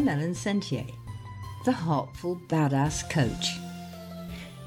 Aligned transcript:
I'm 0.00 0.06
Elen 0.06 0.34
Sentier, 0.34 0.86
the 1.66 1.72
Heartful 1.72 2.40
Badass 2.48 3.10
Coach. 3.10 3.58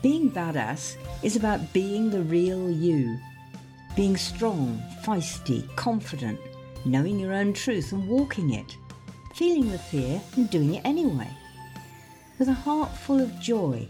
Being 0.03 0.29
badass 0.29 0.95
is 1.23 1.35
about 1.35 1.73
being 1.73 2.11
the 2.11 2.21
real 2.21 2.69
you, 2.69 3.17
being 3.95 4.15
strong, 4.15 4.79
feisty, 5.03 5.75
confident, 5.75 6.39
knowing 6.85 7.19
your 7.19 7.33
own 7.33 7.51
truth 7.51 7.93
and 7.93 8.07
walking 8.07 8.53
it, 8.53 8.77
feeling 9.33 9.71
the 9.71 9.79
fear 9.79 10.21
and 10.35 10.51
doing 10.51 10.75
it 10.75 10.85
anyway, 10.85 11.31
with 12.37 12.49
a 12.49 12.53
heart 12.53 12.91
full 12.91 13.19
of 13.19 13.39
joy 13.39 13.87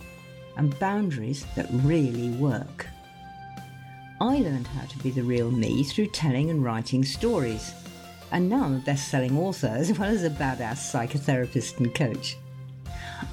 and 0.56 0.80
boundaries 0.80 1.46
that 1.58 1.68
really 1.70 2.30
work. 2.38 2.88
I 4.22 4.38
learned 4.38 4.68
how 4.68 4.86
to 4.86 4.98
be 5.00 5.10
the 5.10 5.24
real 5.24 5.52
me 5.52 5.84
through 5.84 6.08
telling 6.08 6.50
and 6.50 6.64
writing 6.64 7.04
stories. 7.04 7.74
And 8.34 8.50
now 8.50 8.64
I'm 8.64 8.78
a 8.78 8.80
best 8.80 9.10
selling 9.10 9.38
author 9.38 9.68
as 9.68 9.98
well 9.98 10.10
as 10.10 10.24
a 10.24 10.30
badass 10.32 10.92
psychotherapist 10.92 11.78
and 11.78 11.94
coach. 11.94 12.36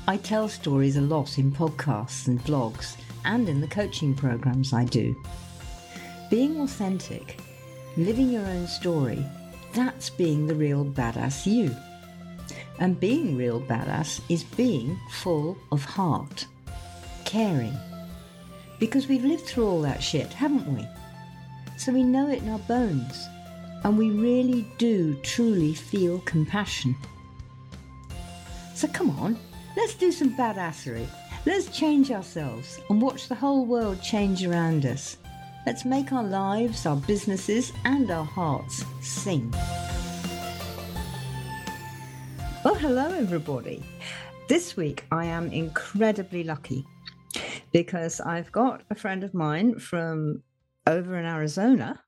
I 0.06 0.18
tell 0.18 0.46
stories 0.46 0.98
a 0.98 1.00
lot 1.00 1.38
in 1.38 1.50
podcasts 1.50 2.28
and 2.28 2.38
blogs 2.44 2.96
and 3.24 3.48
in 3.48 3.62
the 3.62 3.66
coaching 3.66 4.14
programs 4.14 4.74
I 4.74 4.84
do. 4.84 5.16
Being 6.28 6.60
authentic, 6.60 7.40
living 7.96 8.28
your 8.28 8.44
own 8.44 8.66
story, 8.66 9.24
that's 9.72 10.10
being 10.10 10.46
the 10.46 10.54
real 10.54 10.84
badass 10.84 11.46
you. 11.46 11.74
And 12.78 13.00
being 13.00 13.38
real 13.38 13.58
badass 13.58 14.20
is 14.28 14.44
being 14.44 14.98
full 15.10 15.56
of 15.72 15.82
heart, 15.82 16.46
caring, 17.24 17.76
because 18.78 19.08
we've 19.08 19.24
lived 19.24 19.46
through 19.46 19.66
all 19.66 19.80
that 19.82 20.02
shit, 20.02 20.30
haven't 20.34 20.66
we? 20.74 20.86
So 21.78 21.90
we 21.90 22.02
know 22.02 22.28
it 22.28 22.42
in 22.42 22.50
our 22.50 22.58
bones. 22.60 23.28
And 23.84 23.96
we 23.96 24.10
really 24.10 24.66
do 24.78 25.14
truly 25.22 25.74
feel 25.74 26.20
compassion. 26.20 26.94
So 28.74 28.88
come 28.88 29.10
on, 29.18 29.38
let's 29.76 29.94
do 29.94 30.12
some 30.12 30.36
badassery. 30.36 31.06
Let's 31.46 31.68
change 31.76 32.10
ourselves 32.10 32.80
and 32.90 33.00
watch 33.00 33.28
the 33.28 33.34
whole 33.34 33.64
world 33.64 34.02
change 34.02 34.44
around 34.44 34.84
us. 34.84 35.16
Let's 35.66 35.84
make 35.84 36.12
our 36.12 36.24
lives, 36.24 36.84
our 36.86 36.96
businesses, 36.96 37.72
and 37.84 38.10
our 38.10 38.24
hearts 38.24 38.84
sing. 39.00 39.50
Well, 42.62 42.74
hello, 42.74 43.10
everybody. 43.14 43.82
This 44.48 44.76
week 44.76 45.04
I 45.10 45.24
am 45.24 45.50
incredibly 45.50 46.44
lucky 46.44 46.86
because 47.72 48.20
I've 48.20 48.52
got 48.52 48.82
a 48.90 48.94
friend 48.94 49.24
of 49.24 49.32
mine 49.32 49.78
from 49.78 50.42
over 50.86 51.16
in 51.18 51.24
Arizona, 51.24 52.02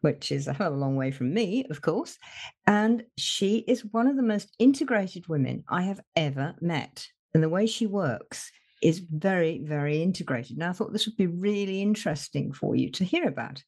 which 0.00 0.32
is 0.32 0.46
a 0.46 0.52
hell 0.52 0.68
of 0.68 0.74
a 0.74 0.76
long 0.76 0.96
way 0.96 1.10
from 1.10 1.32
me, 1.32 1.64
of 1.70 1.80
course. 1.80 2.18
And 2.66 3.04
she 3.16 3.58
is 3.68 3.84
one 3.84 4.06
of 4.06 4.16
the 4.16 4.22
most 4.22 4.54
integrated 4.58 5.28
women 5.28 5.64
I 5.68 5.82
have 5.82 6.00
ever 6.16 6.54
met. 6.60 7.06
And 7.34 7.42
the 7.42 7.48
way 7.48 7.66
she 7.66 7.86
works 7.86 8.50
is 8.82 9.00
mm-hmm. 9.00 9.18
very, 9.18 9.62
very 9.64 10.02
integrated. 10.02 10.58
Now, 10.58 10.70
I 10.70 10.72
thought 10.72 10.92
this 10.92 11.06
would 11.06 11.16
be 11.16 11.26
really 11.26 11.80
interesting 11.80 12.52
for 12.52 12.76
you 12.76 12.90
to 12.92 13.04
hear 13.04 13.26
about. 13.26 13.62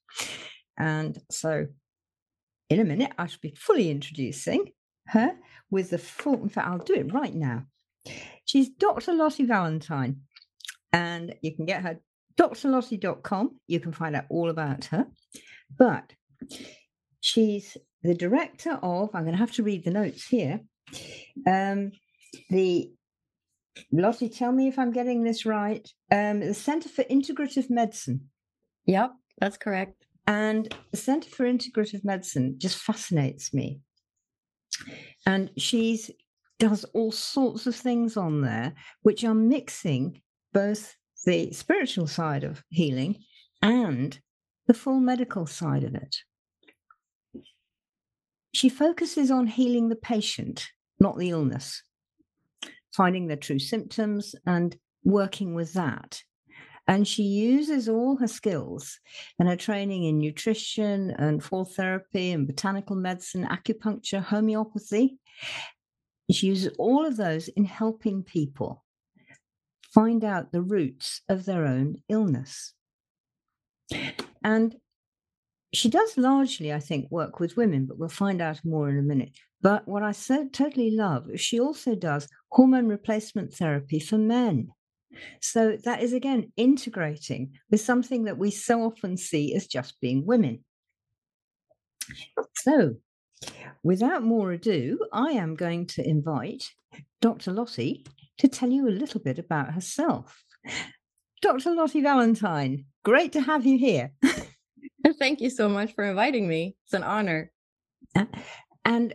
And 0.78 1.19
so, 1.30 1.66
in 2.69 2.80
a 2.80 2.84
minute, 2.84 3.12
I 3.19 3.27
shall 3.27 3.38
be 3.41 3.55
fully 3.56 3.91
introducing 3.91 4.72
her 5.08 5.36
with 5.70 5.91
the 5.91 5.98
full, 5.98 6.42
in 6.42 6.48
fact, 6.48 6.69
I'll 6.69 6.78
do 6.78 6.94
it 6.94 7.12
right 7.12 7.34
now. 7.34 7.64
She's 8.44 8.69
Dr. 8.70 9.12
Lotte 9.14 9.47
Valentin 9.47 10.22
and 10.92 11.34
you 11.42 11.55
can 11.55 11.66
get 11.66 11.82
her 11.82 12.00
drlotte.com. 12.36 13.58
You 13.66 13.80
can 13.80 13.92
find 13.92 14.16
out 14.16 14.25
all 14.28 14.50
about 14.50 14.86
her. 14.86 15.06
But 15.78 16.12
she's 17.20 17.76
the 18.02 18.14
director 18.14 18.78
of, 18.82 19.10
I'm 19.14 19.22
going 19.22 19.32
to 19.32 19.38
have 19.38 19.52
to 19.52 19.62
read 19.62 19.84
the 19.84 19.90
notes 19.90 20.26
here. 20.26 20.60
Um, 21.46 21.92
the 22.50 22.92
Lotte, 23.92 24.32
tell 24.32 24.52
me 24.52 24.68
if 24.68 24.78
I'm 24.78 24.92
getting 24.92 25.24
this 25.24 25.44
right. 25.46 25.88
Um, 26.12 26.40
the 26.40 26.54
Center 26.54 26.88
for 26.88 27.02
Integrative 27.04 27.70
Medicine. 27.70 28.28
Yep, 28.86 29.12
that's 29.38 29.56
correct. 29.56 30.04
And 30.26 30.72
the 30.90 30.96
Center 30.96 31.28
for 31.28 31.44
Integrative 31.44 32.04
Medicine 32.04 32.56
just 32.58 32.78
fascinates 32.78 33.52
me. 33.52 33.80
And 35.26 35.50
she's 35.56 36.10
does 36.58 36.84
all 36.94 37.10
sorts 37.10 37.66
of 37.66 37.74
things 37.74 38.16
on 38.16 38.41
there 38.41 38.72
which 39.02 39.24
are 39.24 39.34
mixing 39.34 40.20
both 40.52 40.94
the 41.26 41.52
spiritual 41.52 42.06
side 42.06 42.44
of 42.44 42.62
healing 42.68 43.16
and 43.60 44.18
the 44.66 44.75
full 44.75 45.00
medical 45.00 45.47
side 45.47 45.84
of 45.84 45.94
it. 45.94 46.16
She 48.52 48.69
focuses 48.69 49.30
on 49.30 49.47
healing 49.47 49.88
the 49.88 49.97
patient, 49.97 50.69
not 51.00 51.19
the 51.19 51.30
illness, 51.30 51.82
finding 52.94 53.26
the 53.26 53.36
true 53.36 53.58
symptoms 53.58 54.34
and 54.47 54.76
working 55.03 55.54
with 55.54 55.72
that. 55.72 56.22
And 56.86 57.08
she 57.08 57.22
uses 57.22 57.88
all 57.88 58.16
her 58.19 58.28
skills 58.28 59.00
and 59.38 59.48
her 59.48 59.56
training 59.56 60.04
in 60.04 60.19
nutrition 60.19 61.10
and 61.12 61.42
full 61.42 61.64
therapy 61.64 62.30
and 62.30 62.47
botanical 62.47 62.94
medicine, 62.94 63.47
acupuncture, 63.47 64.22
homeopathy. 64.22 65.19
She 66.30 66.47
uses 66.47 66.74
all 66.78 67.04
of 67.06 67.16
those 67.16 67.48
in 67.48 67.64
helping 67.64 68.22
people 68.22 68.84
find 69.92 70.24
out 70.24 70.53
the 70.53 70.62
roots 70.62 71.22
of 71.28 71.44
their 71.44 71.64
own 71.64 71.97
illness. 72.08 72.74
And 74.44 74.77
she 75.72 75.88
does 75.88 76.16
largely, 76.16 76.72
I 76.72 76.78
think, 76.78 77.10
work 77.10 77.41
with 77.41 77.56
women, 77.56 77.87
but 77.87 77.99
we'll 77.99 78.09
find 78.09 78.41
out 78.41 78.65
more 78.65 78.88
in 78.88 78.99
a 78.99 79.03
minute. 79.03 79.31
But 79.60 79.88
what 79.88 80.03
I 80.03 80.12
so 80.12 80.47
totally 80.53 80.91
love 80.91 81.28
she 81.37 81.59
also 81.59 81.94
does 81.94 82.28
hormone 82.50 82.87
replacement 82.87 83.54
therapy 83.54 83.99
for 83.99 84.19
men. 84.19 84.69
So 85.41 85.78
that 85.84 86.03
is 86.03 86.12
again 86.12 86.53
integrating 86.56 87.53
with 87.71 87.81
something 87.81 88.25
that 88.25 88.38
we 88.38 88.50
so 88.50 88.83
often 88.83 89.16
see 89.16 89.54
as 89.54 89.66
just 89.66 90.00
being 90.00 90.27
women. 90.27 90.65
So, 92.56 92.97
without 93.83 94.22
more 94.22 94.53
ado, 94.53 94.99
I 95.12 95.33
am 95.33 95.54
going 95.54 95.87
to 95.88 96.09
invite 96.09 96.65
Dr. 97.21 97.53
Lotte 97.53 98.06
to 98.38 98.49
tell 98.49 98.71
you 98.71 98.88
a 98.88 98.91
little 98.91 99.21
bit 99.21 99.38
about 99.38 99.72
herself. 99.72 100.44
Dr. 101.43 101.75
Lotte 101.75 102.03
Valentin, 102.03 102.87
great 103.04 103.32
to 103.32 103.41
have 103.41 103.65
you 103.65 103.78
here. 103.78 104.12
Thank 105.19 105.41
you 105.41 105.50
so 105.50 105.69
much 105.69 105.94
for 105.94 106.04
inviting 106.04 106.48
me. 106.48 106.76
It's 106.84 106.94
an 106.94 107.04
honor. 107.04 107.53
And 108.84 109.15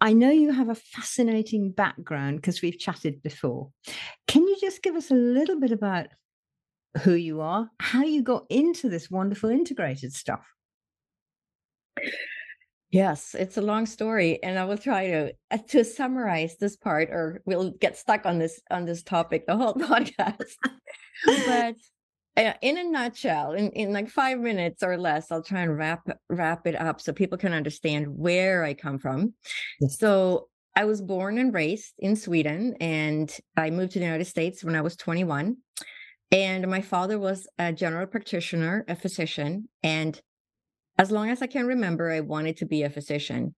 I 0.00 0.12
know 0.12 0.30
you 0.30 0.52
have 0.52 0.68
a 0.68 0.74
fascinating 0.74 1.72
background 1.72 2.36
because 2.36 2.62
we've 2.62 2.78
chatted 2.78 3.22
before. 3.22 3.70
Can 4.26 4.42
you 4.42 4.56
just 4.60 4.82
give 4.82 4.96
us 4.96 5.10
a 5.10 5.14
little 5.14 5.60
bit 5.60 5.72
about 5.72 6.08
who 7.02 7.14
you 7.14 7.40
are, 7.40 7.70
how 7.78 8.02
you 8.02 8.22
got 8.22 8.44
into 8.50 8.88
this 8.88 9.10
wonderful 9.10 9.50
integrated 9.50 10.12
stuff? 10.12 10.46
Yes, 12.90 13.36
it's 13.38 13.56
a 13.56 13.62
long 13.62 13.86
story, 13.86 14.42
and 14.42 14.58
I 14.58 14.64
will 14.64 14.78
try 14.78 15.06
to 15.08 15.32
uh, 15.52 15.58
to 15.68 15.84
summarize 15.84 16.56
this 16.56 16.76
part, 16.76 17.10
or 17.10 17.40
we'll 17.46 17.70
get 17.70 17.96
stuck 17.96 18.26
on 18.26 18.40
this 18.40 18.60
on 18.68 18.84
this 18.84 19.04
topic 19.04 19.46
the 19.46 19.56
whole 19.56 19.74
podcast. 19.90 20.54
but 21.24 21.48
uh, 21.48 21.72
Uh, 22.40 22.54
in 22.62 22.78
a 22.78 22.84
nutshell, 22.84 23.52
in, 23.52 23.70
in 23.72 23.92
like 23.92 24.08
five 24.08 24.38
minutes 24.38 24.82
or 24.82 24.96
less, 24.96 25.30
I'll 25.30 25.42
try 25.42 25.60
and 25.60 25.76
wrap 25.76 26.08
wrap 26.30 26.66
it 26.66 26.74
up 26.74 26.98
so 27.00 27.12
people 27.12 27.36
can 27.36 27.52
understand 27.52 28.06
where 28.08 28.64
I 28.64 28.72
come 28.72 28.98
from. 28.98 29.34
Yes. 29.78 29.98
So 29.98 30.48
I 30.74 30.86
was 30.86 31.02
born 31.02 31.36
and 31.36 31.52
raised 31.52 31.92
in 31.98 32.16
Sweden, 32.16 32.76
and 32.80 33.30
I 33.58 33.68
moved 33.68 33.92
to 33.92 33.98
the 33.98 34.06
United 34.06 34.24
States 34.24 34.64
when 34.64 34.74
I 34.74 34.80
was 34.80 34.96
21. 34.96 35.58
And 36.32 36.66
my 36.68 36.80
father 36.80 37.18
was 37.18 37.46
a 37.58 37.74
general 37.74 38.06
practitioner, 38.06 38.86
a 38.88 38.96
physician, 38.96 39.68
and 39.82 40.18
as 40.96 41.10
long 41.10 41.28
as 41.28 41.42
I 41.42 41.46
can 41.46 41.66
remember, 41.66 42.10
I 42.10 42.20
wanted 42.20 42.56
to 42.58 42.66
be 42.66 42.84
a 42.84 42.90
physician. 42.90 43.54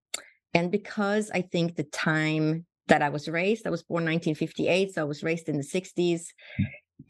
And 0.54 0.72
because 0.72 1.30
I 1.32 1.42
think 1.42 1.76
the 1.76 1.84
time 1.84 2.66
that 2.88 3.02
I 3.02 3.10
was 3.10 3.28
raised, 3.28 3.66
I 3.66 3.70
was 3.70 3.82
born 3.82 4.04
1958, 4.04 4.94
so 4.94 5.02
I 5.02 5.04
was 5.04 5.22
raised 5.22 5.48
in 5.48 5.56
the 5.56 5.64
60s. 5.64 6.22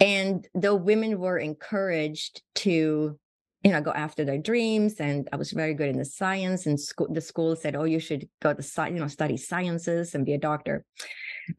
And 0.00 0.46
though 0.54 0.74
women 0.74 1.18
were 1.18 1.38
encouraged 1.38 2.42
to, 2.56 3.18
you 3.62 3.70
know, 3.70 3.80
go 3.80 3.92
after 3.92 4.24
their 4.24 4.38
dreams, 4.38 4.94
and 4.98 5.28
I 5.32 5.36
was 5.36 5.52
very 5.52 5.74
good 5.74 5.88
in 5.88 5.98
the 5.98 6.04
science, 6.04 6.66
and 6.66 6.78
school, 6.78 7.08
the 7.10 7.20
school 7.20 7.56
said, 7.56 7.76
"Oh, 7.76 7.84
you 7.84 8.00
should 8.00 8.28
go 8.40 8.52
to, 8.54 8.62
you 8.88 9.00
know, 9.00 9.08
study 9.08 9.36
sciences 9.36 10.14
and 10.14 10.26
be 10.26 10.34
a 10.34 10.38
doctor." 10.38 10.84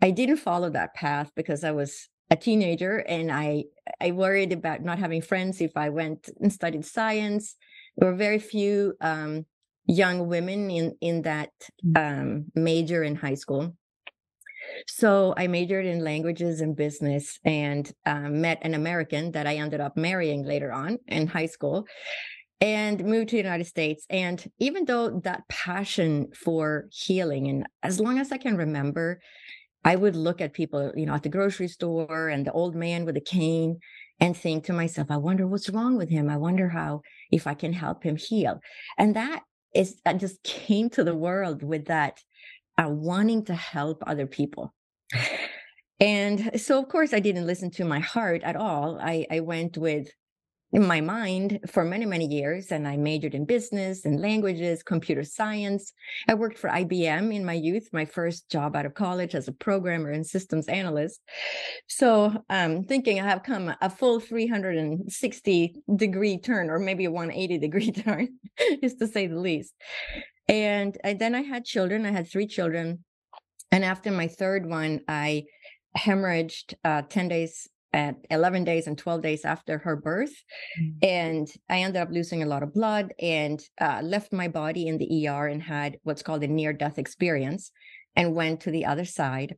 I 0.01 0.11
didn't 0.11 0.37
follow 0.37 0.69
that 0.71 0.93
path 0.93 1.31
because 1.35 1.63
I 1.63 1.71
was 1.71 2.09
a 2.29 2.35
teenager, 2.35 2.99
and 2.99 3.31
I 3.31 3.65
I 4.01 4.11
worried 4.11 4.51
about 4.53 4.83
not 4.83 4.99
having 4.99 5.21
friends 5.21 5.61
if 5.61 5.77
I 5.77 5.89
went 5.89 6.29
and 6.41 6.51
studied 6.51 6.85
science 6.85 7.55
there 7.97 8.09
were 8.09 8.17
very 8.17 8.39
few 8.39 8.95
um, 9.01 9.45
young 9.85 10.27
women 10.27 10.71
in 10.71 10.95
in 11.01 11.21
that 11.23 11.51
um, 11.95 12.45
major 12.55 13.03
in 13.03 13.15
high 13.15 13.35
school. 13.35 13.75
So 14.87 15.33
I 15.37 15.47
majored 15.47 15.85
in 15.85 16.03
languages 16.03 16.61
and 16.61 16.75
business, 16.75 17.39
and 17.45 17.91
um, 18.05 18.41
met 18.41 18.59
an 18.61 18.73
American 18.73 19.31
that 19.31 19.47
I 19.47 19.55
ended 19.55 19.81
up 19.81 19.97
marrying 19.97 20.43
later 20.43 20.71
on 20.71 20.99
in 21.07 21.27
high 21.27 21.47
school. 21.47 21.87
and 22.61 23.03
moved 23.03 23.29
to 23.29 23.35
the 23.35 23.43
United 23.43 23.65
States. 23.65 24.05
And 24.09 24.43
even 24.57 24.85
though 24.85 25.19
that 25.21 25.47
passion 25.49 26.29
for 26.33 26.87
healing, 26.91 27.49
and 27.49 27.67
as 27.83 27.99
long 27.99 28.19
as 28.19 28.31
I 28.31 28.37
can 28.37 28.55
remember, 28.55 29.19
I 29.83 29.97
would 29.97 30.15
look 30.15 30.39
at 30.39 30.53
people, 30.53 30.93
you 30.95 31.05
know, 31.05 31.13
at 31.13 31.23
the 31.23 31.29
grocery 31.29 31.67
store 31.67 32.29
and 32.29 32.47
the 32.47 32.53
old 32.53 32.73
man 32.73 33.03
with 33.03 33.17
a 33.17 33.21
cane 33.21 33.79
and 34.19 34.37
think 34.37 34.63
to 34.65 34.73
myself, 34.73 35.11
I 35.11 35.17
wonder 35.17 35.45
what's 35.45 35.69
wrong 35.69 35.97
with 35.97 36.09
him. 36.09 36.29
I 36.29 36.37
wonder 36.37 36.69
how, 36.69 37.01
if 37.31 37.47
I 37.47 37.53
can 37.53 37.73
help 37.73 38.03
him 38.03 38.15
heal. 38.15 38.61
And 38.97 39.15
that 39.17 39.41
is, 39.75 39.99
I 40.05 40.13
just 40.13 40.41
came 40.43 40.89
to 40.91 41.03
the 41.03 41.15
world 41.15 41.63
with 41.63 41.85
that 41.87 42.19
uh, 42.77 42.89
wanting 42.89 43.45
to 43.45 43.55
help 43.55 44.03
other 44.05 44.27
people. 44.27 44.73
And 45.99 46.59
so, 46.59 46.79
of 46.81 46.89
course, 46.89 47.13
I 47.13 47.19
didn't 47.19 47.47
listen 47.47 47.71
to 47.71 47.85
my 47.85 47.99
heart 47.99 48.43
at 48.43 48.55
all. 48.55 48.99
I, 48.99 49.25
I 49.31 49.39
went 49.39 49.77
with 49.77 50.09
my 50.73 51.01
mind 51.01 51.59
for 51.67 51.85
many, 51.85 52.05
many 52.05 52.25
years. 52.25 52.71
And 52.71 52.87
I 52.87 52.97
majored 52.97 53.35
in 53.35 53.45
business 53.45 54.05
and 54.05 54.19
languages, 54.19 54.81
computer 54.83 55.23
science. 55.23 55.93
I 56.27 56.33
worked 56.33 56.57
for 56.57 56.69
IBM 56.69 57.33
in 57.33 57.45
my 57.45 57.53
youth, 57.53 57.89
my 57.93 58.05
first 58.05 58.49
job 58.49 58.75
out 58.75 58.85
of 58.85 58.95
college 58.95 59.35
as 59.35 59.47
a 59.47 59.53
programmer 59.53 60.09
and 60.09 60.25
systems 60.25 60.67
analyst. 60.67 61.21
So 61.87 62.33
um, 62.49 62.83
thinking 62.83 63.19
I 63.19 63.29
have 63.29 63.43
come 63.43 63.73
a 63.81 63.89
full 63.89 64.19
360 64.19 65.75
degree 65.95 66.37
turn, 66.39 66.69
or 66.69 66.79
maybe 66.79 67.05
a 67.05 67.11
180 67.11 67.59
degree 67.59 67.91
turn, 68.03 68.29
is 68.81 68.95
to 68.95 69.07
say 69.07 69.27
the 69.27 69.39
least. 69.39 69.73
And, 70.47 70.97
and 71.03 71.19
then 71.19 71.35
I 71.35 71.41
had 71.41 71.65
children. 71.65 72.05
I 72.05 72.11
had 72.11 72.29
three 72.29 72.47
children. 72.47 73.03
And 73.71 73.83
after 73.83 74.11
my 74.11 74.27
third 74.27 74.65
one, 74.67 75.01
I 75.07 75.43
hemorrhaged 75.97 76.75
uh, 76.83 77.03
10 77.03 77.27
days 77.27 77.67
at 77.93 78.15
11 78.31 78.63
days 78.63 78.87
and 78.87 78.97
12 78.97 79.21
days 79.21 79.45
after 79.45 79.77
her 79.79 79.95
birth. 79.95 80.33
Mm-hmm. 80.79 80.97
And 81.01 81.47
I 81.69 81.79
ended 81.79 82.01
up 82.01 82.09
losing 82.11 82.43
a 82.43 82.47
lot 82.47 82.63
of 82.63 82.73
blood 82.73 83.13
and 83.19 83.61
uh, 83.79 84.01
left 84.03 84.33
my 84.33 84.47
body 84.47 84.87
in 84.87 84.97
the 84.97 85.27
ER 85.27 85.47
and 85.47 85.61
had 85.61 85.97
what's 86.03 86.23
called 86.23 86.43
a 86.43 86.47
near 86.47 86.73
death 86.73 86.97
experience 86.97 87.71
and 88.15 88.35
went 88.35 88.61
to 88.61 88.71
the 88.71 88.85
other 88.85 89.05
side. 89.05 89.55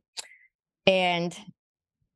And 0.86 1.36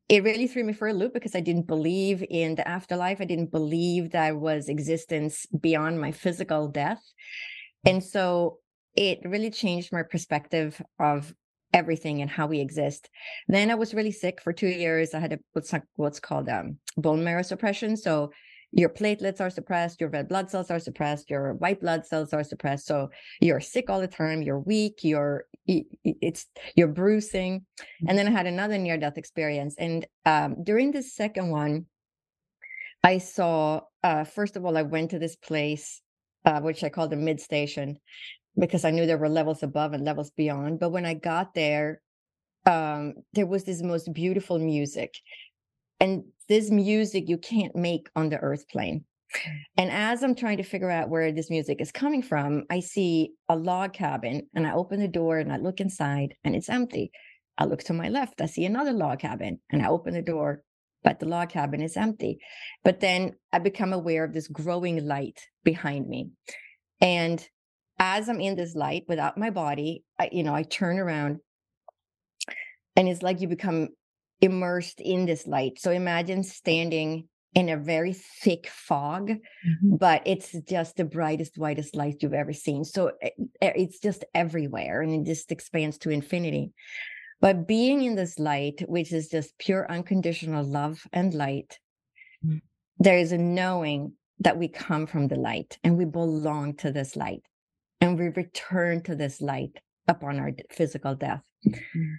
it 0.09 0.25
really 0.25 0.47
threw 0.47 0.65
me 0.65 0.73
for 0.73 0.89
a 0.89 0.93
loop 0.93 1.15
because 1.15 1.35
I 1.35 1.41
didn't 1.41 1.67
believe 1.67 2.25
in 2.29 2.57
the 2.57 2.67
afterlife. 2.67 3.21
I 3.21 3.25
didn't 3.25 3.51
believe 3.51 4.11
there 4.11 4.37
was 4.37 4.69
existence 4.69 5.47
beyond 5.47 6.01
my 6.01 6.13
physical 6.13 6.69
death. 6.69 7.03
And 7.87 8.03
so 8.03 8.59
it 8.97 9.21
really 9.25 9.51
changed 9.51 9.93
my 9.93 10.03
perspective 10.03 10.81
of 10.99 11.33
everything 11.73 12.21
and 12.21 12.31
how 12.31 12.47
we 12.47 12.61
exist. 12.61 13.09
Then 13.49 13.71
I 13.71 13.75
was 13.75 13.95
really 13.95 14.13
sick 14.13 14.41
for 14.43 14.53
two 14.53 14.69
years. 14.69 15.15
I 15.15 15.21
had 15.21 15.33
a, 15.33 15.39
what's 15.53 15.73
what's 15.97 16.21
called 16.21 16.49
um, 16.49 16.79
bone 16.97 17.23
marrow 17.23 17.43
suppression. 17.43 17.97
So 17.97 18.33
your 18.73 18.89
platelets 18.89 19.41
are 19.41 19.51
suppressed, 19.51 20.01
your 20.01 20.11
red 20.11 20.29
blood 20.29 20.49
cells 20.49 20.71
are 20.71 20.79
suppressed, 20.79 21.29
your 21.29 21.55
white 21.55 21.81
blood 21.81 22.07
cells 22.07 22.33
are 22.33 22.45
suppressed. 22.45 22.87
So 22.87 23.11
you're 23.41 23.61
sick 23.61 23.91
all 23.91 24.01
the 24.01 24.07
time. 24.09 24.43
You're 24.43 24.61
weak. 24.61 25.01
You're 25.03 25.47
it's 25.67 26.47
you're 26.77 26.89
bruising. 26.89 27.67
And 28.09 28.17
then 28.19 28.29
I 28.29 28.31
had 28.31 28.47
another 28.47 28.79
near 28.79 28.97
death 28.97 29.19
experience. 29.19 29.75
And 29.79 30.07
um, 30.25 30.57
during 30.63 30.93
the 30.93 31.03
second 31.03 31.51
one, 31.51 31.87
I 33.03 33.19
saw 33.19 33.83
uh, 34.03 34.25
first 34.25 34.57
of 34.57 34.65
all 34.65 34.77
I 34.77 34.83
went 34.83 35.11
to 35.11 35.19
this 35.19 35.37
place 35.37 36.01
uh, 36.45 36.61
which 36.61 36.83
I 36.85 36.89
call 36.89 37.09
the 37.09 37.17
mid 37.17 37.41
station, 37.41 37.99
because 38.59 38.85
I 38.85 38.91
knew 38.91 39.07
there 39.07 39.19
were 39.19 39.29
levels 39.29 39.63
above 39.63 39.93
and 39.93 40.05
levels 40.05 40.31
beyond. 40.31 40.81
But 40.81 40.91
when 40.91 41.07
I 41.07 41.15
got 41.15 41.55
there, 41.55 42.01
um, 42.67 43.15
there 43.33 43.47
was 43.47 43.65
this 43.65 43.83
most 43.83 44.13
beautiful 44.13 44.59
music. 44.59 45.15
And 45.99 46.25
this 46.49 46.71
music 46.71 47.29
you 47.29 47.39
can't 47.39 47.77
make 47.77 48.09
on 48.17 48.31
the 48.31 48.39
earth 48.39 48.69
plane. 48.69 49.05
And 49.77 49.91
as 49.91 50.23
I'm 50.23 50.35
trying 50.35 50.57
to 50.57 50.63
figure 50.65 50.91
out 50.91 51.09
where 51.09 51.31
this 51.31 51.51
music 51.51 51.81
is 51.81 51.93
coming 51.93 52.23
from, 52.23 52.65
I 52.69 52.81
see 52.81 53.33
a 53.49 53.55
log 53.55 53.93
cabin 53.93 54.49
and 54.55 54.67
I 54.67 54.73
open 54.73 54.99
the 54.99 55.09
door 55.09 55.39
and 55.39 55.53
I 55.53 55.57
look 55.57 55.81
inside 55.81 56.35
and 56.43 56.57
it's 56.57 56.69
empty. 56.69 57.13
I 57.57 57.65
look 57.65 57.83
to 57.85 57.93
my 57.93 58.09
left, 58.09 58.41
I 58.41 58.47
see 58.47 58.65
another 58.65 58.93
log 58.93 59.21
cabin 59.21 59.61
and 59.71 59.83
I 59.83 59.89
open 59.89 60.15
the 60.15 60.23
door, 60.23 60.63
but 61.05 61.21
the 61.21 61.27
log 61.27 61.51
cabin 61.51 61.83
is 61.83 61.97
empty. 61.97 62.39
But 62.83 63.01
then 63.01 63.35
I 63.53 63.59
become 63.59 63.93
aware 63.93 64.25
of 64.25 64.33
this 64.33 64.49
growing 64.49 65.07
light 65.07 65.39
behind 65.63 66.09
me. 66.09 66.31
And 67.01 67.47
as 68.01 68.31
I'm 68.31 68.41
in 68.41 68.57
this 68.57 68.75
light 68.75 69.05
without 69.07 69.37
my 69.37 69.51
body, 69.51 70.03
I, 70.19 70.31
you 70.33 70.43
know, 70.43 70.55
I 70.55 70.63
turn 70.63 70.99
around 70.99 71.39
and 72.97 73.09
it's 73.09 73.23
like 73.23 73.41
you 73.41 73.47
become 73.47 73.91
immersed 74.41 75.01
in 75.01 75.27
this 75.27 75.47
light. 75.47 75.79
So 75.79 75.91
imagine 75.91 76.43
standing 76.43 77.29
in 77.55 77.69
a 77.69 77.77
very 77.77 78.15
thick 78.15 78.69
fog, 78.69 79.29
mm-hmm. 79.29 79.97
but 79.97 80.23
it's 80.25 80.53
just 80.67 80.97
the 80.97 81.05
brightest, 81.05 81.59
whitest 81.59 81.95
light 81.95 82.23
you've 82.23 82.33
ever 82.33 82.55
seen. 82.55 82.85
So 82.85 83.13
it, 83.21 83.35
it's 83.61 84.01
just 84.01 84.25
everywhere 84.35 85.03
and 85.03 85.13
it 85.13 85.31
just 85.31 85.53
expands 85.53 85.99
to 85.99 86.11
infinity. 86.11 86.73
But 87.41 87.69
being 87.69 88.03
in 88.03 88.15
this 88.15 88.39
light, 88.39 88.83
which 88.87 89.13
is 89.13 89.29
just 89.29 89.59
pure 89.59 89.91
unconditional 89.91 90.65
love 90.65 91.07
and 91.13 91.35
light, 91.35 91.79
mm-hmm. 92.45 92.59
there 92.99 93.19
is 93.19 93.33
a 93.33 93.39
knowing 93.39 94.15
that 94.39 94.57
we 94.57 94.69
come 94.69 95.07
from 95.07 95.29
the 95.29 95.37
light 95.37 95.79
and 95.85 95.99
we 95.99 96.07
belong 96.07 96.77
to 96.77 96.93
this 96.93 97.15
light 97.15 97.43
and 98.01 98.19
we 98.19 98.29
return 98.29 99.03
to 99.03 99.15
this 99.15 99.41
light 99.41 99.79
upon 100.09 100.39
our 100.39 100.53
physical 100.71 101.15
death. 101.15 101.43
Mm-hmm. 101.67 102.13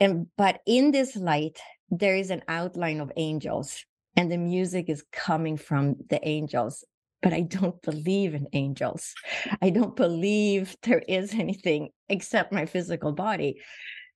And 0.00 0.26
but 0.36 0.60
in 0.66 0.92
this 0.92 1.16
light, 1.16 1.58
there 1.90 2.16
is 2.16 2.30
an 2.30 2.42
outline 2.48 3.00
of 3.00 3.12
angels, 3.16 3.84
and 4.16 4.30
the 4.30 4.38
music 4.38 4.88
is 4.88 5.04
coming 5.12 5.56
from 5.56 5.96
the 6.08 6.26
angels. 6.26 6.84
But 7.22 7.34
I 7.34 7.42
don't 7.42 7.80
believe 7.82 8.34
in 8.34 8.48
angels. 8.54 9.14
I 9.60 9.68
don't 9.68 9.94
believe 9.94 10.74
there 10.82 11.02
is 11.06 11.34
anything 11.34 11.90
except 12.08 12.52
my 12.52 12.64
physical 12.64 13.12
body. 13.12 13.60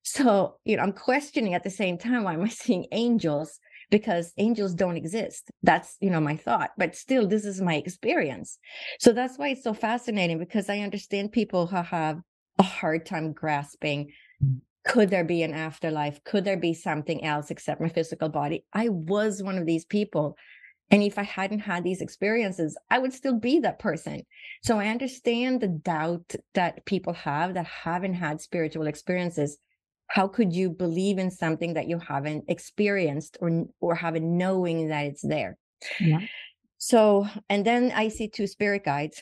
So, 0.01 0.57
you 0.65 0.77
know, 0.77 0.83
I'm 0.83 0.91
questioning 0.91 1.53
at 1.53 1.63
the 1.63 1.69
same 1.69 1.97
time 1.97 2.23
why 2.23 2.33
am 2.33 2.43
I 2.43 2.49
seeing 2.49 2.87
angels? 2.91 3.59
Because 3.89 4.33
angels 4.37 4.73
don't 4.73 4.97
exist. 4.97 5.49
That's, 5.63 5.97
you 5.99 6.09
know, 6.09 6.21
my 6.21 6.35
thought, 6.35 6.71
but 6.77 6.95
still, 6.95 7.27
this 7.27 7.45
is 7.45 7.61
my 7.61 7.75
experience. 7.75 8.57
So 8.99 9.11
that's 9.11 9.37
why 9.37 9.49
it's 9.49 9.63
so 9.63 9.73
fascinating 9.73 10.39
because 10.39 10.69
I 10.69 10.79
understand 10.79 11.31
people 11.31 11.67
who 11.67 11.77
have 11.77 12.21
a 12.59 12.63
hard 12.63 13.05
time 13.05 13.33
grasping 13.33 14.11
could 14.85 15.09
there 15.09 15.23
be 15.23 15.41
an 15.41 15.53
afterlife? 15.53 16.23
Could 16.23 16.45
there 16.45 16.57
be 16.57 16.73
something 16.73 17.23
else 17.23 17.49
except 17.49 17.81
my 17.81 17.89
physical 17.89 18.29
body? 18.29 18.63
I 18.71 18.89
was 18.89 19.41
one 19.41 19.57
of 19.57 19.65
these 19.65 19.83
people. 19.83 20.37
And 20.91 21.01
if 21.01 21.17
I 21.17 21.23
hadn't 21.23 21.59
had 21.59 21.83
these 21.83 22.01
experiences, 22.01 22.77
I 22.91 22.99
would 22.99 23.11
still 23.11 23.39
be 23.39 23.59
that 23.59 23.79
person. 23.79 24.21
So 24.61 24.79
I 24.79 24.89
understand 24.89 25.59
the 25.59 25.67
doubt 25.67 26.35
that 26.53 26.85
people 26.85 27.13
have 27.13 27.55
that 27.55 27.65
haven't 27.65 28.13
had 28.13 28.39
spiritual 28.39 28.85
experiences 28.85 29.57
how 30.07 30.27
could 30.27 30.53
you 30.53 30.69
believe 30.69 31.17
in 31.17 31.31
something 31.31 31.73
that 31.73 31.87
you 31.87 31.99
haven't 31.99 32.45
experienced 32.47 33.37
or 33.41 33.65
or 33.79 33.95
haven't 33.95 34.37
knowing 34.37 34.87
that 34.89 35.05
it's 35.05 35.21
there? 35.21 35.57
Yeah. 35.99 36.19
So 36.77 37.27
and 37.49 37.65
then 37.65 37.91
i 37.95 38.07
see 38.09 38.27
two 38.27 38.47
spirit 38.47 38.83
guides. 38.85 39.21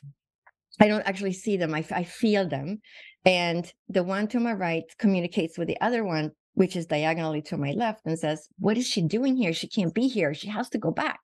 I 0.79 0.87
don't 0.87 1.07
actually 1.07 1.33
see 1.33 1.55
them 1.55 1.73
i, 1.75 1.85
I 1.91 2.03
feel 2.03 2.47
them 2.49 2.79
and 3.25 3.71
the 3.87 4.03
one 4.03 4.27
to 4.29 4.39
my 4.39 4.53
right 4.53 4.83
communicates 4.97 5.57
with 5.57 5.67
the 5.67 5.79
other 5.81 6.03
one 6.03 6.31
which 6.55 6.75
is 6.75 6.85
diagonally 6.85 7.41
to 7.43 7.57
my 7.57 7.71
left 7.71 8.01
and 8.05 8.17
says 8.17 8.47
what 8.59 8.77
is 8.77 8.87
she 8.87 9.01
doing 9.01 9.35
here? 9.35 9.53
She 9.53 9.67
can't 9.67 9.93
be 9.93 10.07
here. 10.07 10.33
She 10.33 10.49
has 10.49 10.69
to 10.69 10.77
go 10.77 10.91
back. 10.91 11.19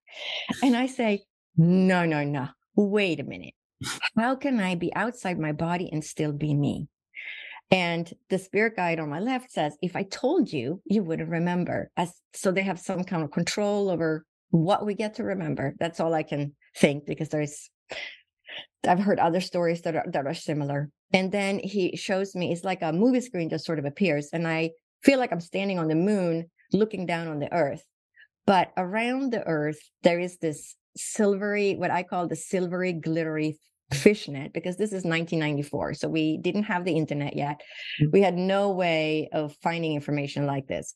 And 0.64 0.76
i 0.76 0.86
say 0.86 1.24
no 1.58 2.06
no 2.06 2.24
no. 2.24 2.48
Wait 2.76 3.20
a 3.20 3.24
minute. 3.24 3.54
How 4.18 4.36
can 4.36 4.60
i 4.60 4.76
be 4.76 4.94
outside 4.96 5.40
my 5.40 5.52
body 5.52 5.90
and 5.92 6.04
still 6.04 6.32
be 6.32 6.54
me 6.54 6.88
and 7.72 8.12
the 8.30 8.40
spirit 8.40 8.76
guide 8.76 9.00
on 9.00 9.10
my 9.10 9.20
left 9.20 9.52
says, 9.52 9.78
if 9.82 9.96
I 9.96 10.04
told 10.04 10.52
you, 10.52 10.82
you 10.86 11.04
wouldn't 11.04 11.30
remember. 11.30 11.92
As 11.98 12.14
so 12.34 12.52
they 12.52 12.64
have 12.64 12.80
some 12.80 13.04
kind 13.04 13.24
of 13.24 13.32
control 13.32 13.90
over 13.90 14.26
what 14.50 14.86
we 14.86 14.96
get 14.96 15.16
to 15.16 15.24
remember. 15.24 15.76
That's 15.80 16.00
all 16.00 16.14
I 16.14 16.24
can 16.24 16.56
think 16.76 17.06
because 17.06 17.30
there's 17.30 17.70
I've 18.88 19.00
heard 19.00 19.20
other 19.20 19.42
stories 19.42 19.82
that 19.84 19.96
are 19.96 20.06
that 20.12 20.26
are 20.26 20.34
similar. 20.34 20.90
And 21.14 21.32
then 21.32 21.60
he 21.60 21.96
shows 21.96 22.36
me 22.36 22.52
it's 22.52 22.64
like 22.64 22.82
a 22.82 22.94
movie 22.94 23.22
screen 23.22 23.50
just 23.50 23.66
sort 23.66 23.80
of 23.80 23.86
appears. 23.86 24.30
And 24.34 24.48
I 24.48 24.72
feel 25.04 25.20
like 25.20 25.32
I'm 25.32 25.40
standing 25.40 25.78
on 25.78 25.88
the 25.88 25.96
moon 25.96 26.46
looking 26.74 27.06
down 27.06 27.28
on 27.28 27.40
the 27.40 27.54
earth. 27.54 27.84
But 28.48 28.72
around 28.78 29.32
the 29.32 29.46
earth, 29.46 29.80
there 30.02 30.20
is 30.20 30.38
this 30.38 30.76
silvery, 30.98 31.76
what 31.76 31.92
I 31.92 32.02
call 32.02 32.28
the 32.28 32.36
silvery, 32.36 32.94
glittery 32.94 33.60
fishnet 33.94 34.54
because 34.54 34.78
this 34.78 34.90
is 34.90 35.04
1994 35.04 35.96
so 35.96 36.08
we 36.08 36.38
didn't 36.38 36.64
have 36.64 36.86
the 36.86 36.96
internet 36.96 37.36
yet. 37.36 37.62
Mm-hmm. 38.02 38.12
we 38.12 38.22
had 38.22 38.38
no 38.38 38.70
way 38.72 39.30
of 39.34 39.56
finding 39.64 39.94
information 39.94 40.46
like 40.46 40.68
this. 40.68 40.94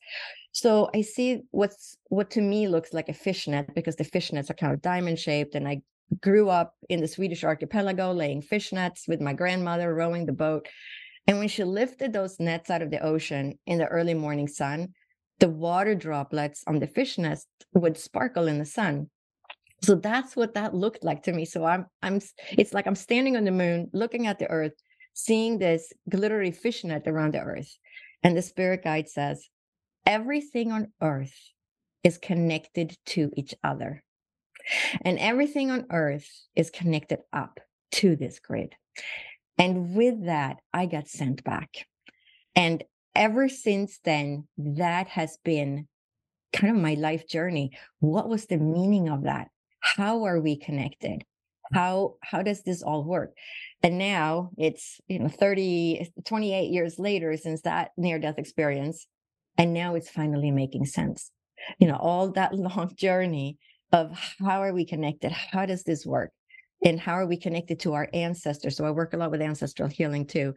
So 0.51 0.89
i 0.93 1.01
see 1.01 1.41
what's 1.51 1.97
what 2.09 2.29
to 2.31 2.41
me 2.41 2.67
looks 2.67 2.93
like 2.93 3.09
a 3.09 3.13
fishnet 3.13 3.73
because 3.73 3.95
the 3.95 4.05
fishnets 4.05 4.49
are 4.49 4.55
kind 4.55 4.73
of 4.73 4.81
diamond 4.81 5.19
shaped 5.19 5.55
and 5.55 5.67
i 5.67 5.81
grew 6.21 6.49
up 6.49 6.75
in 6.89 7.01
the 7.01 7.07
swedish 7.07 7.43
archipelago 7.43 8.11
laying 8.11 8.41
fishnets 8.41 9.07
with 9.07 9.19
my 9.21 9.33
grandmother 9.33 9.95
rowing 9.95 10.25
the 10.25 10.33
boat. 10.33 10.67
And 11.25 11.39
when 11.39 11.47
she 11.47 11.63
lifted 11.63 12.11
those 12.11 12.39
nets 12.39 12.69
out 12.69 12.81
of 12.81 12.91
the 12.91 12.99
ocean 12.99 13.57
in 13.65 13.77
the 13.77 13.87
early 13.87 14.13
morning 14.13 14.47
sun 14.47 14.93
the 15.39 15.49
water 15.49 15.95
droplets 15.95 16.63
on 16.67 16.79
the 16.79 16.87
fishnets 16.87 17.41
would 17.73 17.97
sparkle 17.97 18.47
in 18.47 18.59
the 18.59 18.65
sun 18.65 19.09
So 19.83 19.95
that's 19.95 20.35
what 20.35 20.53
that 20.53 20.73
looked 20.73 21.03
like 21.03 21.23
to 21.23 21.33
me. 21.33 21.45
So 21.45 21.65
I'm 21.65 21.85
I'm 22.01 22.21
it's 22.51 22.73
like 22.73 22.87
I'm 22.87 22.95
standing 22.95 23.35
on 23.35 23.43
the 23.43 23.51
moon 23.51 23.89
looking 23.93 24.27
at 24.27 24.39
the 24.39 24.49
earth, 24.49 24.73
seeing 25.13 25.59
this 25.59 25.91
glittery 26.09 26.51
fishnet 26.51 27.05
around 27.05 27.33
the 27.33 27.41
earth. 27.41 27.77
And 28.23 28.37
the 28.37 28.41
spirit 28.41 28.83
guide 28.83 29.09
says, 29.09 29.49
everything 30.05 30.71
on 30.71 30.93
earth 31.01 31.37
is 32.03 32.17
connected 32.17 32.97
to 33.07 33.31
each 33.35 33.53
other. 33.63 34.03
And 35.01 35.19
everything 35.19 35.69
on 35.71 35.87
earth 35.91 36.29
is 36.55 36.69
connected 36.69 37.19
up 37.33 37.59
to 37.93 38.15
this 38.15 38.39
grid. 38.39 38.75
And 39.57 39.93
with 39.95 40.25
that, 40.25 40.57
I 40.73 40.85
got 40.85 41.09
sent 41.09 41.43
back. 41.43 41.85
And 42.55 42.83
ever 43.13 43.49
since 43.49 43.99
then, 44.03 44.47
that 44.57 45.09
has 45.09 45.37
been 45.43 45.87
kind 46.53 46.75
of 46.75 46.81
my 46.81 46.93
life 46.93 47.27
journey. 47.27 47.77
What 47.99 48.29
was 48.29 48.45
the 48.45 48.57
meaning 48.57 49.09
of 49.09 49.23
that? 49.23 49.49
How 49.83 50.23
are 50.23 50.39
we 50.39 50.57
connected? 50.57 51.23
Mm. 51.73 51.77
How 51.77 52.15
how 52.21 52.41
does 52.41 52.63
this 52.63 52.81
all 52.81 53.03
work? 53.03 53.31
And 53.83 53.97
now 53.97 54.51
it's, 54.57 54.99
you 55.07 55.19
know, 55.19 55.27
30 55.27 55.99
eh, 55.99 56.05
28 56.25 56.71
years 56.71 56.97
later 56.97 57.35
since 57.37 57.61
that 57.61 57.91
near 57.97 58.17
death 58.17 58.37
experience 58.37 59.07
and 59.57 59.73
now 59.73 59.95
it's 59.95 60.09
finally 60.09 60.51
making 60.51 60.85
sense. 60.85 61.31
You 61.79 61.87
know, 61.87 61.97
all 61.97 62.31
that 62.31 62.53
long 62.55 62.93
journey 62.95 63.57
of 63.91 64.11
how 64.39 64.61
are 64.61 64.73
we 64.73 64.85
connected? 64.85 65.31
How 65.31 65.65
does 65.65 65.83
this 65.83 66.05
work? 66.05 66.31
And 66.83 66.99
how 66.99 67.13
are 67.13 67.27
we 67.27 67.37
connected 67.37 67.79
to 67.81 67.93
our 67.93 68.09
ancestors? 68.13 68.75
So 68.75 68.85
I 68.85 68.91
work 68.91 69.13
a 69.13 69.17
lot 69.17 69.31
with 69.31 69.41
ancestral 69.41 69.87
healing 69.87 70.25
too. 70.25 70.53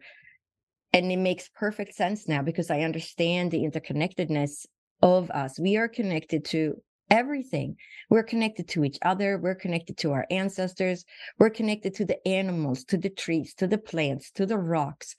And 0.93 1.11
it 1.11 1.17
makes 1.17 1.49
perfect 1.49 1.93
sense 1.93 2.27
now 2.27 2.41
because 2.41 2.71
I 2.71 2.81
understand 2.81 3.51
the 3.51 3.59
interconnectedness 3.59 4.65
of 5.01 5.29
us. 5.31 5.59
We 5.59 5.77
are 5.77 5.87
connected 5.87 6.43
to 6.45 6.81
everything. 7.09 7.77
We're 8.09 8.23
connected 8.23 8.67
to 8.69 8.83
each 8.83 8.97
other. 9.01 9.37
We're 9.37 9.55
connected 9.55 9.97
to 9.99 10.11
our 10.13 10.25
ancestors. 10.31 11.05
We're 11.39 11.49
connected 11.49 11.95
to 11.95 12.05
the 12.05 12.25
animals, 12.27 12.83
to 12.85 12.97
the 12.97 13.09
trees, 13.09 13.53
to 13.55 13.67
the 13.67 13.77
plants, 13.77 14.31
to 14.31 14.45
the 14.45 14.57
rocks. 14.57 15.15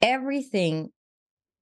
Everything, 0.00 0.90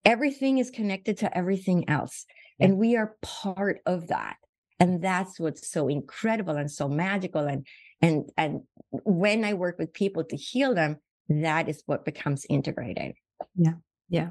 everything 0.04 0.58
is 0.58 0.70
connected 0.70 1.18
to 1.18 1.36
everything 1.36 1.88
else. 1.88 2.26
And 2.58 2.78
we 2.78 2.96
are 2.96 3.16
part 3.22 3.80
of 3.86 4.08
that. 4.08 4.36
And 4.78 5.02
that's 5.02 5.40
what's 5.40 5.70
so 5.70 5.88
incredible 5.88 6.56
and 6.56 6.70
so 6.70 6.88
magical. 6.88 7.46
And, 7.46 7.66
and, 8.02 8.30
and 8.36 8.62
when 8.90 9.44
I 9.44 9.54
work 9.54 9.78
with 9.78 9.92
people 9.92 10.24
to 10.24 10.36
heal 10.36 10.74
them, 10.74 10.98
that 11.28 11.68
is 11.68 11.82
what 11.86 12.04
becomes 12.04 12.46
integrated. 12.48 13.14
Yeah. 13.56 13.74
Yeah. 14.08 14.30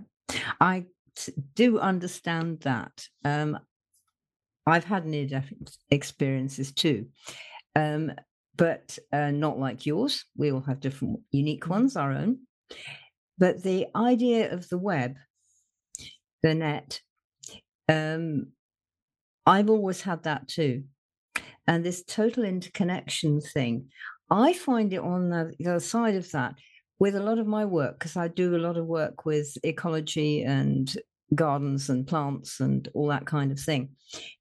I 0.59 0.85
do 1.55 1.79
understand 1.79 2.61
that. 2.61 3.07
Um, 3.23 3.59
I've 4.67 4.85
had 4.85 5.05
near 5.05 5.27
death 5.27 5.51
experiences 5.91 6.71
too, 6.71 7.07
um, 7.75 8.11
but 8.55 8.97
uh, 9.13 9.31
not 9.31 9.59
like 9.59 9.85
yours. 9.85 10.25
We 10.35 10.51
all 10.51 10.61
have 10.61 10.79
different, 10.79 11.19
unique 11.31 11.61
mm-hmm. 11.61 11.73
ones, 11.73 11.95
our 11.95 12.11
own. 12.11 12.39
But 13.37 13.63
the 13.63 13.87
idea 13.95 14.51
of 14.51 14.67
the 14.69 14.77
web, 14.77 15.15
the 16.41 16.55
net, 16.55 17.01
um, 17.89 18.47
I've 19.45 19.69
always 19.69 20.01
had 20.01 20.23
that 20.23 20.47
too. 20.47 20.85
And 21.67 21.83
this 21.83 22.03
total 22.03 22.43
interconnection 22.43 23.41
thing, 23.41 23.89
I 24.29 24.53
find 24.53 24.93
it 24.93 25.01
on 25.01 25.29
the, 25.29 25.53
the 25.59 25.67
other 25.71 25.79
side 25.79 26.15
of 26.15 26.31
that 26.31 26.55
with 26.97 27.15
a 27.15 27.23
lot 27.23 27.39
of 27.39 27.45
my 27.45 27.65
work, 27.65 27.99
because 27.99 28.15
I 28.15 28.29
do 28.29 28.55
a 28.55 28.57
lot 28.57 28.77
of 28.77 28.85
work 28.85 29.25
with 29.25 29.57
ecology 29.63 30.43
and 30.43 30.95
gardens 31.35 31.89
and 31.89 32.07
plants 32.07 32.59
and 32.59 32.87
all 32.93 33.07
that 33.07 33.25
kind 33.25 33.51
of 33.51 33.59
thing. 33.59 33.89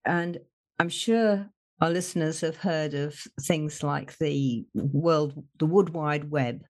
And 0.04 0.38
I'm 0.78 0.88
sure 0.88 1.50
our 1.80 1.90
listeners 1.90 2.40
have 2.40 2.56
heard 2.56 2.94
of 2.94 3.18
things 3.42 3.82
like 3.82 4.16
the 4.18 4.64
world, 4.74 5.44
the 5.58 5.66
wood 5.66 5.90
wide 5.90 6.30
web 6.30 6.62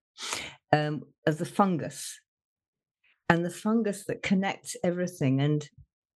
um, 0.73 1.03
of 1.27 1.39
the 1.39 1.47
fungus 1.47 2.19
and 3.29 3.45
the 3.45 3.51
fungus 3.51 4.05
that 4.07 4.23
connects 4.23 4.77
everything. 4.83 5.41
And 5.41 5.69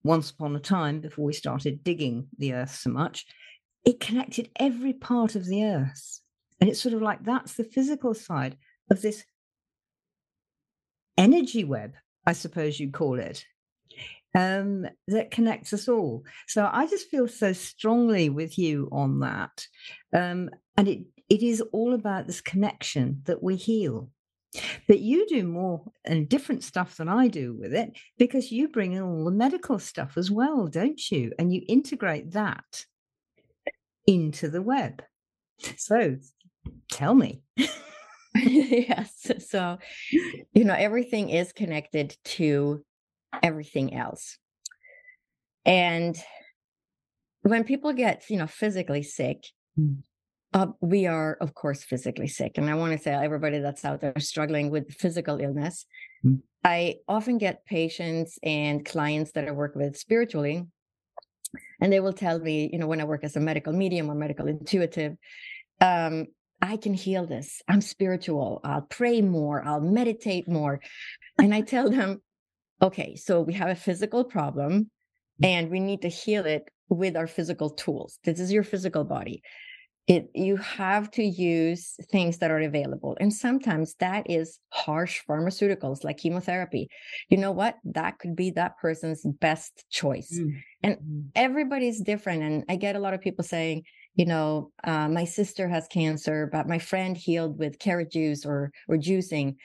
once 0.03 0.31
upon 0.31 0.55
a 0.55 0.59
time, 0.59 1.01
before 1.01 1.25
we 1.25 1.33
started 1.33 1.83
digging 1.83 2.27
the 2.37 2.53
earth 2.53 2.75
so 2.75 2.89
much, 2.89 3.25
it 3.85 3.99
connected 3.99 4.49
every 4.59 4.93
part 4.93 5.35
of 5.35 5.45
the 5.45 5.63
earth. 5.63 6.21
And 6.59 6.69
it's 6.69 6.81
sort 6.81 6.95
of 6.95 7.01
like 7.01 7.23
that's 7.23 7.53
the 7.53 7.63
physical 7.63 8.13
side 8.13 8.57
of 8.89 9.01
this 9.01 9.23
energy 11.17 11.63
web, 11.63 11.93
I 12.25 12.33
suppose 12.33 12.79
you'd 12.79 12.93
call 12.93 13.19
it, 13.19 13.45
um, 14.38 14.86
that 15.08 15.32
connects 15.32 15.74
us 15.74 15.88
all. 15.88 16.24
So 16.48 16.70
I 16.72 16.86
just 16.86 17.10
feel 17.10 17.27
so 17.27 17.53
strongly 17.53 18.29
with 18.29 18.60
you 18.60 18.88
on 18.91 19.20
that. 19.22 19.65
Um, 20.13 20.51
and 20.77 20.88
it, 20.88 21.00
it 21.27 21.41
is 21.41 21.62
all 21.74 21.96
about 21.96 22.27
this 22.27 22.39
connection 22.39 23.24
that 23.25 23.41
we 23.41 23.56
heal. 23.56 24.12
But 24.88 25.00
you 25.00 25.27
do 25.27 25.44
more 25.44 25.84
and 26.06 26.29
different 26.29 26.63
stuff 26.63 26.98
than 26.98 27.10
I 27.10 27.27
do 27.29 27.56
with 27.60 27.74
it 27.74 27.98
because 28.20 28.51
you 28.51 28.67
bring 28.67 28.94
in 28.94 29.01
all 29.01 29.25
the 29.25 29.32
medical 29.32 29.79
stuff 29.79 30.17
as 30.17 30.29
well, 30.29 30.67
don't 30.67 31.01
you? 31.10 31.34
And 31.39 31.51
you 31.51 31.63
integrate 31.67 32.32
that 32.32 32.86
into 34.06 34.50
the 34.50 34.62
web. 34.62 35.03
So 35.77 36.17
tell 36.91 37.15
me. 37.15 37.41
yes. 38.36 39.32
So, 39.50 39.79
you 40.53 40.63
know, 40.63 40.75
everything 40.75 41.29
is 41.29 41.51
connected 41.53 42.15
to 42.24 42.84
everything 43.43 43.96
else. 43.96 44.38
And 45.65 46.17
when 47.41 47.63
people 47.63 47.93
get, 47.93 48.24
you 48.29 48.38
know, 48.38 48.48
physically 48.48 49.03
sick, 49.03 49.43
mm. 49.77 49.98
uh, 50.53 50.67
we 50.81 51.07
are, 51.07 51.38
of 51.39 51.53
course, 51.53 51.84
physically 51.84 52.27
sick. 52.27 52.57
And 52.57 52.69
I 52.69 52.75
want 52.75 52.93
to 52.93 52.98
say 52.98 53.13
everybody 53.13 53.60
that's 53.60 53.86
out 53.86 54.01
there 54.01 54.13
struggling 54.19 54.69
with 54.69 54.93
physical 54.93 55.39
illness, 55.39 55.86
mm. 56.25 56.41
I 56.63 56.96
often 57.07 57.38
get 57.38 57.65
patients 57.65 58.39
and 58.43 58.86
clients 58.86 59.31
that 59.34 59.48
I 59.48 59.51
work 59.51 59.75
with 59.75 59.98
spiritually, 59.98 60.65
and 61.79 61.93
they 61.93 62.00
will 62.00 62.13
tell 62.13 62.39
me, 62.39 62.69
you 62.72 62.79
know, 62.79 62.88
when 62.88 63.00
I 63.00 63.05
work 63.05 63.24
as 63.24 63.36
a 63.36 63.39
medical 63.39 63.72
medium 63.72 64.10
or 64.10 64.15
medical 64.15 64.48
intuitive, 64.48 65.15
um, 65.79 66.27
I 66.62 66.75
can 66.77 66.93
heal 66.93 67.25
this. 67.27 67.62
I'm 67.67 67.81
spiritual. 67.81 68.60
I'll 68.63 68.81
pray 68.81 69.22
more. 69.22 69.63
I'll 69.63 69.79
meditate 69.79 70.50
more. 70.50 70.81
And 71.38 71.53
I 71.53 71.62
tell 71.62 71.89
them, 71.89 72.22
okay, 72.81 73.15
so 73.15 73.41
we 73.41 73.53
have 73.53 73.69
a 73.69 73.75
physical 73.75 74.24
problem 74.24 74.89
mm. 75.41 75.48
and 75.48 75.69
we 75.69 75.79
need 75.79 76.01
to 76.01 76.10
heal 76.10 76.46
it 76.46 76.69
with 76.89 77.15
our 77.17 77.27
physical 77.27 77.69
tools. 77.69 78.19
This 78.24 78.39
is 78.39 78.51
your 78.51 78.63
physical 78.63 79.03
body. 79.03 79.41
It, 80.07 80.29
you 80.34 80.55
have 80.55 81.12
to 81.12 81.24
use 81.24 81.96
things 82.12 82.38
that 82.38 82.50
are 82.50 82.62
available. 82.62 83.17
And 83.19 83.34
sometimes 83.34 83.93
that 84.00 84.29
is 84.29 84.57
harsh 84.69 85.19
pharmaceuticals 85.29 86.05
like 86.05 86.17
chemotherapy. 86.17 86.88
You 87.27 87.36
know 87.36 87.51
what? 87.51 87.75
That 87.84 88.17
could 88.17 88.34
be 88.34 88.51
that 88.51 88.77
person's 88.77 89.25
best 89.25 89.84
choice. 89.89 90.39
Mm. 90.39 90.62
And 90.84 90.96
mm. 90.96 91.24
everybody's 91.36 92.00
different. 92.00 92.43
And 92.43 92.63
I 92.69 92.77
get 92.77 92.96
a 92.96 93.00
lot 93.00 93.15
of 93.15 93.19
people 93.19 93.43
saying, 93.43 93.84
you 94.15 94.25
know, 94.25 94.72
uh, 94.84 95.10
my 95.10 95.25
sister 95.25 95.67
has 95.67 95.88
cancer, 95.88 96.50
but 96.50 96.69
my 96.69 96.79
friend 96.79 97.17
healed 97.17 97.60
with 97.60 97.77
carrot 97.77 98.12
juice 98.12 98.46
or 98.46 98.72
or 98.88 98.96
juicing. 98.96 99.55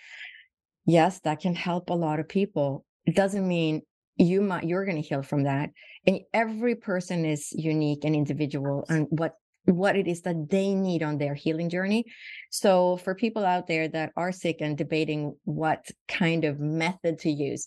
Yes, 0.84 1.20
that 1.20 1.40
can 1.40 1.54
help 1.54 1.88
a 1.88 1.94
lot 1.94 2.18
of 2.18 2.28
people 2.28 2.84
doesn't 3.14 3.46
mean 3.46 3.82
you 4.16 4.40
might 4.40 4.64
you're 4.64 4.84
going 4.84 5.00
to 5.00 5.08
heal 5.08 5.22
from 5.22 5.44
that 5.44 5.70
and 6.06 6.20
every 6.32 6.74
person 6.74 7.24
is 7.24 7.52
unique 7.52 8.04
and 8.04 8.14
individual 8.14 8.84
and 8.88 9.06
what 9.10 9.34
what 9.66 9.94
it 9.94 10.08
is 10.08 10.22
that 10.22 10.50
they 10.50 10.74
need 10.74 11.04
on 11.04 11.18
their 11.18 11.34
healing 11.34 11.68
journey. 11.68 12.04
So 12.50 12.96
for 12.96 13.14
people 13.14 13.44
out 13.44 13.68
there 13.68 13.86
that 13.86 14.10
are 14.16 14.32
sick 14.32 14.56
and 14.60 14.76
debating 14.76 15.36
what 15.44 15.88
kind 16.08 16.44
of 16.44 16.58
method 16.58 17.18
to 17.20 17.30
use 17.30 17.66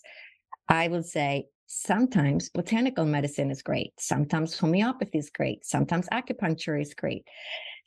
i 0.68 0.88
would 0.88 1.06
say 1.06 1.46
sometimes 1.66 2.48
botanical 2.50 3.04
medicine 3.04 3.50
is 3.50 3.62
great 3.62 3.92
sometimes 3.98 4.58
homeopathy 4.58 5.18
is 5.18 5.30
great 5.30 5.64
sometimes 5.64 6.08
acupuncture 6.12 6.80
is 6.80 6.92
great 6.92 7.24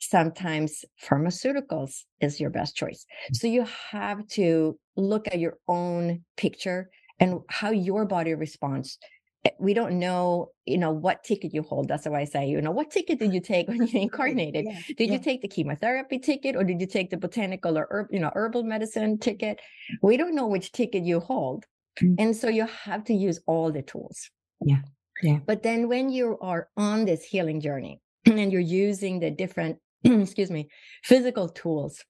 sometimes 0.00 0.84
pharmaceuticals 1.02 2.04
is 2.20 2.40
your 2.40 2.50
best 2.50 2.74
choice. 2.74 3.04
Mm. 3.30 3.36
So 3.36 3.46
you 3.46 3.66
have 3.90 4.26
to 4.28 4.78
look 4.96 5.28
at 5.28 5.38
your 5.38 5.58
own 5.68 6.24
picture 6.36 6.90
and 7.20 7.40
how 7.48 7.70
your 7.70 8.04
body 8.04 8.34
responds 8.34 8.98
eh, 9.44 9.50
we 9.58 9.74
don't 9.74 9.98
know 9.98 10.50
you 10.66 10.78
know 10.78 10.90
what 10.90 11.22
ticket 11.22 11.54
you 11.54 11.62
hold 11.62 11.86
that's 11.86 12.06
why 12.06 12.20
i 12.20 12.24
say 12.24 12.48
you 12.48 12.60
know 12.60 12.70
what 12.70 12.90
ticket 12.90 13.18
did 13.18 13.32
you 13.32 13.40
take 13.52 13.68
when 13.68 13.86
you 13.86 14.00
incarnated 14.00 14.64
yeah, 14.64 14.80
did 14.96 15.06
yeah. 15.06 15.12
you 15.12 15.18
take 15.18 15.42
the 15.42 15.48
chemotherapy 15.48 16.18
ticket 16.18 16.56
or 16.56 16.64
did 16.64 16.80
you 16.80 16.86
take 16.86 17.10
the 17.10 17.16
botanical 17.16 17.78
or 17.78 17.86
herb, 17.90 18.08
you 18.10 18.18
know 18.18 18.32
herbal 18.34 18.62
medicine 18.62 19.18
ticket 19.18 19.60
we 20.02 20.16
don't 20.16 20.34
know 20.34 20.46
which 20.46 20.72
ticket 20.72 21.04
you 21.04 21.20
hold 21.20 21.64
mm-hmm. 22.00 22.14
and 22.18 22.34
so 22.34 22.48
you 22.48 22.66
have 22.66 23.04
to 23.04 23.14
use 23.14 23.40
all 23.46 23.70
the 23.70 23.82
tools 23.82 24.30
yeah 24.64 24.80
yeah 25.22 25.38
but 25.46 25.62
then 25.62 25.88
when 25.88 26.10
you 26.10 26.38
are 26.40 26.68
on 26.76 27.04
this 27.04 27.22
healing 27.22 27.60
journey 27.60 28.00
and 28.26 28.52
you're 28.52 28.60
using 28.60 29.20
the 29.20 29.30
different 29.30 29.78
excuse 30.04 30.50
me 30.50 30.68
physical 31.04 31.48
tools 31.48 32.04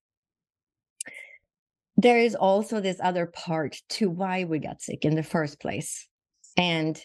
there 2.02 2.19
is 2.19 2.35
also 2.35 2.80
this 2.80 2.99
other 3.02 3.26
part 3.26 3.76
to 3.90 4.09
why 4.09 4.45
we 4.45 4.59
got 4.59 4.80
sick 4.80 5.04
in 5.04 5.16
the 5.16 5.23
first 5.23 5.61
place. 5.61 6.09
And 6.57 6.99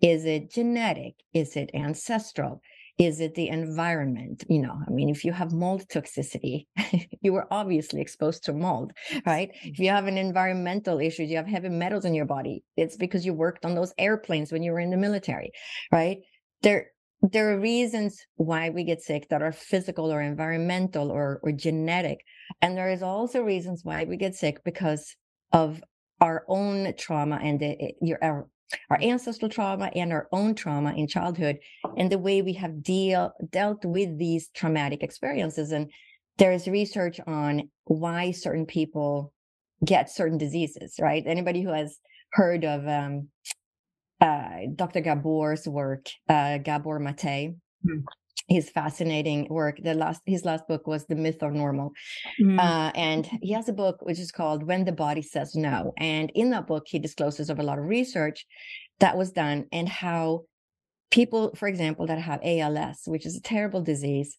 is 0.00 0.24
it 0.24 0.50
genetic? 0.50 1.14
Is 1.32 1.56
it 1.56 1.70
ancestral? 1.74 2.60
Is 2.98 3.20
it 3.20 3.34
the 3.34 3.48
environment? 3.48 4.44
You 4.48 4.60
know, 4.60 4.76
I 4.86 4.90
mean, 4.90 5.08
if 5.08 5.24
you 5.24 5.32
have 5.32 5.52
mold 5.52 5.84
toxicity, 5.88 6.66
you 7.20 7.32
were 7.32 7.46
obviously 7.52 8.00
exposed 8.00 8.44
to 8.44 8.52
mold, 8.52 8.92
right? 9.24 9.50
If 9.62 9.78
you 9.78 9.90
have 9.90 10.06
an 10.06 10.18
environmental 10.18 10.98
issue, 10.98 11.22
you 11.22 11.36
have 11.36 11.46
heavy 11.46 11.68
metals 11.68 12.04
in 12.04 12.14
your 12.14 12.26
body, 12.26 12.64
it's 12.76 12.96
because 12.96 13.24
you 13.24 13.32
worked 13.34 13.64
on 13.64 13.76
those 13.76 13.94
airplanes 13.96 14.50
when 14.50 14.62
you 14.62 14.72
were 14.72 14.80
in 14.80 14.90
the 14.90 14.96
military, 14.96 15.52
right? 15.92 16.18
There, 16.62 16.86
there 17.22 17.52
are 17.52 17.58
reasons 17.58 18.26
why 18.36 18.70
we 18.70 18.82
get 18.82 19.00
sick 19.00 19.28
that 19.28 19.42
are 19.42 19.52
physical 19.52 20.12
or 20.12 20.20
environmental 20.20 21.10
or, 21.10 21.40
or 21.42 21.52
genetic. 21.52 22.24
And 22.60 22.76
there 22.76 22.90
is 22.90 23.02
also 23.02 23.42
reasons 23.42 23.84
why 23.84 24.04
we 24.04 24.16
get 24.16 24.34
sick 24.34 24.62
because 24.64 25.14
of 25.52 25.82
our 26.20 26.44
own 26.48 26.94
trauma 26.98 27.38
and 27.42 27.60
the, 27.60 27.92
your, 28.00 28.18
our, 28.22 28.48
our 28.90 29.00
ancestral 29.00 29.48
trauma 29.48 29.90
and 29.94 30.12
our 30.12 30.28
own 30.32 30.54
trauma 30.54 30.94
in 30.94 31.06
childhood 31.06 31.58
and 31.96 32.10
the 32.10 32.18
way 32.18 32.42
we 32.42 32.54
have 32.54 32.82
deal, 32.82 33.32
dealt 33.50 33.84
with 33.84 34.18
these 34.18 34.48
traumatic 34.48 35.02
experiences. 35.02 35.70
And 35.70 35.90
there 36.38 36.52
is 36.52 36.66
research 36.66 37.20
on 37.26 37.70
why 37.84 38.32
certain 38.32 38.66
people 38.66 39.32
get 39.84 40.10
certain 40.10 40.38
diseases, 40.38 40.96
right? 41.00 41.22
Anybody 41.26 41.62
who 41.62 41.72
has 41.72 41.98
heard 42.32 42.64
of 42.64 42.86
um, 42.88 43.28
uh, 44.22 44.66
Dr. 44.76 45.00
Gabor's 45.00 45.66
work, 45.68 46.08
uh, 46.28 46.58
Gabor 46.58 46.98
Mate. 46.98 47.54
Mm. 47.84 48.04
His 48.48 48.70
fascinating 48.70 49.46
work. 49.48 49.78
The 49.82 49.94
last 49.94 50.20
his 50.26 50.44
last 50.44 50.66
book 50.68 50.86
was 50.86 51.06
The 51.06 51.14
Myth 51.14 51.42
of 51.42 51.52
Normal, 51.52 51.92
mm. 52.40 52.58
uh, 52.58 52.92
and 52.94 53.26
he 53.40 53.52
has 53.52 53.68
a 53.68 53.72
book 53.72 54.02
which 54.02 54.18
is 54.18 54.32
called 54.32 54.64
When 54.64 54.84
the 54.84 54.92
Body 54.92 55.22
Says 55.22 55.54
No. 55.54 55.92
And 55.96 56.30
in 56.34 56.50
that 56.50 56.66
book, 56.66 56.84
he 56.86 56.98
discloses 56.98 57.50
of 57.50 57.58
a 57.60 57.62
lot 57.62 57.78
of 57.78 57.84
research 57.84 58.46
that 59.00 59.16
was 59.16 59.32
done 59.32 59.66
and 59.72 59.88
how 59.88 60.42
people, 61.10 61.54
for 61.54 61.68
example, 61.68 62.06
that 62.06 62.18
have 62.18 62.40
ALS, 62.42 63.02
which 63.06 63.26
is 63.26 63.36
a 63.36 63.42
terrible 63.42 63.80
disease, 63.80 64.36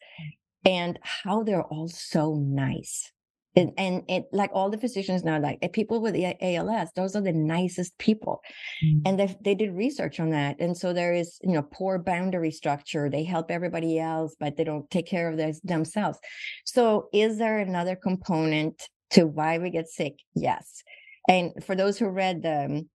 and 0.66 1.00
how 1.02 1.44
they're 1.44 1.64
all 1.64 1.88
so 1.88 2.36
nice 2.36 3.12
and, 3.56 3.72
and 3.78 4.04
it 4.08 4.26
like 4.32 4.50
all 4.54 4.70
the 4.70 4.78
physicians 4.78 5.24
now 5.24 5.40
like 5.40 5.60
people 5.74 6.02
with 6.02 6.16
als 6.16 6.90
those 6.96 7.16
are 7.16 7.22
the 7.22 7.32
nicest 7.32 7.98
people. 7.98 8.42
Mm. 8.84 9.02
and 9.06 9.20
they, 9.20 9.38
they 9.44 9.56
did 9.56 9.74
research 9.74 10.20
on 10.20 10.32
that. 10.32 10.60
And 10.60 10.78
so 10.78 10.94
there 10.94 11.14
is 11.14 11.38
you 11.42 11.52
know 11.52 11.62
poor 11.62 12.00
boundary 12.00 12.52
structure. 12.52 13.10
They 13.10 13.24
help 13.24 13.52
everybody 13.52 14.00
else 14.00 14.36
but 14.40 14.58
they 14.58 14.64
don't 14.64 14.90
take 14.90 15.08
care 15.08 15.30
of 15.30 15.38
their, 15.38 15.54
themselves. 15.64 16.20
So 16.66 17.10
is 17.14 17.38
there 17.38 17.60
another 17.60 17.96
component 17.96 18.90
to 19.12 19.26
why 19.26 19.60
we 19.60 19.70
get 19.70 19.88
sick? 19.88 20.16
Yes. 20.36 20.84
And 21.28 21.52
for 21.64 21.76
those 21.76 21.98
who 21.98 22.10
read 22.10 22.42
the 22.42 22.86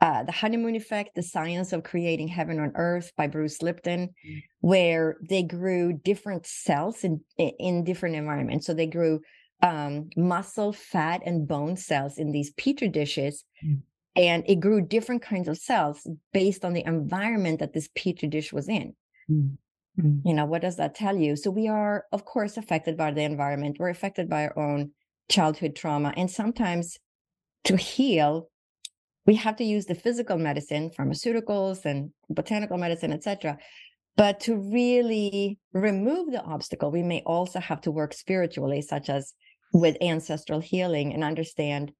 uh, 0.00 0.24
the 0.24 0.32
honeymoon 0.32 0.74
effect 0.74 1.14
the 1.14 1.22
science 1.22 1.72
of 1.72 1.84
creating 1.84 2.28
heaven 2.28 2.58
on 2.58 2.72
earth 2.74 3.12
by 3.16 3.26
bruce 3.28 3.62
lipton 3.62 4.08
mm. 4.08 4.42
where 4.60 5.16
they 5.30 5.42
grew 5.42 5.92
different 5.92 6.44
cells 6.46 7.04
in 7.04 7.20
in 7.38 7.84
different 7.84 8.16
environments. 8.16 8.66
So 8.66 8.74
they 8.74 8.88
grew 8.88 9.20
um, 9.62 10.10
muscle, 10.16 10.72
fat, 10.72 11.22
and 11.24 11.48
bone 11.48 11.76
cells 11.76 12.18
in 12.18 12.32
these 12.32 12.50
petri 12.52 12.88
dishes. 12.88 13.44
Mm. 13.64 13.82
And 14.16 14.44
it 14.46 14.60
grew 14.60 14.80
different 14.80 15.22
kinds 15.22 15.48
of 15.48 15.58
cells 15.58 16.06
based 16.32 16.64
on 16.64 16.72
the 16.72 16.84
environment 16.86 17.58
that 17.60 17.72
this 17.72 17.88
petri 17.94 18.28
dish 18.28 18.52
was 18.52 18.68
in. 18.68 18.94
Mm. 19.30 19.56
Mm. 20.00 20.22
You 20.24 20.34
know, 20.34 20.44
what 20.44 20.62
does 20.62 20.76
that 20.76 20.94
tell 20.94 21.16
you? 21.16 21.36
So 21.36 21.50
we 21.50 21.68
are, 21.68 22.04
of 22.12 22.24
course, 22.24 22.56
affected 22.56 22.96
by 22.96 23.10
the 23.10 23.22
environment. 23.22 23.76
We're 23.78 23.88
affected 23.88 24.28
by 24.28 24.46
our 24.46 24.58
own 24.58 24.90
childhood 25.30 25.76
trauma. 25.76 26.12
And 26.16 26.30
sometimes 26.30 26.98
to 27.64 27.76
heal, 27.76 28.50
we 29.26 29.36
have 29.36 29.56
to 29.56 29.64
use 29.64 29.86
the 29.86 29.94
physical 29.94 30.36
medicine, 30.36 30.90
pharmaceuticals 30.90 31.84
and 31.84 32.10
botanical 32.28 32.76
medicine, 32.76 33.12
etc. 33.12 33.58
But 34.16 34.40
to 34.40 34.56
really 34.56 35.58
remove 35.72 36.30
the 36.30 36.42
obstacle, 36.42 36.90
we 36.90 37.02
may 37.02 37.22
also 37.24 37.58
have 37.58 37.80
to 37.82 37.90
work 37.90 38.12
spiritually, 38.12 38.82
such 38.82 39.08
as 39.08 39.32
with 39.74 39.96
ancestral 40.00 40.60
healing 40.60 41.12
and 41.12 41.24
understand 41.24 41.92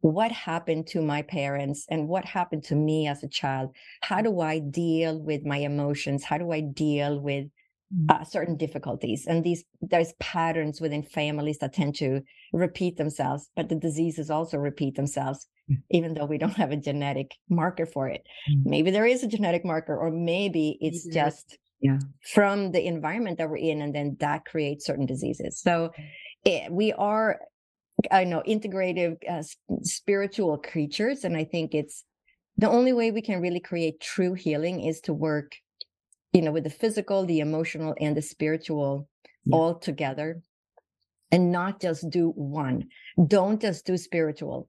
what 0.00 0.32
happened 0.32 0.86
to 0.88 1.00
my 1.00 1.22
parents 1.22 1.86
and 1.88 2.08
what 2.08 2.24
happened 2.24 2.64
to 2.64 2.74
me 2.74 3.06
as 3.06 3.22
a 3.22 3.28
child. 3.28 3.70
How 4.02 4.20
do 4.20 4.40
I 4.40 4.58
deal 4.58 5.20
with 5.22 5.46
my 5.46 5.58
emotions? 5.58 6.24
How 6.24 6.38
do 6.38 6.50
I 6.52 6.60
deal 6.60 7.20
with 7.20 7.46
mm. 7.94 8.10
uh, 8.10 8.24
certain 8.24 8.56
difficulties? 8.56 9.26
And 9.28 9.44
these 9.44 9.64
there's 9.80 10.12
patterns 10.18 10.80
within 10.80 11.04
families 11.04 11.58
that 11.58 11.72
tend 11.72 11.94
to 11.96 12.20
repeat 12.52 12.96
themselves, 12.96 13.48
but 13.54 13.68
the 13.68 13.76
diseases 13.76 14.28
also 14.28 14.56
repeat 14.58 14.96
themselves, 14.96 15.46
even 15.90 16.14
though 16.14 16.26
we 16.26 16.38
don't 16.38 16.56
have 16.56 16.72
a 16.72 16.76
genetic 16.76 17.36
marker 17.48 17.86
for 17.86 18.08
it. 18.08 18.26
Mm. 18.50 18.66
Maybe 18.66 18.90
there 18.90 19.06
is 19.06 19.22
a 19.22 19.28
genetic 19.28 19.64
marker, 19.64 19.96
or 19.96 20.10
maybe 20.10 20.78
it's 20.80 21.06
just 21.06 21.58
yeah. 21.80 21.98
from 22.34 22.72
the 22.72 22.84
environment 22.86 23.38
that 23.38 23.48
we're 23.50 23.56
in, 23.56 23.82
and 23.82 23.94
then 23.94 24.16
that 24.18 24.44
creates 24.44 24.84
certain 24.84 25.06
diseases. 25.06 25.60
So 25.60 25.92
it, 26.44 26.70
we 26.70 26.92
are 26.92 27.38
I 28.10 28.24
know 28.24 28.42
integrative 28.46 29.16
uh, 29.28 29.42
spiritual 29.82 30.58
creatures, 30.58 31.24
and 31.24 31.36
I 31.36 31.44
think 31.44 31.74
it's 31.74 32.04
the 32.56 32.68
only 32.68 32.92
way 32.92 33.10
we 33.10 33.22
can 33.22 33.40
really 33.40 33.60
create 33.60 34.00
true 34.00 34.34
healing 34.34 34.80
is 34.84 35.00
to 35.02 35.14
work, 35.14 35.52
you 36.32 36.42
know, 36.42 36.52
with 36.52 36.64
the 36.64 36.70
physical, 36.70 37.24
the 37.24 37.40
emotional, 37.40 37.94
and 38.00 38.16
the 38.16 38.22
spiritual 38.22 39.08
yeah. 39.44 39.56
all 39.56 39.74
together, 39.78 40.40
and 41.32 41.50
not 41.50 41.80
just 41.80 42.08
do 42.10 42.30
one. 42.30 42.84
Don't 43.26 43.60
just 43.60 43.84
do 43.86 43.96
spiritual. 43.96 44.68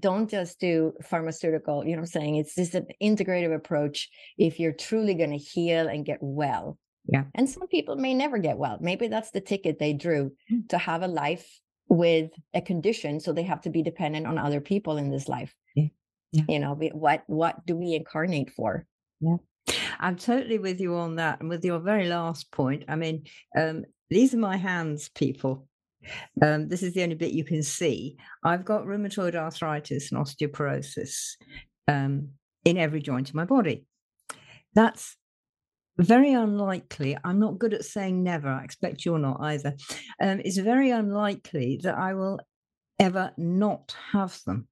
Don't 0.00 0.30
just 0.30 0.58
do 0.60 0.94
pharmaceutical. 1.02 1.84
You 1.84 1.94
know, 1.96 2.02
I'm 2.02 2.06
saying 2.06 2.36
it's 2.36 2.54
just 2.54 2.74
an 2.74 2.86
integrative 3.02 3.54
approach. 3.54 4.08
If 4.38 4.58
you're 4.58 4.72
truly 4.72 5.14
going 5.14 5.30
to 5.30 5.36
heal 5.36 5.88
and 5.88 6.06
get 6.06 6.18
well, 6.20 6.78
yeah. 7.06 7.24
And 7.34 7.48
some 7.48 7.66
people 7.68 7.96
may 7.96 8.14
never 8.14 8.38
get 8.38 8.58
well. 8.58 8.78
Maybe 8.80 9.08
that's 9.08 9.30
the 9.30 9.40
ticket 9.40 9.78
they 9.78 9.92
drew 9.92 10.32
mm. 10.50 10.68
to 10.68 10.78
have 10.78 11.02
a 11.02 11.08
life 11.08 11.60
with 11.88 12.30
a 12.54 12.60
condition. 12.60 13.20
So 13.20 13.32
they 13.32 13.42
have 13.42 13.60
to 13.62 13.70
be 13.70 13.82
dependent 13.82 14.26
on 14.26 14.38
other 14.38 14.60
people 14.60 14.96
in 14.96 15.10
this 15.10 15.28
life. 15.28 15.54
Yeah. 15.74 15.88
yeah. 16.32 16.44
You 16.48 16.58
know, 16.60 16.74
what 16.74 17.24
what 17.26 17.64
do 17.66 17.76
we 17.76 17.94
incarnate 17.94 18.50
for? 18.50 18.86
Yeah. 19.20 19.36
I'm 19.98 20.16
totally 20.16 20.58
with 20.58 20.80
you 20.80 20.96
on 20.96 21.16
that. 21.16 21.40
And 21.40 21.48
with 21.48 21.64
your 21.64 21.78
very 21.78 22.08
last 22.08 22.50
point, 22.50 22.84
I 22.88 22.96
mean, 22.96 23.24
um, 23.56 23.84
these 24.10 24.34
are 24.34 24.38
my 24.38 24.56
hands, 24.56 25.08
people. 25.08 25.66
Um, 26.42 26.68
this 26.68 26.82
is 26.82 26.92
the 26.92 27.02
only 27.02 27.14
bit 27.14 27.32
you 27.32 27.44
can 27.44 27.62
see. 27.62 28.18
I've 28.44 28.64
got 28.64 28.84
rheumatoid 28.84 29.34
arthritis 29.34 30.12
and 30.12 30.22
osteoporosis 30.22 31.36
um, 31.88 32.28
in 32.64 32.76
every 32.76 33.00
joint 33.00 33.30
of 33.30 33.34
my 33.34 33.46
body. 33.46 33.86
That's 34.74 35.16
very 35.98 36.32
unlikely. 36.32 37.16
I'm 37.24 37.38
not 37.38 37.58
good 37.58 37.74
at 37.74 37.84
saying 37.84 38.22
never. 38.22 38.48
I 38.48 38.64
expect 38.64 39.04
you're 39.04 39.18
not 39.18 39.38
either. 39.40 39.74
Um, 40.20 40.40
it's 40.44 40.58
very 40.58 40.90
unlikely 40.90 41.80
that 41.82 41.96
I 41.96 42.14
will 42.14 42.40
ever 42.98 43.32
not 43.36 43.94
have 44.12 44.38
them. 44.46 44.68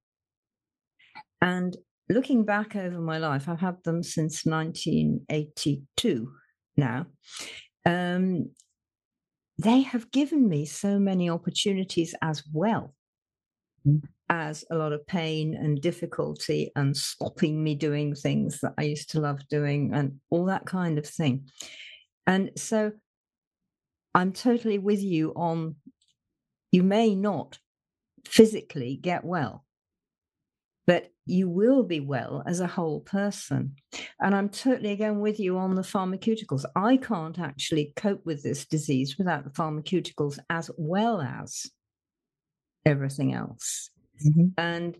And 1.41 1.75
looking 2.09 2.45
back 2.45 2.75
over 2.75 2.99
my 2.99 3.17
life, 3.17 3.47
I've 3.47 3.59
had 3.59 3.83
them 3.83 4.03
since 4.03 4.45
1982 4.45 6.31
now. 6.77 7.05
Um, 7.85 8.51
they 9.57 9.81
have 9.81 10.11
given 10.11 10.47
me 10.47 10.65
so 10.65 10.99
many 10.99 11.29
opportunities 11.29 12.15
as 12.21 12.43
well. 12.51 12.93
As 14.35 14.65
a 14.71 14.75
lot 14.75 14.93
of 14.93 15.05
pain 15.05 15.53
and 15.53 15.79
difficulty 15.79 16.71
and 16.75 16.97
stopping 16.97 17.63
me 17.63 17.75
doing 17.75 18.15
things 18.15 18.61
that 18.61 18.73
I 18.79 18.83
used 18.83 19.11
to 19.11 19.19
love 19.19 19.47
doing 19.47 19.93
and 19.93 20.19
all 20.31 20.45
that 20.45 20.65
kind 20.65 20.97
of 20.97 21.05
thing. 21.05 21.49
And 22.25 22.49
so 22.57 22.93
I'm 24.15 24.31
totally 24.33 24.79
with 24.79 25.03
you 25.03 25.33
on 25.35 25.75
you 26.71 26.81
may 26.81 27.13
not 27.13 27.59
physically 28.25 28.97
get 28.99 29.23
well, 29.23 29.65
but 30.87 31.11
you 31.27 31.47
will 31.47 31.83
be 31.83 31.99
well 31.99 32.41
as 32.47 32.59
a 32.59 32.65
whole 32.65 33.01
person. 33.01 33.75
And 34.19 34.33
I'm 34.33 34.49
totally 34.49 34.93
again 34.93 35.19
with 35.19 35.39
you 35.39 35.59
on 35.59 35.75
the 35.75 35.83
pharmaceuticals. 35.83 36.65
I 36.75 36.97
can't 36.97 37.37
actually 37.37 37.93
cope 37.95 38.25
with 38.25 38.41
this 38.41 38.65
disease 38.65 39.15
without 39.19 39.43
the 39.43 39.51
pharmaceuticals 39.51 40.39
as 40.49 40.71
well 40.75 41.21
as 41.21 41.69
everything 42.83 43.35
else. 43.35 43.91
Mm-hmm. 44.25 44.47
And 44.57 44.97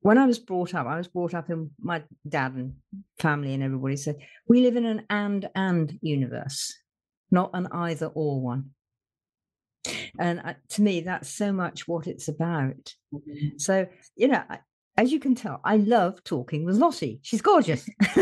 when 0.00 0.18
I 0.18 0.26
was 0.26 0.38
brought 0.38 0.74
up, 0.74 0.86
I 0.86 0.96
was 0.96 1.08
brought 1.08 1.34
up 1.34 1.50
in 1.50 1.70
my 1.80 2.02
dad 2.28 2.54
and 2.54 2.74
family 3.18 3.54
and 3.54 3.62
everybody 3.62 3.96
said, 3.96 4.16
we 4.48 4.62
live 4.62 4.76
in 4.76 4.86
an 4.86 5.02
and 5.10 5.48
and 5.54 5.98
universe, 6.00 6.74
not 7.30 7.50
an 7.54 7.68
either 7.72 8.06
or 8.06 8.40
one. 8.40 8.70
And 10.18 10.40
uh, 10.40 10.54
to 10.70 10.82
me, 10.82 11.00
that's 11.00 11.28
so 11.28 11.52
much 11.52 11.86
what 11.88 12.06
it's 12.06 12.28
about. 12.28 12.94
Mm-hmm. 13.14 13.58
So, 13.58 13.86
you 14.16 14.28
know, 14.28 14.42
as 14.96 15.12
you 15.12 15.20
can 15.20 15.34
tell, 15.34 15.60
I 15.64 15.76
love 15.76 16.22
talking 16.24 16.64
with 16.64 16.76
Lotte. 16.76 17.18
She's 17.22 17.42
gorgeous. 17.42 17.88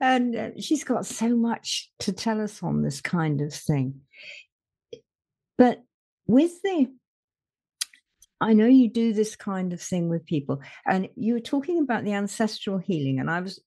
and 0.00 0.36
uh, 0.36 0.50
she's 0.58 0.84
got 0.84 1.06
so 1.06 1.36
much 1.36 1.90
to 2.00 2.12
tell 2.12 2.40
us 2.40 2.62
on 2.62 2.82
this 2.82 3.00
kind 3.00 3.40
of 3.40 3.52
thing. 3.52 4.00
But 5.56 5.82
with 6.26 6.62
the 6.62 6.92
I 8.40 8.52
know 8.52 8.66
you 8.66 8.88
do 8.88 9.12
this 9.12 9.34
kind 9.36 9.72
of 9.72 9.80
thing 9.80 10.08
with 10.08 10.24
people, 10.26 10.60
and 10.86 11.08
you 11.16 11.34
were 11.34 11.40
talking 11.40 11.80
about 11.80 12.04
the 12.04 12.12
ancestral 12.12 12.78
healing, 12.78 13.18
and 13.18 13.30
I 13.30 13.40
was 13.40 13.60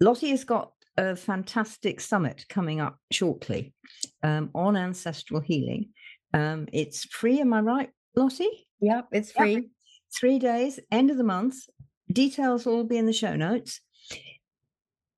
Lotte 0.00 0.30
has 0.30 0.44
got 0.44 0.72
a 0.96 1.16
fantastic 1.16 2.00
summit 2.00 2.46
coming 2.48 2.80
up 2.80 2.98
shortly 3.10 3.74
um, 4.22 4.50
on 4.54 4.76
ancestral 4.76 5.40
healing. 5.40 5.90
Um, 6.32 6.68
it's 6.72 7.04
free, 7.04 7.40
am 7.40 7.52
I 7.52 7.60
right, 7.60 7.90
Lotte? 8.16 8.40
Yep, 8.80 9.08
it's 9.12 9.32
free. 9.32 9.54
Yep. 9.54 9.64
Three 10.18 10.38
days, 10.38 10.80
end 10.90 11.10
of 11.10 11.16
the 11.16 11.24
month. 11.24 11.56
Details 12.10 12.66
will 12.66 12.84
be 12.84 12.98
in 12.98 13.06
the 13.06 13.12
show 13.12 13.36
notes. 13.36 13.80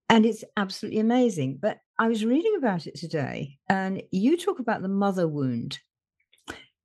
And 0.09 0.27
it's 0.27 0.45
absolutely 0.59 1.01
amazing. 1.01 1.59
But 1.63 1.79
I 1.99 2.09
was 2.09 2.25
reading 2.25 2.55
about 2.59 2.87
it 2.87 2.97
today, 2.97 3.59
and 3.69 4.03
you 4.11 4.37
talk 4.37 4.59
about 4.59 4.83
the 4.83 4.89
mother 4.89 5.27
wound. 5.27 5.79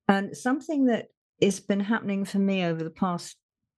And 0.07 0.37
something 0.37 0.85
that 0.85 1.07
has 1.41 1.59
been 1.59 1.79
happening 1.79 2.25
for 2.25 2.39
me 2.39 2.63
over 2.63 2.83
the 2.83 2.89
past, 2.89 3.35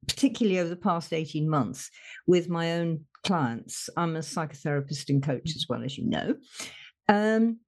particularly 0.07 0.59
over 0.59 0.69
the 0.69 0.75
past 0.75 1.13
18 1.13 1.49
months, 1.49 1.89
with 2.27 2.49
my 2.49 2.73
own 2.73 3.05
clients. 3.25 3.89
I'm 3.97 4.15
a 4.15 4.19
psychotherapist 4.19 5.09
and 5.09 5.21
coach 5.21 5.55
as 5.55 5.65
well, 5.67 5.83
as 5.83 5.97
you 5.97 6.07
know. 6.07 6.35
Um, 7.07 7.59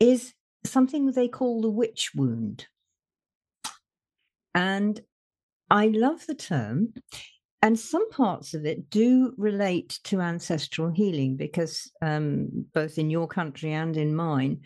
is 0.00 0.34
something 0.64 1.06
they 1.06 1.28
call 1.28 1.60
the 1.60 1.70
witch 1.70 2.10
wound. 2.14 2.66
And 4.54 5.00
I 5.70 5.86
love 5.86 6.26
the 6.26 6.34
term. 6.34 6.94
And 7.62 7.78
some 7.78 8.10
parts 8.10 8.54
of 8.54 8.66
it 8.66 8.90
do 8.90 9.34
relate 9.38 10.00
to 10.04 10.20
ancestral 10.20 10.90
healing 10.90 11.36
because 11.36 11.90
um, 12.02 12.66
both 12.74 12.98
in 12.98 13.08
your 13.08 13.28
country 13.28 13.72
and 13.72 13.96
in 13.96 14.14
mine, 14.14 14.62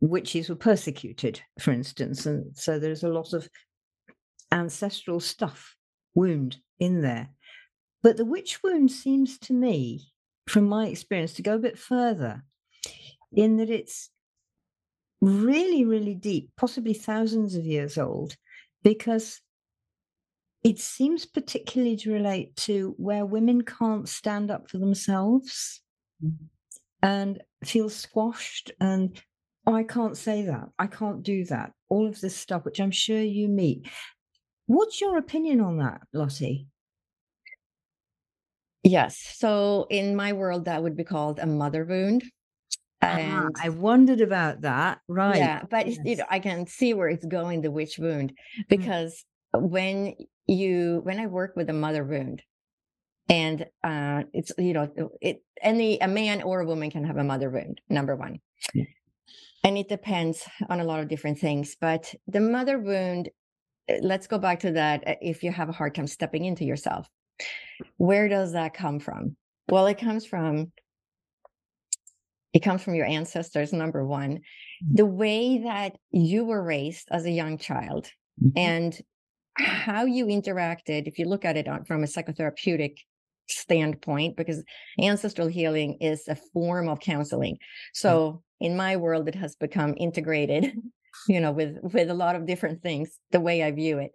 witches 0.00 0.48
were 0.48 0.56
persecuted, 0.56 1.40
for 1.60 1.72
instance. 1.72 2.24
And 2.24 2.56
so 2.56 2.78
there's 2.78 3.04
a 3.04 3.10
lot 3.10 3.34
of 3.34 3.46
ancestral 4.52 5.20
stuff, 5.20 5.76
wound 6.14 6.58
in 6.78 7.02
there. 7.02 7.30
But 8.02 8.16
the 8.16 8.24
witch 8.24 8.62
wound 8.62 8.90
seems 8.90 9.38
to 9.40 9.52
me, 9.52 10.08
from 10.46 10.64
my 10.64 10.86
experience, 10.86 11.34
to 11.34 11.42
go 11.42 11.56
a 11.56 11.58
bit 11.58 11.78
further 11.78 12.44
in 13.32 13.58
that 13.58 13.70
it's 13.70 14.10
really, 15.20 15.84
really 15.84 16.14
deep, 16.14 16.50
possibly 16.56 16.94
thousands 16.94 17.54
of 17.54 17.64
years 17.64 17.98
old, 17.98 18.36
because 18.82 19.40
it 20.64 20.78
seems 20.78 21.26
particularly 21.26 21.96
to 21.96 22.12
relate 22.12 22.54
to 22.56 22.94
where 22.98 23.24
women 23.24 23.62
can't 23.62 24.08
stand 24.08 24.50
up 24.50 24.68
for 24.70 24.78
themselves 24.78 25.80
mm-hmm. 26.24 26.44
and 27.02 27.42
feel 27.64 27.88
squashed 27.88 28.70
and 28.80 29.20
oh, 29.66 29.74
I 29.74 29.84
can't 29.84 30.16
say 30.16 30.42
that. 30.46 30.68
I 30.78 30.86
can't 30.86 31.22
do 31.22 31.44
that. 31.46 31.72
All 31.88 32.06
of 32.06 32.20
this 32.20 32.36
stuff, 32.36 32.64
which 32.64 32.80
I'm 32.80 32.90
sure 32.90 33.20
you 33.20 33.48
meet. 33.48 33.88
What's 34.70 35.00
your 35.00 35.18
opinion 35.18 35.60
on 35.60 35.78
that, 35.78 36.02
Lotte? 36.12 36.66
Yes. 38.84 39.18
So 39.36 39.88
in 39.90 40.14
my 40.14 40.32
world, 40.32 40.66
that 40.66 40.80
would 40.80 40.96
be 40.96 41.02
called 41.02 41.40
a 41.40 41.46
mother 41.46 41.84
wound. 41.84 42.22
Ah, 43.02 43.06
and 43.06 43.56
I 43.60 43.70
wondered 43.70 44.20
about 44.20 44.60
that. 44.60 45.00
Right. 45.08 45.38
Yeah. 45.38 45.62
But 45.68 45.88
yes. 45.88 45.98
you 46.04 46.16
know, 46.18 46.24
I 46.30 46.38
can 46.38 46.68
see 46.68 46.94
where 46.94 47.08
it's 47.08 47.24
going, 47.24 47.62
the 47.62 47.72
witch 47.72 47.98
wound, 47.98 48.30
mm. 48.30 48.68
because 48.68 49.24
mm. 49.52 49.68
when 49.68 50.14
you, 50.46 51.00
when 51.02 51.18
I 51.18 51.26
work 51.26 51.56
with 51.56 51.68
a 51.68 51.72
mother 51.72 52.04
wound, 52.04 52.44
and 53.28 53.66
uh, 53.82 54.22
it's 54.32 54.52
you 54.56 54.72
know 54.72 54.88
it 55.20 55.42
any 55.60 55.98
a 55.98 56.06
man 56.06 56.42
or 56.42 56.60
a 56.60 56.66
woman 56.66 56.92
can 56.92 57.02
have 57.04 57.16
a 57.16 57.24
mother 57.24 57.50
wound 57.50 57.80
number 57.88 58.16
one 58.16 58.40
mm. 58.74 58.86
and 59.62 59.78
it 59.78 59.88
depends 59.88 60.48
on 60.68 60.80
a 60.80 60.84
lot 60.84 60.98
of 60.98 61.06
different 61.06 61.38
things 61.38 61.76
but 61.80 62.12
the 62.26 62.40
mother 62.40 62.76
wound 62.78 63.28
let's 64.02 64.26
go 64.26 64.38
back 64.38 64.60
to 64.60 64.72
that 64.72 65.02
eh, 65.06 65.16
if 65.20 65.42
you 65.42 65.50
have 65.50 65.68
a 65.68 65.72
hard 65.72 65.94
time 65.94 66.06
stepping 66.06 66.44
into 66.44 66.64
yourself 66.64 67.06
where 67.96 68.28
does 68.28 68.52
that 68.52 68.74
come 68.74 68.98
from? 68.98 69.36
Well, 69.68 69.86
it 69.86 69.98
comes 69.98 70.26
from 70.26 70.72
it 72.52 72.64
comes 72.64 72.82
from 72.82 72.96
your 72.96 73.06
ancestors 73.06 73.72
number 73.72 74.04
one 74.04 74.38
mm-hmm. 74.38 74.94
the 74.94 75.06
way 75.06 75.58
that 75.58 75.96
you 76.10 76.44
were 76.44 76.62
raised 76.62 77.06
as 77.12 77.24
a 77.24 77.30
young 77.30 77.58
child 77.58 78.10
mm-hmm. 78.42 78.58
and 78.58 79.00
how 79.54 80.04
you 80.04 80.26
interacted 80.26 81.06
if 81.06 81.16
you 81.16 81.26
look 81.26 81.44
at 81.44 81.56
it 81.56 81.68
from 81.86 82.02
a 82.02 82.08
psychotherapeutic 82.08 82.96
standpoint 83.48 84.36
because 84.36 84.64
ancestral 85.00 85.46
healing 85.46 85.96
is 86.00 86.26
a 86.26 86.34
form 86.52 86.88
of 86.88 86.98
counseling 86.98 87.56
so 87.92 88.42
in 88.60 88.76
my 88.76 88.96
world 88.96 89.28
it 89.28 89.34
has 89.36 89.54
become 89.54 89.94
integrated 89.96 90.76
you 91.28 91.40
know 91.40 91.52
with 91.52 91.76
with 91.82 92.10
a 92.10 92.14
lot 92.14 92.36
of 92.36 92.46
different 92.46 92.82
things 92.82 93.18
the 93.30 93.40
way 93.40 93.62
i 93.62 93.70
view 93.70 93.98
it 93.98 94.12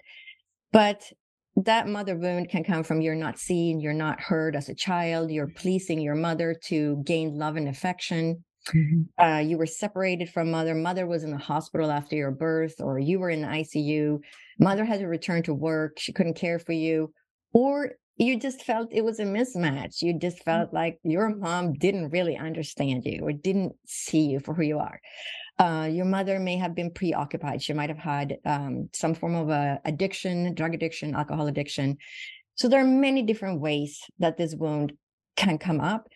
but 0.71 1.11
that 1.55 1.87
mother 1.87 2.17
wound 2.17 2.49
can 2.49 2.63
come 2.63 2.83
from 2.83 3.01
you're 3.01 3.15
not 3.15 3.39
seen, 3.39 3.79
you're 3.79 3.93
not 3.93 4.19
heard 4.19 4.55
as 4.55 4.67
a 4.67 4.75
child, 4.75 5.31
you're 5.31 5.47
pleasing 5.47 6.01
your 6.01 6.15
mother 6.15 6.55
to 6.65 7.01
gain 7.05 7.37
love 7.37 7.55
and 7.55 7.69
affection. 7.69 8.43
Mm-hmm. 8.67 9.23
Uh, 9.23 9.39
you 9.39 9.57
were 9.57 9.65
separated 9.65 10.29
from 10.29 10.51
mother. 10.51 10.75
Mother 10.75 11.05
was 11.05 11.23
in 11.23 11.31
the 11.31 11.37
hospital 11.37 11.91
after 11.91 12.15
your 12.15 12.31
birth, 12.31 12.75
or 12.79 12.99
you 12.99 13.19
were 13.19 13.29
in 13.29 13.43
the 13.43 13.47
ICU. 13.47 14.19
Mother 14.59 14.83
had 14.83 14.99
to 14.99 15.07
return 15.07 15.43
to 15.43 15.53
work. 15.53 15.97
She 15.97 16.11
couldn't 16.11 16.35
care 16.35 16.59
for 16.59 16.73
you. 16.73 17.13
Or 17.53 17.91
you 18.17 18.39
just 18.39 18.63
felt 18.63 18.89
it 18.91 19.03
was 19.03 19.19
a 19.19 19.25
mismatch. 19.25 20.01
You 20.01 20.17
just 20.17 20.39
mm. 20.39 20.43
felt 20.43 20.73
like 20.73 20.97
your 21.03 21.35
mom 21.35 21.73
didn't 21.73 22.09
really 22.09 22.35
understand 22.35 23.05
you 23.05 23.21
or 23.23 23.31
didn't 23.31 23.73
see 23.85 24.25
you 24.25 24.39
for 24.39 24.53
who 24.53 24.63
you 24.63 24.79
are. 24.79 24.99
Uh, 25.57 25.89
your 25.89 26.05
mother 26.05 26.37
may 26.39 26.57
have 26.57 26.75
been 26.75 26.91
preoccupied. 26.91 27.61
She 27.61 27.73
might 27.73 27.89
have 27.89 27.97
had 27.97 28.37
um, 28.45 28.89
some 28.93 29.13
form 29.13 29.35
of 29.35 29.49
a 29.49 29.79
addiction, 29.85 30.53
drug 30.53 30.73
addiction, 30.73 31.15
alcohol 31.15 31.47
addiction. 31.47 31.97
So 32.55 32.67
there 32.67 32.81
are 32.81 32.87
many 32.87 33.21
different 33.23 33.61
ways 33.61 34.01
that 34.19 34.37
this 34.37 34.53
wound 34.55 34.93
can 35.35 35.57
come 35.57 35.79
up. 35.79 36.07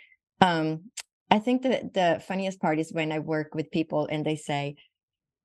Um, 0.42 0.92
I 1.32 1.40
think 1.40 1.62
that 1.64 1.94
the 1.94 2.22
funniest 2.28 2.60
part 2.60 2.80
is 2.80 2.92
when 2.92 3.12
I 3.12 3.20
work 3.20 3.54
with 3.54 3.72
people 3.72 4.08
and 4.12 4.26
they 4.26 4.36
say, 4.36 4.76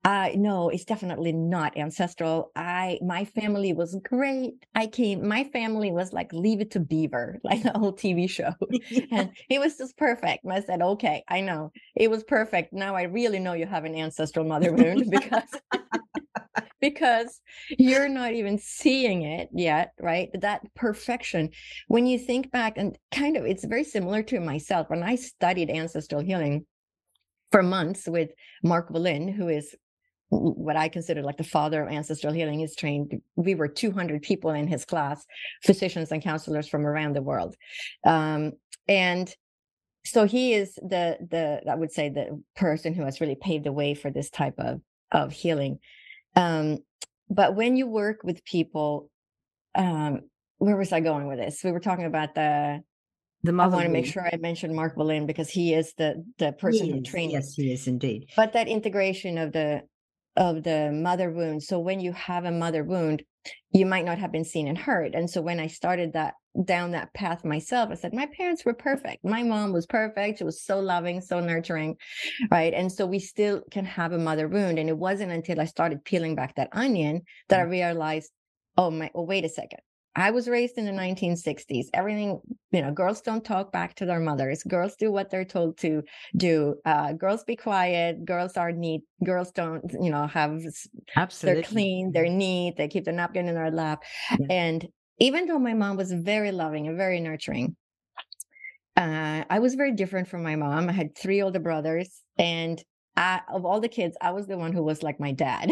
uh, 0.05 0.29
no, 0.35 0.69
it's 0.69 0.85
definitely 0.85 1.31
not 1.31 1.75
ancestral. 1.75 2.51
I, 2.55 2.99
my 3.01 3.25
family 3.25 3.73
was 3.73 3.97
great. 4.03 4.53
I 4.75 4.85
came, 4.85 5.27
my 5.27 5.45
family 5.45 5.91
was 5.91 6.13
like 6.13 6.31
Leave 6.31 6.61
It 6.61 6.69
to 6.71 6.79
Beaver, 6.79 7.39
like 7.43 7.63
the 7.63 7.71
whole 7.71 7.91
TV 7.91 8.29
show. 8.29 8.53
and 9.11 9.31
it 9.49 9.59
was 9.59 9.77
just 9.77 9.97
perfect. 9.97 10.43
And 10.43 10.53
I 10.53 10.61
said, 10.61 10.83
okay, 10.83 11.23
I 11.27 11.41
know 11.41 11.71
it 11.95 12.11
was 12.11 12.23
perfect. 12.23 12.71
Now 12.71 12.95
I 12.95 13.03
really 13.03 13.39
know 13.39 13.53
you 13.53 13.65
have 13.65 13.83
an 13.83 13.95
ancestral 13.95 14.45
mother 14.45 14.71
wound 14.71 15.05
because, 15.09 15.49
because 16.79 17.41
you're 17.79 18.07
not 18.07 18.33
even 18.33 18.59
seeing 18.59 19.23
it 19.23 19.49
yet, 19.53 19.93
right? 19.99 20.29
That 20.39 20.61
perfection. 20.75 21.49
When 21.87 22.05
you 22.05 22.19
think 22.19 22.51
back 22.51 22.77
and 22.77 22.95
kind 23.11 23.37
of, 23.37 23.45
it's 23.45 23.65
very 23.65 23.83
similar 23.83 24.21
to 24.21 24.39
myself. 24.39 24.87
When 24.91 25.01
I 25.01 25.15
studied 25.15 25.71
ancestral 25.71 26.21
healing, 26.21 26.67
for 27.51 27.63
months 27.63 28.05
with 28.05 28.31
Mark 28.63 28.89
Wolynn, 28.89 29.33
who 29.33 29.47
is 29.47 29.73
what 30.29 30.75
I 30.75 30.89
consider 30.89 31.21
like 31.21 31.37
the 31.37 31.43
father 31.43 31.83
of 31.83 31.91
ancestral 31.91 32.33
healing 32.33 32.61
is 32.61 32.75
trained. 32.75 33.21
We 33.35 33.55
were 33.55 33.67
200 33.67 34.21
people 34.21 34.51
in 34.51 34.67
his 34.67 34.85
class, 34.85 35.25
physicians 35.63 36.11
and 36.11 36.21
counselors 36.21 36.67
from 36.67 36.85
around 36.85 37.15
the 37.15 37.21
world. 37.21 37.55
Um, 38.03 38.53
and 38.87 39.33
so 40.03 40.25
he 40.25 40.53
is 40.53 40.75
the, 40.75 41.17
the, 41.29 41.61
I 41.69 41.75
would 41.75 41.91
say 41.91 42.09
the 42.09 42.41
person 42.55 42.93
who 42.93 43.03
has 43.03 43.21
really 43.21 43.35
paved 43.35 43.65
the 43.65 43.71
way 43.71 43.93
for 43.93 44.11
this 44.11 44.29
type 44.29 44.55
of, 44.57 44.81
of 45.11 45.31
healing. 45.31 45.79
Um, 46.35 46.79
but 47.29 47.55
when 47.55 47.75
you 47.75 47.87
work 47.87 48.21
with 48.23 48.43
people, 48.45 49.09
um, 49.73 50.21
where 50.57 50.77
was 50.77 50.91
I 50.91 50.99
going 50.99 51.27
with 51.27 51.39
this? 51.39 51.63
We 51.63 51.71
were 51.71 51.79
talking 51.79 52.05
about 52.05 52.35
the, 52.35 52.81
the 53.43 53.51
I 53.51 53.67
want 53.67 53.85
to 53.85 53.89
make 53.89 54.05
sure 54.05 54.25
I 54.25 54.37
mention 54.37 54.73
Mark 54.73 54.95
Wolynn 54.95 55.27
because 55.27 55.49
he 55.49 55.73
is 55.73 55.93
the 55.97 56.23
the 56.39 56.53
person 56.53 56.89
who 56.89 57.01
trained. 57.01 57.33
Yes, 57.33 57.53
he 57.53 57.71
is 57.71 57.87
indeed. 57.87 58.29
But 58.35 58.53
that 58.53 58.67
integration 58.67 59.37
of 59.37 59.51
the 59.51 59.83
of 60.35 60.63
the 60.63 60.91
mother 60.91 61.31
wound. 61.31 61.63
So 61.63 61.79
when 61.79 61.99
you 61.99 62.11
have 62.13 62.45
a 62.45 62.51
mother 62.51 62.83
wound, 62.83 63.23
you 63.71 63.85
might 63.85 64.05
not 64.05 64.17
have 64.17 64.31
been 64.31 64.43
seen 64.43 64.67
and 64.67 64.77
heard. 64.77 65.15
And 65.15 65.29
so 65.29 65.41
when 65.41 65.59
I 65.59 65.67
started 65.67 66.13
that 66.13 66.33
down 66.63 66.91
that 66.91 67.13
path 67.13 67.43
myself, 67.43 67.89
I 67.91 67.95
said, 67.95 68.13
my 68.13 68.27
parents 68.37 68.65
were 68.65 68.73
perfect. 68.73 69.23
My 69.23 69.43
mom 69.43 69.73
was 69.73 69.85
perfect. 69.85 70.39
She 70.39 70.43
was 70.43 70.63
so 70.63 70.79
loving, 70.79 71.21
so 71.21 71.39
nurturing. 71.39 71.97
Right. 72.49 72.73
And 72.73 72.91
so 72.91 73.05
we 73.05 73.19
still 73.19 73.61
can 73.71 73.85
have 73.85 74.13
a 74.13 74.17
mother 74.17 74.47
wound. 74.47 74.79
And 74.79 74.89
it 74.89 74.97
wasn't 74.97 75.31
until 75.31 75.59
I 75.59 75.65
started 75.65 76.05
peeling 76.05 76.35
back 76.35 76.55
that 76.55 76.69
onion 76.71 77.21
that 77.49 77.59
I 77.59 77.63
mm. 77.63 77.71
realized, 77.71 78.31
oh 78.77 78.89
my, 78.89 79.11
oh, 79.13 79.23
wait 79.23 79.45
a 79.45 79.49
second. 79.49 79.81
I 80.15 80.31
was 80.31 80.47
raised 80.47 80.77
in 80.77 80.85
the 80.85 80.91
1960s. 80.91 81.87
Everything, 81.93 82.39
you 82.71 82.81
know, 82.81 82.91
girls 82.91 83.21
don't 83.21 83.43
talk 83.43 83.71
back 83.71 83.95
to 83.95 84.05
their 84.05 84.19
mothers. 84.19 84.63
Girls 84.63 84.95
do 84.95 85.11
what 85.11 85.29
they're 85.29 85.45
told 85.45 85.77
to 85.79 86.03
do. 86.37 86.75
Uh, 86.85 87.13
girls 87.13 87.43
be 87.43 87.55
quiet. 87.55 88.23
Girls 88.23 88.55
are 88.55 88.71
neat. 88.71 89.01
Girls 89.23 89.51
don't, 89.51 89.83
you 90.01 90.09
know, 90.09 90.27
have, 90.27 90.61
Absolutely. 91.15 91.61
they're 91.61 91.69
clean, 91.69 92.11
they're 92.13 92.29
neat, 92.29 92.75
they 92.77 92.87
keep 92.87 93.05
the 93.05 93.11
napkin 93.11 93.47
in 93.47 93.55
their 93.55 93.71
lap. 93.71 94.03
Yeah. 94.39 94.47
And 94.49 94.87
even 95.19 95.47
though 95.47 95.59
my 95.59 95.73
mom 95.73 95.97
was 95.97 96.11
very 96.11 96.51
loving 96.51 96.87
and 96.87 96.97
very 96.97 97.19
nurturing, 97.19 97.75
uh, 98.97 99.43
I 99.49 99.59
was 99.59 99.75
very 99.75 99.91
different 99.91 100.29
from 100.29 100.43
my 100.43 100.55
mom. 100.55 100.89
I 100.89 100.93
had 100.93 101.17
three 101.17 101.41
older 101.41 101.59
brothers 101.59 102.21
and 102.37 102.81
I, 103.17 103.41
of 103.51 103.65
all 103.65 103.79
the 103.79 103.87
kids, 103.87 104.17
I 104.21 104.31
was 104.31 104.47
the 104.47 104.57
one 104.57 104.73
who 104.73 104.83
was 104.83 105.03
like 105.03 105.19
my 105.19 105.31
dad, 105.31 105.71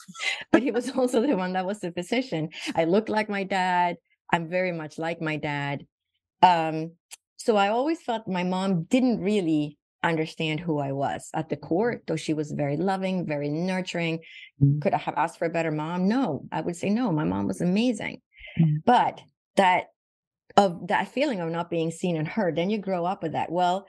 but 0.52 0.62
he 0.62 0.70
was 0.70 0.90
also 0.90 1.20
the 1.20 1.36
one 1.36 1.54
that 1.54 1.66
was 1.66 1.80
the 1.80 1.92
physician. 1.92 2.50
I 2.74 2.84
looked 2.84 3.08
like 3.08 3.28
my 3.28 3.44
dad. 3.44 3.96
I'm 4.32 4.48
very 4.48 4.72
much 4.72 4.98
like 4.98 5.20
my 5.20 5.36
dad. 5.36 5.86
Um, 6.42 6.92
so 7.36 7.56
I 7.56 7.68
always 7.68 8.00
felt 8.00 8.28
my 8.28 8.44
mom 8.44 8.84
didn't 8.84 9.20
really 9.20 9.78
understand 10.04 10.60
who 10.60 10.78
I 10.78 10.92
was 10.92 11.30
at 11.34 11.48
the 11.48 11.56
core, 11.56 12.02
though 12.06 12.16
she 12.16 12.34
was 12.34 12.52
very 12.52 12.76
loving, 12.76 13.26
very 13.26 13.48
nurturing. 13.48 14.20
Mm. 14.62 14.80
Could 14.80 14.94
I 14.94 14.98
have 14.98 15.14
asked 15.16 15.38
for 15.38 15.46
a 15.46 15.50
better 15.50 15.72
mom? 15.72 16.06
No, 16.06 16.46
I 16.52 16.60
would 16.60 16.76
say 16.76 16.90
no. 16.90 17.10
My 17.10 17.24
mom 17.24 17.46
was 17.46 17.60
amazing. 17.60 18.20
Mm. 18.60 18.84
But 18.84 19.20
that 19.56 19.86
of 20.56 20.86
that 20.88 21.08
feeling 21.08 21.40
of 21.40 21.50
not 21.50 21.70
being 21.70 21.90
seen 21.90 22.16
and 22.16 22.28
heard, 22.28 22.56
then 22.56 22.70
you 22.70 22.78
grow 22.78 23.04
up 23.04 23.22
with 23.22 23.32
that. 23.32 23.50
Well, 23.50 23.86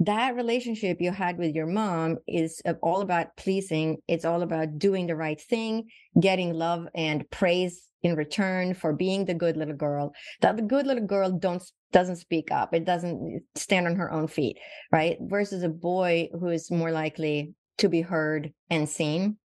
that 0.00 0.34
relationship 0.34 0.98
you 1.00 1.12
had 1.12 1.38
with 1.38 1.54
your 1.54 1.66
mom 1.66 2.18
is 2.26 2.60
uh, 2.66 2.74
all 2.82 3.00
about 3.00 3.36
pleasing. 3.36 3.98
It's 4.08 4.24
all 4.24 4.42
about 4.42 4.78
doing 4.78 5.06
the 5.06 5.16
right 5.16 5.40
thing, 5.40 5.84
getting 6.20 6.52
love 6.52 6.86
and 6.94 7.28
praise 7.30 7.88
in 8.02 8.16
return 8.16 8.74
for 8.74 8.92
being 8.92 9.24
the 9.24 9.34
good 9.34 9.56
little 9.56 9.74
girl. 9.74 10.12
That 10.40 10.56
the 10.56 10.62
good 10.62 10.86
little 10.86 11.06
girl 11.06 11.30
don't 11.30 11.62
doesn't 11.92 12.16
speak 12.16 12.50
up. 12.50 12.74
It 12.74 12.84
doesn't 12.84 13.42
stand 13.54 13.86
on 13.86 13.96
her 13.96 14.12
own 14.12 14.26
feet, 14.26 14.58
right? 14.92 15.16
Versus 15.20 15.62
a 15.62 15.68
boy 15.68 16.28
who 16.32 16.48
is 16.48 16.70
more 16.70 16.90
likely 16.90 17.54
to 17.78 17.88
be 17.88 18.00
heard 18.00 18.52
and 18.70 18.88
seen. 18.88 19.36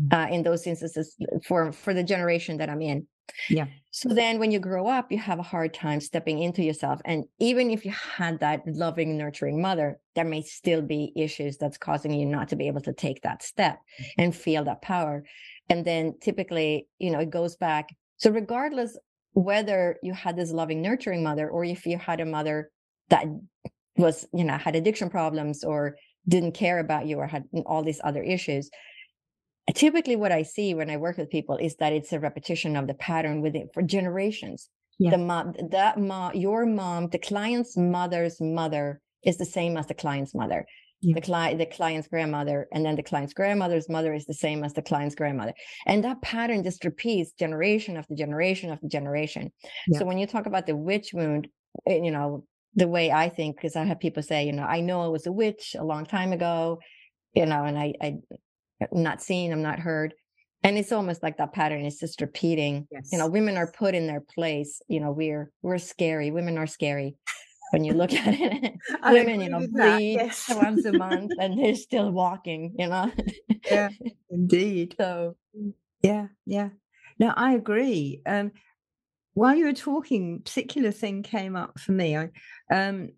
Mm. 0.00 0.12
Uh, 0.12 0.32
in 0.32 0.42
those 0.42 0.66
instances, 0.66 1.16
for 1.46 1.70
for 1.70 1.92
the 1.92 2.02
generation 2.02 2.56
that 2.56 2.70
I'm 2.70 2.80
in, 2.80 3.06
Yeah. 3.48 3.66
so 3.90 4.08
then 4.08 4.38
when 4.38 4.50
you 4.50 4.58
grow 4.58 4.86
up, 4.86 5.10
you 5.10 5.18
have 5.18 5.38
a 5.38 5.42
hard 5.42 5.74
time 5.74 6.00
stepping 6.00 6.40
into 6.40 6.62
yourself. 6.62 7.00
And 7.04 7.24
even 7.38 7.70
if 7.70 7.84
you 7.84 7.92
had 7.92 8.40
that 8.40 8.62
loving, 8.66 9.16
nurturing 9.16 9.60
mother, 9.60 9.98
there 10.14 10.24
may 10.24 10.42
still 10.42 10.82
be 10.82 11.12
issues 11.16 11.56
that's 11.56 11.78
causing 11.78 12.12
you 12.12 12.26
not 12.26 12.48
to 12.48 12.56
be 12.56 12.66
able 12.66 12.82
to 12.82 12.92
take 12.92 13.22
that 13.22 13.42
step 13.42 13.78
mm-hmm. 14.00 14.22
and 14.22 14.36
feel 14.36 14.64
that 14.64 14.82
power. 14.82 15.24
And 15.68 15.84
then 15.84 16.14
typically, 16.20 16.88
you 16.98 17.10
know, 17.10 17.20
it 17.20 17.30
goes 17.30 17.56
back. 17.56 17.88
So 18.18 18.30
regardless 18.30 18.96
whether 19.36 19.98
you 20.02 20.14
had 20.14 20.34
this 20.34 20.50
loving, 20.50 20.80
nurturing 20.80 21.22
mother, 21.22 21.50
or 21.50 21.62
if 21.62 21.84
you 21.84 21.98
had 21.98 22.20
a 22.20 22.24
mother 22.24 22.70
that 23.10 23.26
was, 23.98 24.26
you 24.32 24.44
know, 24.44 24.56
had 24.56 24.74
addiction 24.74 25.10
problems 25.10 25.62
or 25.62 25.96
didn't 26.26 26.52
care 26.52 26.78
about 26.78 27.06
you 27.06 27.18
or 27.18 27.26
had 27.26 27.44
all 27.66 27.82
these 27.82 28.00
other 28.02 28.22
issues, 28.22 28.70
typically 29.74 30.16
what 30.16 30.32
I 30.32 30.42
see 30.42 30.74
when 30.74 30.90
I 30.90 30.96
work 30.96 31.18
with 31.18 31.30
people 31.30 31.56
is 31.56 31.76
that 31.76 31.92
it's 31.92 32.12
a 32.12 32.20
repetition 32.20 32.76
of 32.76 32.86
the 32.86 32.94
pattern 32.94 33.42
within 33.42 33.68
for 33.74 33.82
generations. 33.82 34.68
Yeah. 34.98 35.10
The 35.10 35.18
mom, 35.18 35.54
that 35.70 35.98
mom, 35.98 36.34
your 36.34 36.64
mom, 36.64 37.08
the 37.08 37.18
client's 37.18 37.76
mother's 37.76 38.40
mother 38.40 39.00
is 39.24 39.36
the 39.36 39.44
same 39.44 39.76
as 39.76 39.86
the 39.86 39.94
client's 39.94 40.34
mother. 40.34 40.64
Yeah. 41.02 41.14
The 41.14 41.20
client, 41.20 41.58
the 41.58 41.66
client's 41.66 42.08
grandmother, 42.08 42.68
and 42.72 42.84
then 42.84 42.96
the 42.96 43.02
client's 43.02 43.34
grandmother's 43.34 43.88
mother 43.88 44.14
is 44.14 44.24
the 44.24 44.34
same 44.34 44.64
as 44.64 44.72
the 44.72 44.80
client's 44.80 45.14
grandmother, 45.14 45.52
and 45.86 46.02
that 46.04 46.22
pattern 46.22 46.64
just 46.64 46.84
repeats 46.84 47.32
generation 47.32 47.98
after 47.98 48.14
generation 48.14 48.70
after 48.70 48.88
generation. 48.88 49.52
Yeah. 49.86 49.98
So 49.98 50.06
when 50.06 50.16
you 50.16 50.26
talk 50.26 50.46
about 50.46 50.66
the 50.66 50.74
witch 50.74 51.10
wound, 51.12 51.48
eh, 51.86 52.00
you 52.02 52.10
know 52.10 52.44
the 52.76 52.88
way 52.88 53.10
I 53.10 53.28
think, 53.28 53.56
because 53.56 53.74
I 53.74 53.84
have 53.84 54.00
people 54.00 54.22
say, 54.22 54.46
you 54.46 54.52
know, 54.52 54.62
I 54.62 54.80
know 54.80 55.02
I 55.02 55.08
was 55.08 55.26
a 55.26 55.32
witch 55.32 55.74
a 55.78 55.84
long 55.84 56.04
time 56.04 56.32
ago, 56.32 56.78
you 57.34 57.46
know, 57.46 57.64
and 57.64 57.78
I, 57.78 57.94
I 58.00 58.14
I'm 58.80 59.02
not 59.02 59.22
seen, 59.22 59.52
I'm 59.52 59.62
not 59.62 59.78
heard. 59.78 60.14
And 60.62 60.76
it's 60.76 60.92
almost 60.92 61.22
like 61.22 61.36
that 61.36 61.52
pattern 61.52 61.84
is 61.84 61.98
just 61.98 62.20
repeating. 62.20 62.88
Yes. 62.90 63.10
You 63.12 63.18
know, 63.18 63.28
women 63.28 63.56
are 63.56 63.70
put 63.70 63.94
in 63.94 64.06
their 64.06 64.20
place. 64.20 64.80
You 64.88 65.00
know, 65.00 65.12
we're 65.12 65.50
we're 65.62 65.78
scary. 65.78 66.30
Women 66.30 66.58
are 66.58 66.66
scary. 66.66 67.16
When 67.72 67.84
you 67.84 67.92
look 67.92 68.12
at 68.12 68.34
it, 68.34 68.74
women, 69.04 69.40
you 69.40 69.48
know, 69.48 69.66
bleed 69.70 70.14
yes. 70.14 70.52
once 70.54 70.84
a 70.84 70.92
month 70.92 71.32
and 71.38 71.58
they're 71.58 71.74
still 71.74 72.10
walking, 72.10 72.74
you 72.78 72.88
know. 72.88 73.12
Yeah. 73.70 73.90
Indeed. 74.30 74.94
so 74.98 75.36
Yeah, 76.02 76.28
yeah. 76.46 76.70
No, 77.18 77.32
I 77.36 77.54
agree. 77.54 78.22
Um, 78.26 78.52
while 79.34 79.54
you 79.54 79.66
were 79.66 79.72
talking, 79.72 80.40
particular 80.40 80.90
thing 80.90 81.22
came 81.22 81.56
up 81.56 81.78
for 81.78 81.92
me. 81.92 82.16
I, 82.16 82.30
um, 82.72 83.10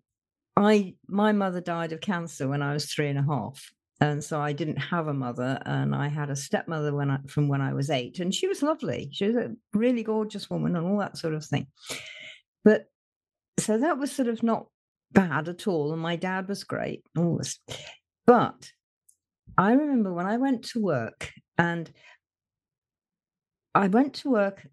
I, 0.55 0.95
my 1.07 1.31
mother 1.31 1.61
died 1.61 1.93
of 1.93 2.01
cancer 2.01 2.47
when 2.47 2.61
I 2.61 2.73
was 2.73 2.85
three 2.85 3.07
and 3.07 3.19
a 3.19 3.23
half, 3.23 3.71
and 4.01 4.23
so 4.23 4.39
I 4.39 4.53
didn't 4.53 4.77
have 4.77 5.07
a 5.07 5.13
mother, 5.13 5.59
and 5.65 5.93
I 5.93 6.07
had 6.07 6.29
a 6.29 6.35
stepmother 6.35 6.93
when 6.93 7.11
I 7.11 7.19
from 7.27 7.47
when 7.47 7.61
I 7.61 7.73
was 7.73 7.89
eight, 7.89 8.19
and 8.19 8.33
she 8.33 8.47
was 8.47 8.63
lovely. 8.63 9.09
She 9.11 9.25
was 9.27 9.35
a 9.35 9.51
really 9.73 10.03
gorgeous 10.03 10.49
woman 10.49 10.75
and 10.75 10.85
all 10.85 10.99
that 10.99 11.17
sort 11.17 11.33
of 11.33 11.45
thing. 11.45 11.67
But 12.63 12.85
so 13.59 13.77
that 13.77 13.97
was 13.97 14.11
sort 14.11 14.27
of 14.27 14.43
not 14.43 14.67
bad 15.11 15.49
at 15.49 15.67
all, 15.67 15.91
and 15.93 16.01
my 16.01 16.15
dad 16.15 16.47
was 16.47 16.63
great. 16.63 17.03
All 17.17 17.37
this, 17.37 17.59
but 18.25 18.71
I 19.57 19.73
remember 19.73 20.13
when 20.13 20.25
I 20.25 20.37
went 20.37 20.63
to 20.69 20.81
work 20.81 21.31
and 21.57 21.91
I 23.75 23.87
went 23.87 24.13
to 24.15 24.29
work 24.29 24.65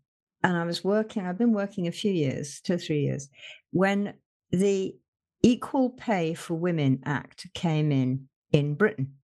and 0.45 0.57
I 0.57 0.65
was 0.65 0.85
working, 0.85 1.27
I've 1.27 1.39
been 1.39 1.53
working 1.53 1.89
a 1.89 1.93
few 1.93 2.13
years, 2.13 2.61
two 2.61 2.75
or 2.75 2.79
three 2.79 3.01
years, 3.01 3.29
when 3.73 4.15
the 4.53 4.95
Equal 5.43 5.91
Pay 5.91 6.35
for 6.35 6.55
Women 6.55 7.01
Act 7.05 7.47
came 7.55 7.91
in 7.91 8.29
in 8.53 8.75
Britain. 8.75 9.15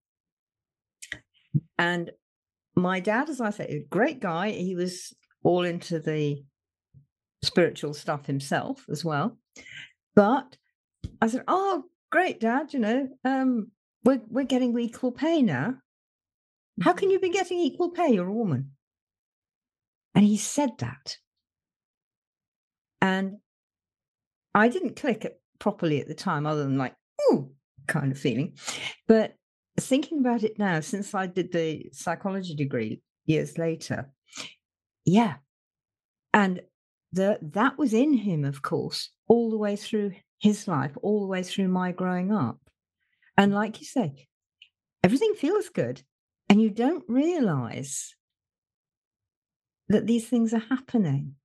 And 1.79 2.11
my 2.75 3.01
dad, 3.01 3.29
as 3.29 3.41
I 3.41 3.51
say, 3.51 3.65
a 3.65 3.87
great 3.91 4.21
guy. 4.21 4.51
He 4.51 4.75
was 4.75 5.15
all 5.43 5.65
into 5.65 5.99
the 5.99 6.43
spiritual 7.43 7.95
stuff 7.95 8.27
himself 8.27 8.85
as 8.91 9.05
well. 9.05 9.39
But 10.15 10.57
I 11.21 11.27
said, 11.27 11.45
Oh, 11.49 11.85
great, 12.11 12.41
Dad, 12.41 12.73
you 12.73 12.79
know, 12.79 13.09
um, 13.25 13.71
we're 14.05 14.23
we're 14.29 14.45
getting 14.45 14.79
equal 14.79 15.13
pay 15.13 15.43
now. 15.43 15.75
How 16.81 16.93
can 16.93 17.11
you 17.11 17.19
be 17.19 17.31
getting 17.31 17.59
equal 17.59 17.91
pay? 17.91 18.15
You're 18.15 18.29
a 18.29 18.33
woman. 18.33 18.73
And 20.15 20.25
he 20.25 20.37
said 20.37 20.71
that. 20.79 21.17
And 23.01 23.39
I 24.55 24.69
didn't 24.69 24.97
click 24.97 25.25
it 25.25 25.41
properly 25.59 26.01
at 26.01 26.09
the 26.09 26.15
time, 26.15 26.47
other 26.47 26.63
than 26.63 26.79
like, 26.79 26.95
ooh, 27.31 27.53
kind 27.87 28.13
of 28.13 28.19
feeling. 28.19 28.57
But 29.07 29.35
thinking 29.79 30.19
about 30.19 30.43
it 30.43 30.59
now, 30.59 30.81
since 30.81 31.15
I 31.15 31.27
did 31.27 31.53
the 31.53 31.87
psychology 31.93 32.55
degree 32.55 33.01
years 33.27 33.59
later, 33.59 34.11
yeah. 35.05 35.35
And 36.35 36.63
the, 37.13 37.39
that 37.43 37.79
was 37.79 37.93
in 37.93 38.15
him, 38.15 38.45
of 38.45 38.63
course, 38.63 39.11
all 39.29 39.51
the 39.51 39.59
way 39.59 39.77
through 39.77 40.13
his 40.39 40.67
life, 40.67 40.93
all 41.03 41.21
the 41.21 41.27
way 41.27 41.43
through 41.43 41.69
my 41.69 41.93
growing 41.93 42.33
up. 42.33 42.59
And 43.37 43.55
like 43.55 43.81
you 43.81 43.87
say, 43.87 44.29
everything 45.03 45.35
feels 45.35 45.69
good. 45.69 46.03
And 46.49 46.61
you 46.61 46.71
don't 46.71 47.05
realize 47.09 48.15
that 49.89 50.07
these 50.07 50.29
things 50.29 50.53
are 50.53 50.65
happening 50.69 51.37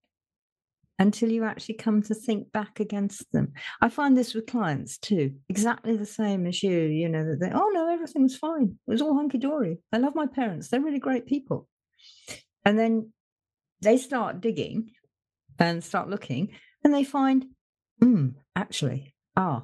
until 0.99 1.31
you 1.31 1.43
actually 1.43 1.75
come 1.75 2.01
to 2.01 2.15
think 2.15 2.51
back 2.51 2.79
against 2.79 3.31
them. 3.31 3.53
I 3.81 3.89
find 3.89 4.17
this 4.17 4.33
with 4.33 4.47
clients 4.47 4.97
too, 4.97 5.35
exactly 5.49 5.95
the 5.95 6.05
same 6.05 6.47
as 6.47 6.63
you, 6.63 6.79
you 6.79 7.07
know, 7.09 7.23
that 7.23 7.39
they, 7.39 7.51
oh 7.53 7.69
no, 7.73 7.91
everything 7.91 8.23
was 8.23 8.35
fine. 8.35 8.77
It 8.87 8.91
was 8.91 9.01
all 9.01 9.15
hunky 9.15 9.37
dory. 9.37 9.77
I 9.93 9.97
love 9.97 10.15
my 10.15 10.25
parents. 10.25 10.69
They're 10.69 10.81
really 10.81 10.99
great 10.99 11.27
people. 11.27 11.67
And 12.65 12.77
then 12.77 13.11
they 13.81 13.97
start 13.97 14.41
digging 14.41 14.91
and 15.59 15.83
start 15.83 16.09
looking 16.09 16.49
and 16.83 16.93
they 16.93 17.03
find, 17.03 17.45
hmm, 18.01 18.29
actually, 18.55 19.13
ah. 19.35 19.63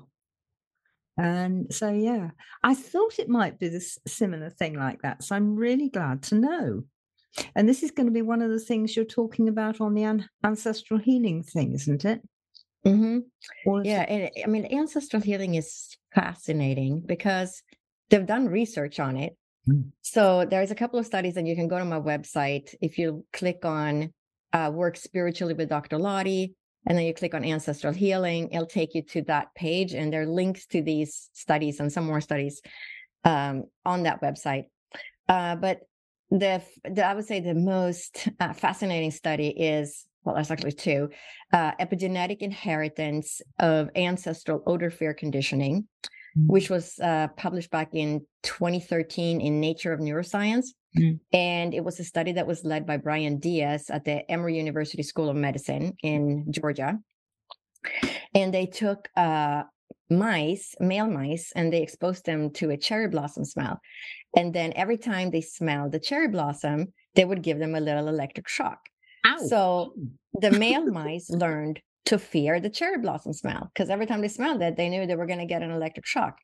And 1.17 1.71
so, 1.73 1.91
yeah, 1.91 2.31
I 2.63 2.73
thought 2.73 3.19
it 3.19 3.29
might 3.29 3.59
be 3.59 3.69
this 3.69 3.99
similar 4.07 4.49
thing 4.49 4.77
like 4.77 5.01
that. 5.03 5.23
So 5.23 5.35
I'm 5.35 5.55
really 5.55 5.89
glad 5.89 6.23
to 6.23 6.35
know. 6.35 6.83
And 7.55 7.67
this 7.67 7.83
is 7.83 7.91
going 7.91 8.07
to 8.07 8.11
be 8.11 8.21
one 8.21 8.41
of 8.41 8.51
the 8.51 8.59
things 8.59 8.95
you're 8.95 9.05
talking 9.05 9.47
about 9.47 9.81
on 9.81 9.93
the 9.93 10.03
an- 10.03 10.29
ancestral 10.43 10.99
healing 10.99 11.43
thing, 11.43 11.73
isn't 11.73 12.05
it? 12.05 12.21
Mm-hmm. 12.85 13.17
Is 13.79 13.85
yeah, 13.85 14.03
it- 14.03 14.33
and 14.35 14.43
I 14.43 14.47
mean 14.47 14.65
ancestral 14.71 15.21
healing 15.21 15.55
is 15.55 15.95
fascinating 16.13 17.01
because 17.05 17.63
they've 18.09 18.25
done 18.25 18.47
research 18.47 18.99
on 18.99 19.17
it. 19.17 19.37
Mm. 19.67 19.91
So 20.01 20.45
there's 20.45 20.71
a 20.71 20.75
couple 20.75 20.99
of 20.99 21.05
studies 21.05 21.37
and 21.37 21.47
you 21.47 21.55
can 21.55 21.67
go 21.67 21.79
to 21.79 21.85
my 21.85 21.99
website 21.99 22.75
if 22.81 22.97
you 22.97 23.25
click 23.31 23.63
on 23.63 24.13
uh, 24.51 24.69
work 24.73 24.97
spiritually 24.97 25.53
with 25.53 25.69
Dr. 25.69 25.97
Lotte 25.97 26.51
and 26.85 26.97
then 26.97 27.05
you 27.05 27.13
click 27.13 27.33
on 27.33 27.45
ancestral 27.45 27.93
healing, 27.93 28.49
it'll 28.49 28.65
take 28.67 28.93
you 28.93 29.01
to 29.01 29.21
that 29.23 29.55
page 29.55 29.93
and 29.93 30.11
there 30.11 30.23
are 30.23 30.27
links 30.27 30.65
to 30.67 30.81
these 30.81 31.29
studies 31.33 31.79
and 31.79 31.91
some 31.91 32.05
more 32.05 32.21
studies 32.21 32.61
um, 33.23 33.63
on 33.85 34.03
that 34.03 34.21
website. 34.21 34.65
Uh, 35.29 35.55
but 35.55 35.79
the, 36.29 36.61
the 36.83 37.05
I 37.05 37.13
would 37.13 37.25
say 37.25 37.39
the 37.39 37.53
most 37.53 38.29
uh, 38.39 38.53
fascinating 38.53 39.11
study 39.11 39.49
is 39.49 40.05
well, 40.23 40.35
there's 40.35 40.51
actually 40.51 40.71
two 40.71 41.09
uh, 41.51 41.73
epigenetic 41.81 42.37
inheritance 42.39 43.41
of 43.59 43.89
ancestral 43.95 44.63
odor 44.65 44.89
fear 44.89 45.13
conditioning, 45.13 45.87
Mm. 46.37 46.47
which 46.47 46.69
was 46.69 46.97
uh, 46.99 47.27
published 47.37 47.69
back 47.69 47.89
in 47.93 48.25
2013 48.41 49.39
in 49.39 49.59
Nature 49.59 49.93
of 49.93 49.99
Neuroscience. 49.99 50.67
Mm. 50.97 51.19
And 51.31 51.73
it 51.75 51.83
was 51.83 51.99
a 51.99 52.03
study 52.03 52.31
that 52.33 52.47
was 52.47 52.65
led 52.65 52.87
by 52.87 52.97
Brian 52.97 53.37
Dias 53.37 53.91
at 53.91 54.03
the 54.03 54.29
Emory 54.31 54.57
University 54.57 55.03
School 55.03 55.29
of 55.29 55.35
Medicine 55.35 55.95
in 56.01 56.51
Georgia. 56.51 56.97
And 58.33 58.51
they 58.51 58.65
took 58.65 59.09
uh, 59.15 59.63
mice, 60.17 60.75
male 60.79 61.07
mice, 61.07 61.51
and 61.55 61.71
they 61.71 61.81
exposed 61.81 62.25
them 62.25 62.51
to 62.51 62.71
a 62.71 62.77
cherry 62.77 63.07
blossom 63.07 63.45
smell. 63.45 63.79
And 64.35 64.53
then 64.53 64.73
every 64.75 64.97
time 64.97 65.31
they 65.31 65.41
smelled 65.41 65.91
the 65.91 65.99
cherry 65.99 66.27
blossom, 66.27 66.93
they 67.15 67.25
would 67.25 67.43
give 67.43 67.59
them 67.59 67.75
a 67.75 67.79
little 67.79 68.07
electric 68.07 68.47
shock. 68.47 68.79
Ow. 69.25 69.37
So 69.47 69.93
the 70.33 70.51
male 70.51 70.85
mice 70.91 71.29
learned 71.29 71.79
to 72.05 72.17
fear 72.17 72.59
the 72.59 72.69
cherry 72.69 72.97
blossom 72.97 73.33
smell 73.33 73.71
because 73.73 73.89
every 73.89 74.05
time 74.05 74.21
they 74.21 74.27
smelled 74.27 74.61
it, 74.61 74.75
they 74.75 74.89
knew 74.89 75.05
they 75.05 75.15
were 75.15 75.25
going 75.25 75.39
to 75.39 75.45
get 75.45 75.61
an 75.61 75.71
electric 75.71 76.05
shock. 76.05 76.37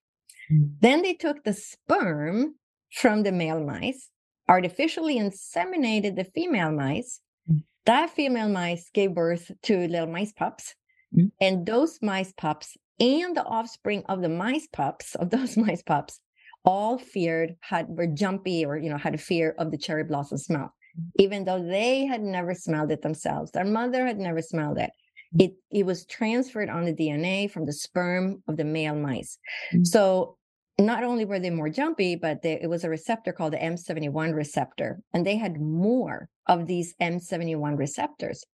Mm. 0.51 0.71
Then 0.79 1.01
they 1.01 1.13
took 1.13 1.43
the 1.43 1.53
sperm 1.53 2.55
from 2.91 3.23
the 3.23 3.31
male 3.31 3.63
mice, 3.63 4.09
artificially 4.47 5.19
inseminated 5.19 6.15
the 6.15 6.23
female 6.23 6.71
mice. 6.71 7.19
Mm. 7.51 7.63
That 7.85 8.09
female 8.09 8.49
mice 8.49 8.89
gave 8.93 9.13
birth 9.13 9.51
to 9.63 9.87
little 9.87 10.07
mice 10.07 10.31
pups. 10.31 10.75
Mm. 11.15 11.31
And 11.41 11.65
those 11.65 11.99
mice 12.01 12.33
pups 12.37 12.77
and 12.99 13.35
the 13.35 13.45
offspring 13.45 14.03
of 14.09 14.21
the 14.21 14.29
mice 14.29 14.67
pups, 14.71 15.15
of 15.15 15.29
those 15.29 15.57
mice 15.65 15.81
pups, 15.83 16.19
all 16.65 16.97
feared, 16.97 17.55
had 17.61 17.87
were 17.89 18.07
jumpy 18.07 18.65
or 18.65 18.77
you 18.77 18.89
know, 18.89 18.97
had 18.97 19.15
a 19.15 19.19
fear 19.19 19.55
of 19.57 19.71
the 19.71 19.77
cherry 19.77 20.03
blossom 20.03 20.37
smell, 20.37 20.73
even 21.17 21.45
though 21.45 21.63
they 21.63 22.05
had 22.05 22.21
never 22.21 22.53
smelled 22.53 22.91
it 22.91 23.01
themselves. 23.01 23.51
Their 23.51 23.65
mother 23.65 24.05
had 24.05 24.17
never 24.17 24.41
smelled 24.41 24.77
it. 24.77 24.91
It 25.37 25.53
it 25.71 25.85
was 25.85 26.05
transferred 26.05 26.69
on 26.69 26.85
the 26.85 26.93
DNA 26.93 27.49
from 27.49 27.65
the 27.65 27.73
sperm 27.73 28.43
of 28.47 28.57
the 28.57 28.65
male 28.65 28.95
mice. 28.95 29.37
Mm-hmm. 29.73 29.83
So 29.85 30.37
not 30.79 31.03
only 31.03 31.25
were 31.25 31.39
they 31.39 31.49
more 31.49 31.69
jumpy, 31.69 32.15
but 32.15 32.41
they, 32.41 32.59
it 32.61 32.69
was 32.69 32.83
a 32.83 32.89
receptor 32.89 33.33
called 33.33 33.53
the 33.53 33.57
M71 33.57 34.33
receptor, 34.33 35.01
and 35.13 35.25
they 35.25 35.35
had 35.35 35.59
more 35.59 36.29
of 36.47 36.67
these 36.67 36.95
M71 37.01 37.77
receptors, 37.77 38.45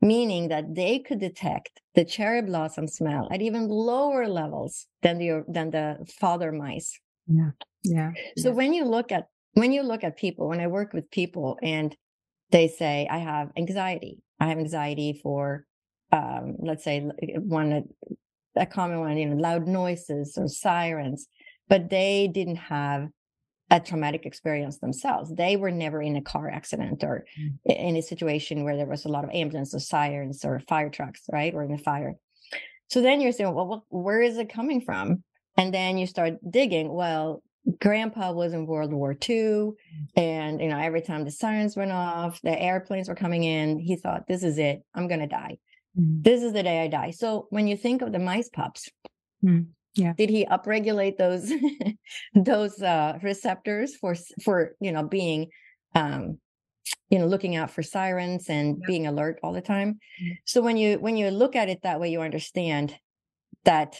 meaning 0.00 0.48
that 0.48 0.74
they 0.74 0.98
could 0.98 1.20
detect 1.20 1.80
the 1.94 2.04
cherry 2.04 2.42
blossom 2.42 2.86
smell 2.86 3.28
at 3.30 3.42
even 3.42 3.68
lower 3.68 4.28
levels 4.28 4.86
than 5.02 5.18
the 5.18 5.44
than 5.48 5.70
the 5.70 5.98
father 6.18 6.52
mice. 6.52 6.98
Yeah, 7.26 7.50
yeah. 7.82 8.12
So 8.36 8.48
yeah. 8.48 8.54
when 8.54 8.72
you 8.72 8.84
look 8.84 9.12
at 9.12 9.28
when 9.54 9.72
you 9.72 9.82
look 9.82 10.04
at 10.04 10.16
people, 10.16 10.48
when 10.48 10.60
I 10.60 10.66
work 10.66 10.92
with 10.92 11.10
people, 11.10 11.58
and 11.62 11.96
they 12.50 12.68
say, 12.68 13.08
"I 13.10 13.18
have 13.18 13.50
anxiety. 13.56 14.22
I 14.38 14.48
have 14.48 14.58
anxiety 14.58 15.18
for 15.22 15.64
um, 16.12 16.56
let's 16.60 16.84
say 16.84 17.00
one 17.00 17.84
a 18.56 18.66
common 18.66 19.00
one, 19.00 19.16
you 19.16 19.28
know, 19.28 19.36
loud 19.36 19.66
noises 19.66 20.36
or 20.36 20.48
sirens, 20.48 21.28
but 21.68 21.90
they 21.90 22.28
didn't 22.28 22.56
have 22.56 23.08
a 23.70 23.80
traumatic 23.80 24.26
experience 24.26 24.78
themselves. 24.78 25.34
They 25.34 25.56
were 25.56 25.70
never 25.70 26.00
in 26.00 26.16
a 26.16 26.22
car 26.22 26.48
accident 26.48 27.02
or 27.02 27.26
mm. 27.38 27.54
in 27.64 27.96
a 27.96 28.02
situation 28.02 28.64
where 28.64 28.76
there 28.76 28.86
was 28.86 29.04
a 29.04 29.08
lot 29.08 29.24
of 29.24 29.30
ambulance 29.30 29.74
or 29.74 29.80
sirens 29.80 30.44
or 30.44 30.60
fire 30.68 30.90
trucks, 30.90 31.22
right? 31.32 31.52
Or 31.52 31.64
in 31.64 31.72
a 31.72 31.78
fire. 31.78 32.14
So 32.88 33.02
then 33.02 33.20
you're 33.20 33.32
saying, 33.32 33.52
well, 33.52 33.84
where 33.88 34.22
is 34.22 34.38
it 34.38 34.52
coming 34.52 34.80
from? 34.80 35.24
And 35.56 35.74
then 35.74 35.98
you 35.98 36.06
start 36.06 36.34
digging. 36.48 36.92
Well, 36.92 37.42
grandpa 37.80 38.32
was 38.32 38.52
in 38.52 38.66
World 38.66 38.92
War 38.92 39.12
II. 39.12 39.36
Mm. 39.36 39.74
And, 40.16 40.60
you 40.60 40.68
know, 40.68 40.78
every 40.78 41.02
time 41.02 41.24
the 41.24 41.30
sirens 41.30 41.76
went 41.76 41.92
off, 41.92 42.40
the 42.42 42.60
airplanes 42.60 43.08
were 43.08 43.14
coming 43.16 43.42
in, 43.42 43.80
he 43.80 43.96
thought, 43.96 44.28
this 44.28 44.44
is 44.44 44.58
it. 44.58 44.82
I'm 44.94 45.08
going 45.08 45.20
to 45.20 45.26
die. 45.26 45.58
Mm. 45.98 46.22
This 46.22 46.42
is 46.42 46.52
the 46.52 46.62
day 46.62 46.84
I 46.84 46.88
die. 46.88 47.10
So 47.10 47.48
when 47.50 47.66
you 47.66 47.76
think 47.76 48.02
of 48.02 48.12
the 48.12 48.20
mice 48.20 48.48
pups, 48.48 48.88
mm. 49.44 49.66
Yeah, 49.96 50.12
did 50.16 50.30
he 50.30 50.44
upregulate 50.46 51.16
those 51.16 51.52
those 52.34 52.80
uh, 52.82 53.18
receptors 53.22 53.96
for 53.96 54.14
for 54.44 54.76
you 54.80 54.92
know 54.92 55.02
being 55.02 55.48
um, 55.94 56.38
you 57.08 57.18
know 57.18 57.26
looking 57.26 57.56
out 57.56 57.70
for 57.70 57.82
sirens 57.82 58.48
and 58.48 58.78
yeah. 58.80 58.86
being 58.86 59.06
alert 59.06 59.38
all 59.42 59.52
the 59.52 59.60
time? 59.60 59.98
Mm. 60.22 60.38
So 60.44 60.60
when 60.60 60.76
you 60.76 60.98
when 60.98 61.16
you 61.16 61.30
look 61.30 61.56
at 61.56 61.68
it 61.68 61.82
that 61.82 61.98
way, 61.98 62.10
you 62.10 62.20
understand 62.20 62.94
that 63.64 63.96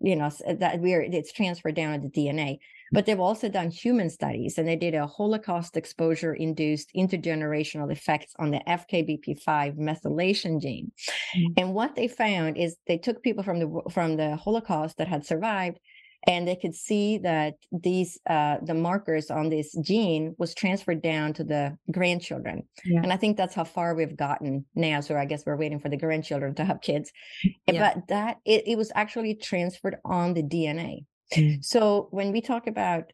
you 0.00 0.16
know 0.16 0.30
that 0.46 0.80
we're 0.80 1.02
it's 1.02 1.32
transferred 1.32 1.76
down 1.76 2.00
to 2.00 2.08
the 2.08 2.10
DNA. 2.10 2.58
But 2.92 3.06
they've 3.06 3.20
also 3.20 3.48
done 3.48 3.70
human 3.70 4.10
studies 4.10 4.58
and 4.58 4.66
they 4.66 4.76
did 4.76 4.94
a 4.94 5.06
Holocaust 5.06 5.76
exposure 5.76 6.34
induced 6.34 6.90
intergenerational 6.96 7.90
effects 7.90 8.32
on 8.38 8.50
the 8.50 8.60
FKBP5 8.66 9.76
methylation 9.76 10.60
gene. 10.60 10.92
Mm-hmm. 11.36 11.52
And 11.56 11.74
what 11.74 11.96
they 11.96 12.08
found 12.08 12.56
is 12.56 12.76
they 12.86 12.98
took 12.98 13.22
people 13.22 13.42
from 13.42 13.58
the 13.58 13.82
from 13.90 14.16
the 14.16 14.36
Holocaust 14.36 14.98
that 14.98 15.08
had 15.08 15.26
survived 15.26 15.78
and 16.26 16.46
they 16.46 16.56
could 16.56 16.74
see 16.74 17.18
that 17.18 17.54
these 17.70 18.18
uh, 18.28 18.56
the 18.62 18.74
markers 18.74 19.30
on 19.30 19.48
this 19.48 19.74
gene 19.82 20.34
was 20.38 20.54
transferred 20.54 21.02
down 21.02 21.32
to 21.34 21.44
the 21.44 21.76
grandchildren 21.90 22.62
yeah. 22.84 23.00
and 23.02 23.12
i 23.12 23.16
think 23.16 23.36
that's 23.36 23.54
how 23.54 23.64
far 23.64 23.94
we've 23.94 24.16
gotten 24.16 24.64
now 24.74 25.00
so 25.00 25.16
i 25.16 25.24
guess 25.24 25.44
we're 25.46 25.56
waiting 25.56 25.78
for 25.78 25.88
the 25.88 25.96
grandchildren 25.96 26.54
to 26.54 26.64
have 26.64 26.80
kids 26.80 27.12
yeah. 27.66 27.94
but 27.94 28.08
that 28.08 28.38
it, 28.44 28.64
it 28.66 28.76
was 28.76 28.90
actually 28.94 29.34
transferred 29.34 29.96
on 30.04 30.34
the 30.34 30.42
dna 30.42 31.04
Mm. 31.34 31.64
So 31.64 32.08
when 32.10 32.32
we 32.32 32.40
talk 32.40 32.66
about, 32.66 33.12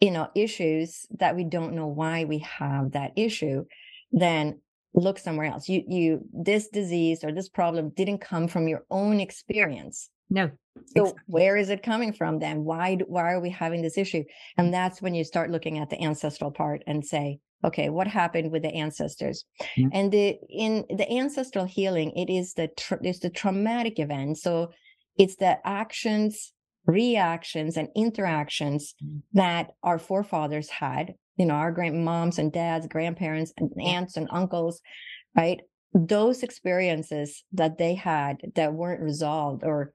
you 0.00 0.10
know, 0.10 0.28
issues 0.34 1.06
that 1.18 1.36
we 1.36 1.44
don't 1.44 1.74
know 1.74 1.86
why 1.86 2.24
we 2.24 2.38
have 2.38 2.92
that 2.92 3.12
issue, 3.16 3.64
then 4.10 4.60
look 4.94 5.18
somewhere 5.18 5.46
else. 5.46 5.68
You, 5.68 5.82
you, 5.88 6.20
this 6.32 6.68
disease 6.68 7.24
or 7.24 7.32
this 7.32 7.48
problem 7.48 7.90
didn't 7.96 8.18
come 8.18 8.48
from 8.48 8.68
your 8.68 8.84
own 8.90 9.20
experience. 9.20 10.10
No. 10.28 10.50
So 10.96 11.02
exactly. 11.02 11.22
where 11.26 11.56
is 11.56 11.68
it 11.68 11.82
coming 11.82 12.12
from 12.12 12.38
then? 12.38 12.64
Why, 12.64 12.96
why 13.06 13.32
are 13.32 13.40
we 13.40 13.50
having 13.50 13.82
this 13.82 13.98
issue? 13.98 14.24
And 14.56 14.72
that's 14.72 15.02
when 15.02 15.14
you 15.14 15.24
start 15.24 15.50
looking 15.50 15.78
at 15.78 15.90
the 15.90 16.02
ancestral 16.02 16.50
part 16.50 16.82
and 16.86 17.04
say, 17.04 17.38
okay, 17.64 17.90
what 17.90 18.06
happened 18.06 18.50
with 18.50 18.62
the 18.62 18.74
ancestors? 18.74 19.44
Mm-hmm. 19.78 19.88
And 19.92 20.12
the, 20.12 20.36
in 20.48 20.84
the 20.88 21.10
ancestral 21.10 21.64
healing, 21.64 22.10
it 22.16 22.30
is 22.30 22.54
the, 22.54 22.68
tra- 22.76 22.98
it's 23.02 23.20
the 23.20 23.30
traumatic 23.30 23.98
event. 23.98 24.38
So 24.38 24.72
it's 25.16 25.36
the 25.36 25.58
actions 25.66 26.52
reactions 26.86 27.76
and 27.76 27.88
interactions 27.94 28.94
mm. 29.02 29.22
that 29.32 29.68
our 29.82 29.98
forefathers 29.98 30.68
had 30.68 31.14
you 31.36 31.46
know 31.46 31.54
our 31.54 31.74
grandmoms 31.74 32.38
and 32.38 32.52
dads 32.52 32.86
grandparents 32.86 33.52
and 33.56 33.70
aunts 33.80 34.16
and 34.16 34.28
uncles 34.30 34.80
right 35.36 35.60
those 35.94 36.42
experiences 36.42 37.44
that 37.52 37.78
they 37.78 37.94
had 37.94 38.38
that 38.54 38.72
weren't 38.72 39.02
resolved 39.02 39.62
or 39.64 39.92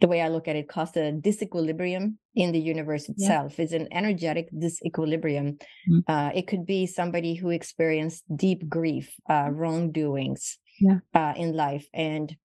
the 0.00 0.08
way 0.08 0.20
i 0.20 0.28
look 0.28 0.48
at 0.48 0.56
it 0.56 0.68
caused 0.68 0.96
a 0.96 1.12
disequilibrium 1.12 2.14
in 2.34 2.52
the 2.52 2.60
universe 2.60 3.08
itself 3.08 3.54
yeah. 3.56 3.64
it's 3.64 3.72
an 3.72 3.88
energetic 3.92 4.48
disequilibrium 4.52 5.56
mm-hmm. 5.88 5.98
uh, 6.08 6.30
it 6.34 6.46
could 6.46 6.66
be 6.66 6.86
somebody 6.86 7.34
who 7.34 7.50
experienced 7.50 8.24
deep 8.34 8.68
grief 8.68 9.14
uh, 9.30 9.48
wrongdoings 9.50 10.58
yeah. 10.80 10.98
uh, 11.14 11.32
in 11.36 11.54
life 11.54 11.86
and 11.94 12.36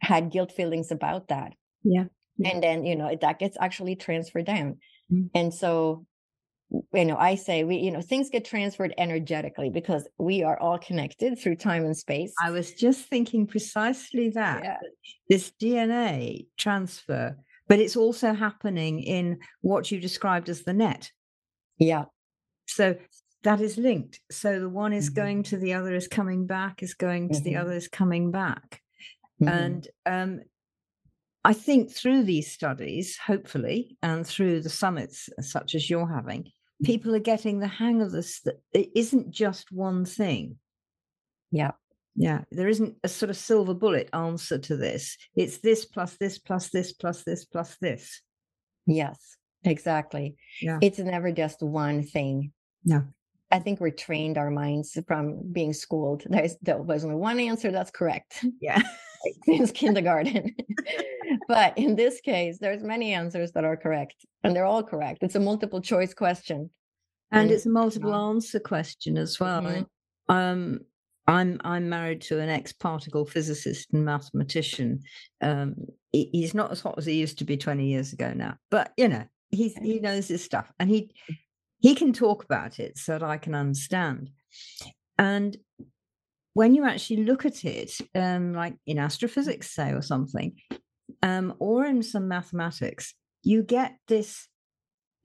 had 0.00 0.30
guilt 0.30 0.52
feelings 0.52 0.90
about 0.90 1.28
that 1.28 1.52
yeah 1.84 2.04
and 2.44 2.62
then 2.62 2.84
you 2.84 2.96
know 2.96 3.16
that 3.20 3.38
gets 3.38 3.56
actually 3.60 3.96
transferred 3.96 4.46
down 4.46 4.78
mm-hmm. 5.12 5.26
and 5.34 5.52
so 5.52 6.04
you 6.92 7.04
know 7.04 7.16
i 7.16 7.34
say 7.34 7.64
we 7.64 7.76
you 7.76 7.90
know 7.90 8.00
things 8.00 8.28
get 8.28 8.44
transferred 8.44 8.92
energetically 8.98 9.70
because 9.70 10.08
we 10.18 10.42
are 10.42 10.58
all 10.58 10.78
connected 10.78 11.38
through 11.38 11.54
time 11.54 11.84
and 11.84 11.96
space 11.96 12.34
i 12.42 12.50
was 12.50 12.72
just 12.72 13.06
thinking 13.06 13.46
precisely 13.46 14.30
that 14.30 14.64
yeah. 14.64 14.76
this 15.28 15.52
dna 15.60 16.44
transfer 16.56 17.36
but 17.68 17.78
it's 17.78 17.96
also 17.96 18.32
happening 18.32 19.00
in 19.00 19.38
what 19.60 19.90
you 19.90 20.00
described 20.00 20.48
as 20.48 20.62
the 20.62 20.72
net 20.72 21.10
yeah 21.78 22.04
so 22.66 22.96
that 23.44 23.60
is 23.60 23.78
linked 23.78 24.20
so 24.30 24.58
the 24.58 24.68
one 24.68 24.92
is 24.92 25.06
mm-hmm. 25.06 25.20
going 25.20 25.42
to 25.44 25.56
the 25.56 25.72
other 25.72 25.94
is 25.94 26.08
coming 26.08 26.46
back 26.46 26.82
is 26.82 26.94
going 26.94 27.28
to 27.28 27.36
mm-hmm. 27.36 27.44
the 27.44 27.56
other 27.56 27.72
is 27.72 27.86
coming 27.86 28.32
back 28.32 28.82
mm-hmm. 29.40 29.48
and 29.48 29.88
um 30.04 30.40
I 31.46 31.52
think 31.52 31.92
through 31.92 32.24
these 32.24 32.50
studies, 32.50 33.16
hopefully, 33.16 33.96
and 34.02 34.26
through 34.26 34.62
the 34.62 34.68
summits 34.68 35.28
uh, 35.38 35.42
such 35.42 35.76
as 35.76 35.88
you're 35.88 36.08
having, 36.08 36.50
people 36.82 37.14
are 37.14 37.20
getting 37.20 37.60
the 37.60 37.68
hang 37.68 38.02
of 38.02 38.10
this 38.10 38.40
that 38.40 38.60
it 38.72 38.90
isn't 38.96 39.30
just 39.30 39.70
one 39.70 40.04
thing. 40.04 40.56
Yeah. 41.52 41.70
Yeah. 42.16 42.40
There 42.50 42.66
isn't 42.66 42.96
a 43.04 43.08
sort 43.08 43.30
of 43.30 43.36
silver 43.36 43.74
bullet 43.74 44.08
answer 44.12 44.58
to 44.58 44.76
this. 44.76 45.16
It's 45.36 45.58
this 45.58 45.84
plus 45.84 46.16
this 46.16 46.36
plus 46.36 46.70
this 46.70 46.92
plus 46.92 47.22
this 47.22 47.44
plus 47.44 47.76
this. 47.80 48.22
Yes, 48.88 49.36
exactly. 49.62 50.34
Yeah. 50.60 50.80
It's 50.82 50.98
never 50.98 51.30
just 51.30 51.62
one 51.62 52.02
thing. 52.02 52.50
No. 52.84 53.04
I 53.52 53.60
think 53.60 53.78
we're 53.78 53.90
trained 53.90 54.36
our 54.36 54.50
minds 54.50 54.98
from 55.06 55.52
being 55.52 55.72
schooled. 55.72 56.24
There's 56.26 56.56
there 56.60 56.82
was 56.82 57.04
only 57.04 57.14
one 57.14 57.38
answer 57.38 57.70
that's 57.70 57.92
correct. 57.92 58.44
Yeah. 58.60 58.82
Since 59.44 59.70
kindergarten. 59.70 60.56
but 61.48 61.76
in 61.78 61.96
this 61.96 62.20
case, 62.20 62.58
there's 62.58 62.82
many 62.82 63.12
answers 63.12 63.52
that 63.52 63.64
are 63.64 63.76
correct, 63.76 64.24
and 64.42 64.54
they're 64.54 64.64
all 64.64 64.82
correct. 64.82 65.22
It's 65.22 65.34
a 65.34 65.40
multiple 65.40 65.80
choice 65.80 66.14
question. 66.14 66.70
And 67.32 67.50
it's 67.50 67.66
a 67.66 67.70
multiple 67.70 68.14
answer 68.14 68.60
question 68.60 69.18
as 69.18 69.40
well. 69.40 69.62
Mm-hmm. 69.62 70.32
Um, 70.32 70.80
I'm 71.26 71.60
I'm 71.64 71.88
married 71.88 72.20
to 72.22 72.38
an 72.38 72.48
ex-particle 72.48 73.26
physicist 73.26 73.92
and 73.92 74.04
mathematician. 74.04 75.02
Um, 75.40 75.74
he, 76.12 76.30
he's 76.32 76.54
not 76.54 76.70
as 76.70 76.80
hot 76.80 76.98
as 76.98 77.06
he 77.06 77.14
used 77.14 77.38
to 77.38 77.44
be 77.44 77.56
20 77.56 77.84
years 77.84 78.12
ago 78.12 78.32
now, 78.32 78.56
but 78.70 78.92
you 78.96 79.08
know, 79.08 79.24
he's 79.50 79.74
he 79.76 79.98
knows 79.98 80.28
his 80.28 80.44
stuff 80.44 80.72
and 80.78 80.88
he 80.88 81.10
he 81.80 81.94
can 81.94 82.12
talk 82.12 82.44
about 82.44 82.78
it 82.78 82.96
so 82.96 83.18
that 83.18 83.24
I 83.24 83.38
can 83.38 83.54
understand. 83.54 84.30
And 85.18 85.56
when 86.54 86.74
you 86.74 86.84
actually 86.84 87.24
look 87.24 87.44
at 87.44 87.64
it, 87.64 87.92
um, 88.14 88.54
like 88.54 88.74
in 88.86 88.98
astrophysics, 88.98 89.74
say, 89.74 89.92
or 89.92 90.02
something, 90.02 90.56
um, 91.22 91.54
or 91.58 91.84
in 91.84 92.02
some 92.02 92.28
mathematics, 92.28 93.14
you 93.42 93.62
get 93.62 93.96
this 94.08 94.48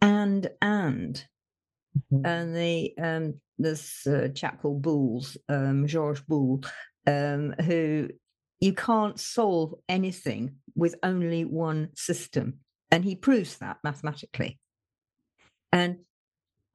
and 0.02 0.50
and. 0.62 1.26
Mm-hmm. 2.14 2.26
And 2.26 2.56
the 2.56 2.94
um, 3.02 3.34
this 3.58 4.08
uh, 4.08 4.30
chap 4.34 4.62
called 4.62 4.82
Booles, 4.82 5.38
um, 5.50 5.88
Georges 5.88 6.24
Boole, 6.28 6.64
um, 7.06 7.54
who 7.66 8.10
you 8.60 8.74
can't 8.74 9.20
solve 9.20 9.74
anything 9.90 10.56
with 10.76 10.96
only 11.04 11.44
one 11.44 11.90
system. 11.96 12.60
And 12.92 13.04
he 13.04 13.16
proves 13.16 13.58
that 13.58 13.78
mathematically. 13.84 14.60
And 15.72 16.00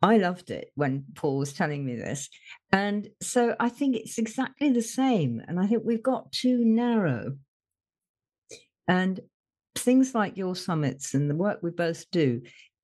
I 0.02 0.18
loved 0.18 0.50
it 0.50 0.70
when 0.74 1.04
Paul 1.14 1.38
was 1.38 1.52
telling 1.52 1.84
me 1.84 1.96
this. 1.96 2.28
And 2.72 3.08
so 3.22 3.54
I 3.58 3.68
think 3.68 3.96
it's 3.96 4.18
exactly 4.18 4.70
the 4.70 4.82
same. 4.82 5.40
And 5.46 5.60
I 5.60 5.66
think 5.66 5.82
we've 5.84 6.02
got 6.02 6.32
too 6.32 6.64
narrow. 6.64 7.36
And 8.88 9.20
things 9.74 10.14
like 10.14 10.36
your 10.36 10.56
summits 10.56 11.14
and 11.14 11.28
the 11.30 11.34
work 11.34 11.58
we 11.62 11.70
both 11.70 12.10
do 12.10 12.42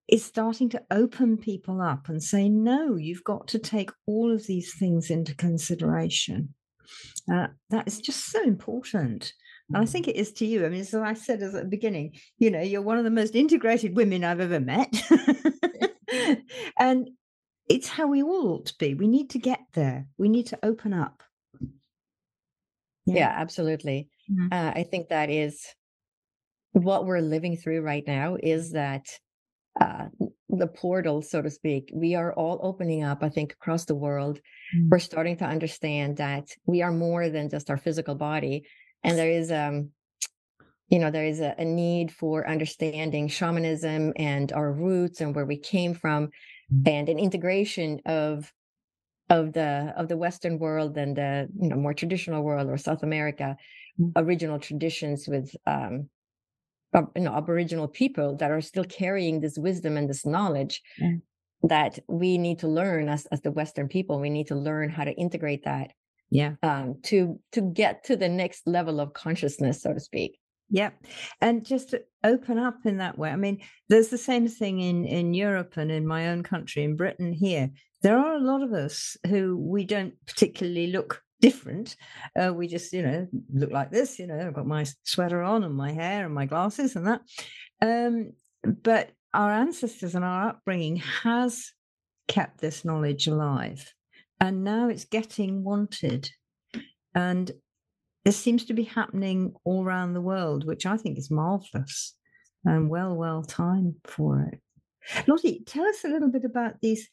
is 0.09 0.25
starting 0.25 0.69
to 0.71 0.83
open 0.91 1.39
people 1.39 1.81
up 1.81 2.09
and 2.09 2.23
say, 2.23 2.49
no, 2.49 2.97
you've 2.97 3.25
got 3.25 3.49
to 3.49 3.59
take 3.59 3.91
all 4.07 4.33
of 4.33 4.47
these 4.47 4.75
things 4.75 5.11
into 5.11 5.35
consideration. 5.35 6.55
Uh, 7.33 7.47
that 7.71 7.87
is 7.87 8.01
just 8.01 8.31
so 8.31 8.43
important. 8.43 9.33
And 9.69 9.83
I 9.83 9.87
think 9.87 10.09
it 10.09 10.17
is 10.17 10.33
to 10.35 10.47
you. 10.47 10.67
I 10.67 10.69
mean, 10.69 10.81
as 10.81 10.95
I 10.95 11.15
said 11.15 11.43
at 11.43 11.53
the 11.53 11.65
beginning, 11.65 12.15
you 12.39 12.51
know, 12.51 12.61
you're 12.61 12.83
one 12.83 12.99
of 12.99 13.05
the 13.05 13.11
most 13.11 13.35
integrated 13.35 13.97
women 13.97 14.23
I've 14.23 14.41
ever 14.41 14.61
met. 14.61 14.93
and 16.79 17.09
it's 17.69 17.89
how 17.89 18.07
we 18.07 18.23
all 18.23 18.49
ought 18.49 18.67
to 18.67 18.75
be. 18.79 18.95
We 18.95 19.09
need 19.09 19.31
to 19.31 19.39
get 19.39 19.61
there. 19.73 20.09
We 20.19 20.29
need 20.29 20.49
to 20.49 20.59
open 20.63 20.93
up. 20.93 21.23
Yeah, 23.07 23.15
yeah 23.15 23.35
absolutely. 23.35 24.11
Mm-hmm. 24.31 24.49
Uh, 24.53 24.73
I 24.75 24.83
think 24.83 25.09
that 25.09 25.31
is 25.31 25.65
what 26.73 27.07
we're 27.07 27.21
living 27.21 27.57
through 27.57 27.83
right 27.83 28.05
now 28.07 28.37
is 28.43 28.73
that 28.73 29.07
uh, 29.81 30.07
the 30.49 30.67
portal, 30.67 31.23
so 31.23 31.41
to 31.41 31.51
speak. 31.51 31.91
We 31.95 32.15
are 32.15 32.33
all 32.35 32.61
opening 32.63 33.03
up, 33.03 33.23
I 33.23 33.31
think, 33.31 33.53
across 33.53 33.87
the 33.87 33.95
world. 33.95 34.39
Mm-hmm. 34.77 34.89
We're 34.91 34.99
starting 34.99 35.37
to 35.39 35.47
understand 35.47 36.19
that 36.19 36.49
we 36.67 36.83
are 36.83 36.93
more 36.93 37.31
than 37.31 37.49
just 37.49 37.71
our 37.71 37.79
physical 37.79 38.15
body. 38.15 38.65
And 39.03 39.17
there 39.17 39.31
is, 39.31 39.51
um, 39.51 39.91
you 40.89 40.99
know, 40.99 41.11
there 41.11 41.25
is 41.25 41.41
a, 41.41 41.55
a 41.57 41.65
need 41.65 42.13
for 42.13 42.47
understanding 42.47 43.29
shamanism 43.29 44.13
and 44.17 44.53
our 44.53 44.71
roots 44.71 45.23
and 45.23 45.35
where 45.35 45.47
we 45.47 45.57
came 45.57 45.95
from 45.95 46.27
mm-hmm. 46.27 46.83
and 46.87 47.09
an 47.09 47.19
integration 47.19 48.01
of 48.05 48.53
of 49.31 49.53
the 49.55 49.95
of 49.97 50.09
the 50.09 50.17
western 50.17 50.59
world 50.59 50.99
and 50.99 51.17
the 51.17 51.49
you 51.59 51.69
know 51.69 51.77
more 51.77 51.95
traditional 51.95 52.43
world 52.43 52.69
or 52.69 52.77
south 52.77 53.03
america 53.05 53.57
mm-hmm. 53.99 54.11
original 54.17 54.59
traditions 54.59 55.27
with 55.29 55.55
um 55.67 56.09
you 56.95 57.23
know 57.23 57.35
aboriginal 57.35 57.89
people 57.89 58.37
that 58.37 58.51
are 58.51 58.61
still 58.61 58.85
carrying 58.85 59.41
this 59.41 59.57
wisdom 59.59 59.97
and 59.97 60.09
this 60.09 60.27
knowledge 60.27 60.83
yeah. 60.99 61.15
that 61.63 61.99
we 62.09 62.39
need 62.39 62.59
to 62.59 62.69
learn 62.69 63.09
as 63.09 63.27
as 63.27 63.41
the 63.43 63.51
western 63.51 63.89
people 63.89 64.21
we 64.21 64.31
need 64.31 64.47
to 64.47 64.55
learn 64.55 64.91
how 64.91 65.05
to 65.05 65.13
integrate 65.13 65.65
that 65.65 65.93
yeah. 66.31 66.55
um 66.63 66.97
to 67.03 67.39
to 67.53 67.61
get 67.61 68.05
to 68.05 68.17
the 68.17 68.29
next 68.29 68.67
level 68.67 69.01
of 69.01 69.13
consciousness 69.13 69.83
so 69.83 69.93
to 69.93 70.01
speak. 70.01 70.39
Yeah 70.71 70.91
and 71.41 71.67
just 71.67 71.91
to 71.91 72.03
open 72.25 72.59
up 72.59 72.79
in 72.85 72.99
that 72.99 73.19
way 73.19 73.31
i 73.31 73.37
mean 73.37 73.61
there's 73.91 74.09
the 74.09 74.19
same 74.19 74.49
thing 74.49 74.81
in 74.81 75.05
in 75.05 75.35
europe 75.35 75.77
and 75.77 75.91
in 75.91 76.07
my 76.07 76.29
own 76.29 76.43
country 76.43 76.83
in 76.83 76.97
britain 76.97 77.33
here. 77.33 77.71
There 78.03 78.19
are 78.19 78.35
a 78.35 78.41
lot 78.41 78.63
of 78.63 78.73
us 78.73 79.17
who 79.29 79.57
we 79.57 79.85
don't 79.85 80.15
particularly 80.27 80.89
look 80.89 81.23
different. 81.43 81.97
Uh, 82.41 82.55
we 82.55 82.69
just, 82.69 82.93
you 82.93 83.03
know, 83.03 83.29
look 83.53 83.71
like 83.71 83.91
this. 83.91 84.19
You 84.19 84.29
know, 84.29 84.39
I've 84.39 84.55
got 84.55 84.67
my 84.67 84.87
sweater 85.03 85.43
on 85.43 85.65
and 85.65 85.75
my 85.75 85.93
hair 85.93 86.25
and 86.25 86.35
my 86.35 86.47
glasses 86.47 86.97
and 86.97 87.07
that. 87.07 87.21
Um, 87.83 88.33
but 88.83 89.11
our 89.35 89.51
ancestors 89.51 90.15
and 90.15 90.25
our 90.25 90.49
upbringing 90.49 90.97
has 90.97 91.73
kept 92.29 92.61
this 92.61 92.85
knowledge 92.85 93.27
alive, 93.27 93.93
and 94.41 94.65
now 94.65 94.89
it's 94.89 95.05
getting 95.05 95.65
wanted. 95.65 96.31
And 97.15 97.51
this 98.25 98.37
seems 98.37 98.65
to 98.67 98.75
be 98.75 98.85
happening 98.85 99.53
all 99.65 99.85
around 99.85 100.15
the 100.15 100.21
world, 100.21 100.65
which 100.65 100.87
I 100.87 100.97
think 100.97 101.19
is 101.19 101.31
marvelous 101.31 102.15
and 102.65 102.89
well, 102.89 103.17
well 103.17 103.43
timed 103.43 103.97
for 104.05 104.49
it. 104.53 104.61
Lotte, 105.27 105.67
tell 105.67 105.85
us 105.85 106.05
a 106.05 106.09
little 106.09 106.31
bit 106.31 106.45
about 106.45 106.75
these 106.81 107.09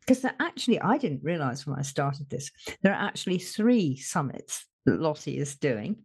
because 0.00 0.24
actually, 0.40 0.80
I 0.80 0.98
didn't 0.98 1.22
realize 1.22 1.66
when 1.66 1.78
I 1.78 1.82
started 1.82 2.28
this, 2.30 2.50
there 2.82 2.92
are 2.92 3.06
actually 3.06 3.38
three 3.38 3.96
summits 3.96 4.66
that 4.86 5.00
Lotte 5.00 5.28
is 5.28 5.56
doing, 5.56 5.96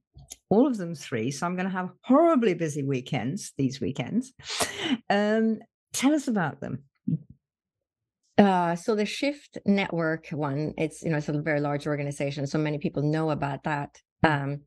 all 0.50 0.68
of 0.68 0.78
them 0.78 0.96
three. 0.96 1.32
So 1.32 1.46
I'm 1.46 1.56
going 1.56 1.68
to 1.68 1.72
have 1.72 1.90
horribly 2.04 2.54
busy 2.54 2.84
weekends 2.84 3.54
these 3.58 3.82
weekends. 3.82 4.34
Um, 5.10 5.60
tell 5.94 6.14
us 6.14 6.28
about 6.28 6.62
them. 6.62 6.84
Uh, 8.38 8.76
so 8.76 8.96
the 8.96 9.06
Shift 9.06 9.58
Network 9.66 10.28
one, 10.30 10.74
it's 10.78 11.02
you 11.02 11.10
know 11.10 11.18
it's 11.18 11.30
a 11.30 11.42
very 11.42 11.62
large 11.62 11.88
organization, 11.88 12.46
so 12.46 12.58
many 12.58 12.78
people 12.78 13.02
know 13.02 13.30
about 13.30 13.64
that. 13.64 13.98
Um, 14.24 14.62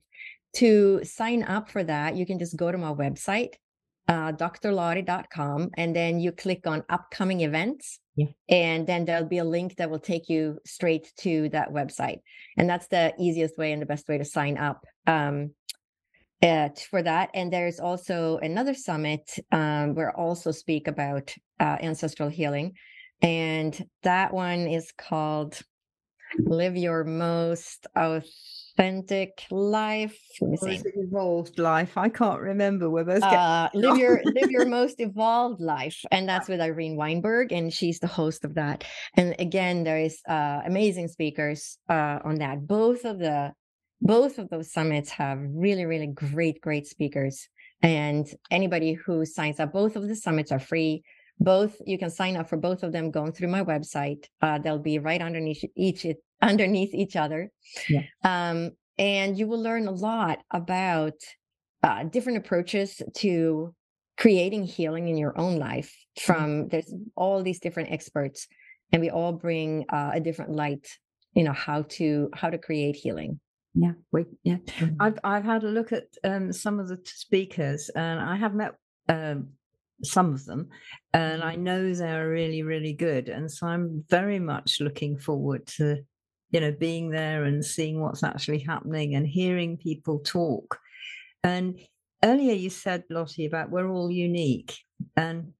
to 0.55 1.05
sign 1.05 1.43
up 1.43 1.69
for 1.71 1.85
that, 1.85 2.17
you 2.17 2.25
can 2.25 2.39
just 2.39 2.57
go 2.57 2.73
to 2.73 2.79
my 2.79 2.93
website, 2.93 3.55
uh, 4.09 4.33
drlotte.com, 4.33 5.71
and 5.77 5.95
then 5.95 6.19
you 6.19 6.33
click 6.33 6.67
on 6.67 6.83
upcoming 6.89 7.43
events. 7.43 8.01
Yeah. 8.19 8.27
And 8.49 8.85
then 8.85 9.05
there'll 9.05 9.29
be 9.29 9.39
a 9.39 9.45
link 9.45 9.77
that 9.77 9.91
will 9.91 10.01
take 10.01 10.29
you 10.29 10.59
straight 10.67 11.13
to 11.19 11.49
that 11.51 11.71
website. 11.71 12.19
And 12.57 12.69
that's 12.69 12.89
the 12.89 13.15
easiest 13.17 13.57
way 13.57 13.71
and 13.71 13.81
the 13.81 13.87
best 13.87 14.09
way 14.09 14.19
to 14.19 14.25
sign 14.25 14.59
up 14.59 14.85
um, 15.07 15.53
uh, 16.43 16.71
for 16.91 17.01
that. 17.01 17.31
And 17.33 17.53
there's 17.53 17.79
also 17.79 18.39
another 18.39 18.75
summit 18.75 19.23
um, 19.53 19.95
where 19.95 20.11
I 20.11 20.21
also 20.21 20.51
speak 20.51 20.89
about 20.89 21.33
uh, 21.61 21.77
ancestral 21.81 22.29
healing. 22.29 22.73
And 23.23 23.89
that 24.03 24.35
one 24.35 24.67
is 24.67 24.93
called 24.99 25.61
Live 26.41 26.77
Your 26.77 27.05
Most 27.05 27.87
authentic 27.95 28.33
life. 29.51 30.17
Let 30.41 30.51
me 30.51 30.57
see. 30.57 30.83
evolved 30.95 31.59
life. 31.59 31.99
I 31.99 32.09
can't 32.09 32.41
remember. 32.41 32.89
We're 32.89 33.05
both 33.05 33.23
uh, 33.23 33.69
live 33.75 33.99
your 33.99 34.23
live 34.25 34.51
your 34.51 34.67
most 34.67 35.01
evolved 35.01 35.61
life, 35.61 36.05
and 36.11 36.29
that's 36.29 36.49
with 36.49 36.61
Irene 36.61 36.97
Weinberg, 36.97 37.53
and 37.53 37.73
she's 37.73 37.99
the 37.99 38.07
host 38.07 38.45
of 38.45 38.55
that. 38.55 38.85
And 39.15 39.35
again, 39.39 39.85
there 39.85 39.99
is 39.99 40.21
uh, 40.29 40.61
amazing 40.65 41.09
speakers 41.09 41.79
uh, 41.89 42.21
on 42.25 42.37
that. 42.37 42.67
Both 42.67 43.05
of 43.05 43.19
the 43.19 43.53
both 44.01 44.39
of 44.39 44.49
those 44.49 44.73
summits 44.73 45.11
have 45.11 45.39
really, 45.41 45.85
really 45.85 46.07
great, 46.07 46.61
great 46.61 46.87
speakers. 46.87 47.49
And 47.83 48.27
anybody 48.51 48.95
who 48.95 49.25
signs 49.25 49.61
up, 49.61 49.73
both 49.73 49.97
of 49.97 50.07
the 50.09 50.17
summits 50.17 50.53
are 50.53 50.59
free 50.59 51.03
both 51.41 51.77
you 51.87 51.99
can 51.99 52.11
sign 52.11 52.37
up 52.37 52.49
for 52.49 52.57
both 52.57 52.83
of 52.83 52.93
them 52.93 53.11
going 53.11 53.33
through 53.33 53.49
my 53.49 53.63
website 53.63 54.25
uh, 54.43 54.59
they'll 54.59 54.79
be 54.79 54.99
right 54.99 55.23
underneath 55.23 55.65
each 55.77 56.05
underneath 56.43 56.95
each 56.95 57.17
other. 57.17 57.51
Yeah. 57.89 58.03
Um, 58.25 58.73
and 58.99 59.39
you 59.39 59.47
will 59.47 59.63
learn 59.63 59.87
a 59.87 59.93
lot 59.93 60.41
about 60.51 61.15
uh, 61.83 62.05
different 62.05 62.39
approaches 62.39 63.01
to 63.17 63.75
creating 64.17 64.65
healing 64.65 65.09
in 65.09 65.17
your 65.17 65.39
own 65.39 65.59
life 65.59 65.95
mm-hmm. 66.19 66.33
from 66.33 66.51
mm-hmm. 66.51 66.69
there's 66.69 66.93
all 67.17 67.43
these 67.43 67.61
different 67.61 67.93
experts 67.93 68.49
and 68.93 69.01
we 69.01 69.11
all 69.11 69.33
bring 69.33 69.85
uh, 69.91 70.11
a 70.15 70.21
different 70.21 70.51
light 70.51 70.89
you 71.35 71.45
know 71.45 71.53
how 71.53 71.83
to 71.83 72.29
how 72.35 72.51
to 72.51 72.59
create 72.59 72.97
healing 72.97 73.39
yeah 73.75 73.93
we 74.11 74.25
yeah 74.43 74.57
mm-hmm. 74.57 74.95
i've 74.99 75.19
i've 75.23 75.45
had 75.45 75.63
a 75.63 75.69
look 75.69 75.93
at 75.93 76.05
um, 76.25 76.53
some 76.53 76.81
of 76.81 76.89
the 76.89 76.99
speakers 77.05 77.91
and 77.95 78.19
i 78.19 78.35
have 78.35 78.55
met 78.55 78.73
um, 79.09 79.51
some 80.03 80.33
of 80.33 80.45
them 80.45 80.69
and 81.13 81.43
i 81.43 81.55
mm-hmm. 81.55 81.65
know 81.65 81.95
they're 81.95 82.29
really 82.29 82.63
really 82.63 82.93
good 82.93 83.29
and 83.29 83.51
so 83.51 83.67
i'm 83.67 84.05
very 84.09 84.39
much 84.39 84.81
looking 84.81 85.19
forward 85.19 85.67
to 85.67 85.99
you 86.51 86.61
know, 86.61 86.73
being 86.73 87.11
there 87.11 87.45
and 87.45 87.65
seeing 87.65 88.01
what's 88.01 88.23
actually 88.23 88.61
happening 88.61 89.15
and 89.15 89.27
hearing 89.27 89.77
people 89.77 90.21
talk. 90.21 90.79
And 91.45 91.79
earlier 92.25 92.55
you 92.55 92.71
said, 92.71 93.05
Lotte, 93.11 93.47
about 93.47 93.71
we're 93.71 93.89
all 93.89 94.11
unique. 94.11 94.77
And 95.17 95.53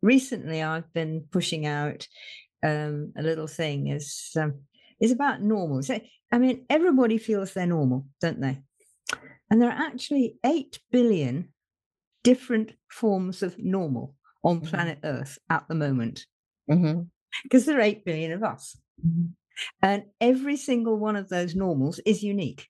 recently 0.00 0.62
I've 0.62 0.92
been 0.92 1.24
pushing 1.30 1.66
out 1.66 2.06
um, 2.64 3.12
a 3.16 3.22
little 3.22 3.48
thing 3.48 3.88
is 3.88 4.30
um, 4.36 4.60
is 5.00 5.10
about 5.10 5.42
normal. 5.42 5.82
So, 5.82 6.00
I 6.30 6.38
mean, 6.38 6.64
everybody 6.70 7.18
feels 7.18 7.52
they're 7.52 7.66
normal, 7.66 8.06
don't 8.20 8.40
they? 8.40 8.60
And 9.50 9.60
there 9.60 9.70
are 9.70 9.86
actually 9.86 10.36
8 10.46 10.78
billion 10.92 11.51
different 12.22 12.72
forms 12.90 13.42
of 13.42 13.58
normal 13.58 14.14
on 14.44 14.60
mm-hmm. 14.60 14.68
planet 14.68 14.98
Earth 15.04 15.38
at 15.50 15.66
the 15.68 15.74
moment. 15.74 16.26
Because 16.66 16.82
mm-hmm. 16.82 17.70
there 17.70 17.78
are 17.78 17.82
8 17.82 18.04
billion 18.04 18.32
of 18.32 18.42
us. 18.42 18.76
Mm-hmm. 19.04 19.26
And 19.82 20.04
every 20.20 20.56
single 20.56 20.98
one 20.98 21.16
of 21.16 21.28
those 21.28 21.54
normals 21.54 22.00
is 22.06 22.22
unique. 22.22 22.68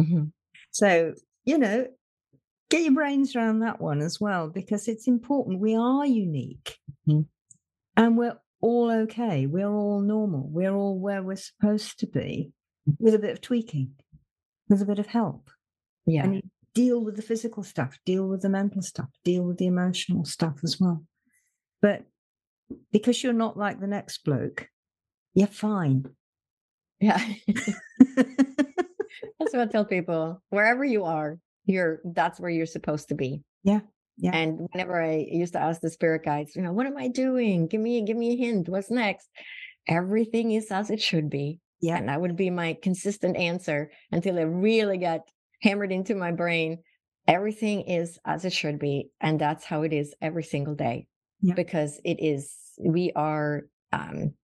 Mm-hmm. 0.00 0.24
So, 0.70 1.14
you 1.44 1.58
know, 1.58 1.86
get 2.70 2.82
your 2.82 2.94
brains 2.94 3.36
around 3.36 3.60
that 3.60 3.80
one 3.80 4.00
as 4.00 4.20
well, 4.20 4.48
because 4.48 4.88
it's 4.88 5.06
important. 5.06 5.60
We 5.60 5.76
are 5.76 6.06
unique 6.06 6.78
mm-hmm. 7.08 7.22
and 7.96 8.16
we're 8.16 8.38
all 8.60 8.90
okay. 8.90 9.46
We're 9.46 9.72
all 9.72 10.00
normal. 10.00 10.48
We're 10.48 10.74
all 10.74 10.98
where 10.98 11.22
we're 11.22 11.36
supposed 11.36 11.98
to 12.00 12.06
be 12.06 12.52
with 12.98 13.14
a 13.14 13.18
bit 13.18 13.30
of 13.30 13.40
tweaking, 13.40 13.92
with 14.68 14.82
a 14.82 14.86
bit 14.86 14.98
of 14.98 15.06
help. 15.06 15.50
Yeah. 16.06 16.24
And 16.24 16.42
deal 16.74 17.00
with 17.02 17.16
the 17.16 17.22
physical 17.22 17.62
stuff, 17.62 17.98
deal 18.04 18.26
with 18.26 18.42
the 18.42 18.48
mental 18.48 18.82
stuff, 18.82 19.08
deal 19.24 19.44
with 19.44 19.58
the 19.58 19.66
emotional 19.66 20.24
stuff 20.24 20.58
as 20.62 20.78
well. 20.80 21.04
But 21.80 22.04
because 22.92 23.22
you're 23.22 23.32
not 23.32 23.56
like 23.56 23.80
the 23.80 23.86
next 23.86 24.24
bloke, 24.24 24.68
you're 25.34 25.46
fine. 25.46 26.06
Yeah. 27.00 27.22
that's 28.16 29.52
what 29.52 29.60
I 29.60 29.66
tell 29.66 29.84
people. 29.84 30.42
Wherever 30.50 30.84
you 30.84 31.04
are, 31.04 31.38
you're 31.66 32.00
that's 32.04 32.40
where 32.40 32.50
you're 32.50 32.66
supposed 32.66 33.08
to 33.08 33.14
be. 33.14 33.42
Yeah. 33.62 33.80
Yeah. 34.16 34.34
And 34.34 34.68
whenever 34.72 35.02
I 35.02 35.26
used 35.28 35.54
to 35.54 35.60
ask 35.60 35.80
the 35.80 35.90
spirit 35.90 36.24
guides, 36.24 36.54
you 36.54 36.62
know, 36.62 36.72
what 36.72 36.86
am 36.86 36.96
I 36.96 37.08
doing? 37.08 37.66
Give 37.66 37.80
me 37.80 38.02
give 38.04 38.16
me 38.16 38.32
a 38.32 38.36
hint. 38.36 38.68
What's 38.68 38.90
next? 38.90 39.28
Everything 39.88 40.52
is 40.52 40.70
as 40.70 40.90
it 40.90 41.00
should 41.00 41.28
be. 41.30 41.60
Yeah. 41.80 41.96
And 41.96 42.08
that 42.08 42.20
would 42.20 42.36
be 42.36 42.50
my 42.50 42.78
consistent 42.80 43.36
answer 43.36 43.90
until 44.10 44.38
it 44.38 44.44
really 44.44 44.98
got 44.98 45.20
hammered 45.64 45.90
into 45.90 46.14
my 46.14 46.30
brain. 46.30 46.78
Everything 47.26 47.80
is 47.82 48.18
as 48.26 48.44
it 48.44 48.52
should 48.52 48.78
be. 48.78 49.08
And 49.20 49.40
that's 49.40 49.64
how 49.64 49.82
it 49.82 49.92
is 49.92 50.14
every 50.20 50.44
single 50.44 50.74
day. 50.74 51.06
Yeah. 51.40 51.54
Because 51.54 52.00
it 52.04 52.18
is, 52.20 52.54
we 52.78 53.12
are 53.16 53.62
um, 53.92 54.34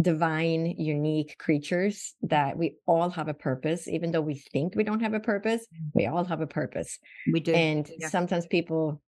divine, 0.00 0.74
unique 0.78 1.36
creatures 1.38 2.14
that 2.22 2.56
we 2.56 2.76
all 2.86 3.10
have 3.10 3.28
a 3.28 3.34
purpose, 3.34 3.86
even 3.88 4.10
though 4.10 4.22
we 4.22 4.36
think 4.52 4.74
we 4.74 4.84
don't 4.84 5.00
have 5.00 5.12
a 5.14 5.20
purpose, 5.20 5.66
we 5.92 6.06
all 6.06 6.24
have 6.24 6.40
a 6.40 6.46
purpose. 6.46 6.98
We 7.30 7.40
do. 7.40 7.54
And 7.54 7.90
Yeah. 7.98 8.08
sometimes 8.08 8.46
people, 8.46 9.02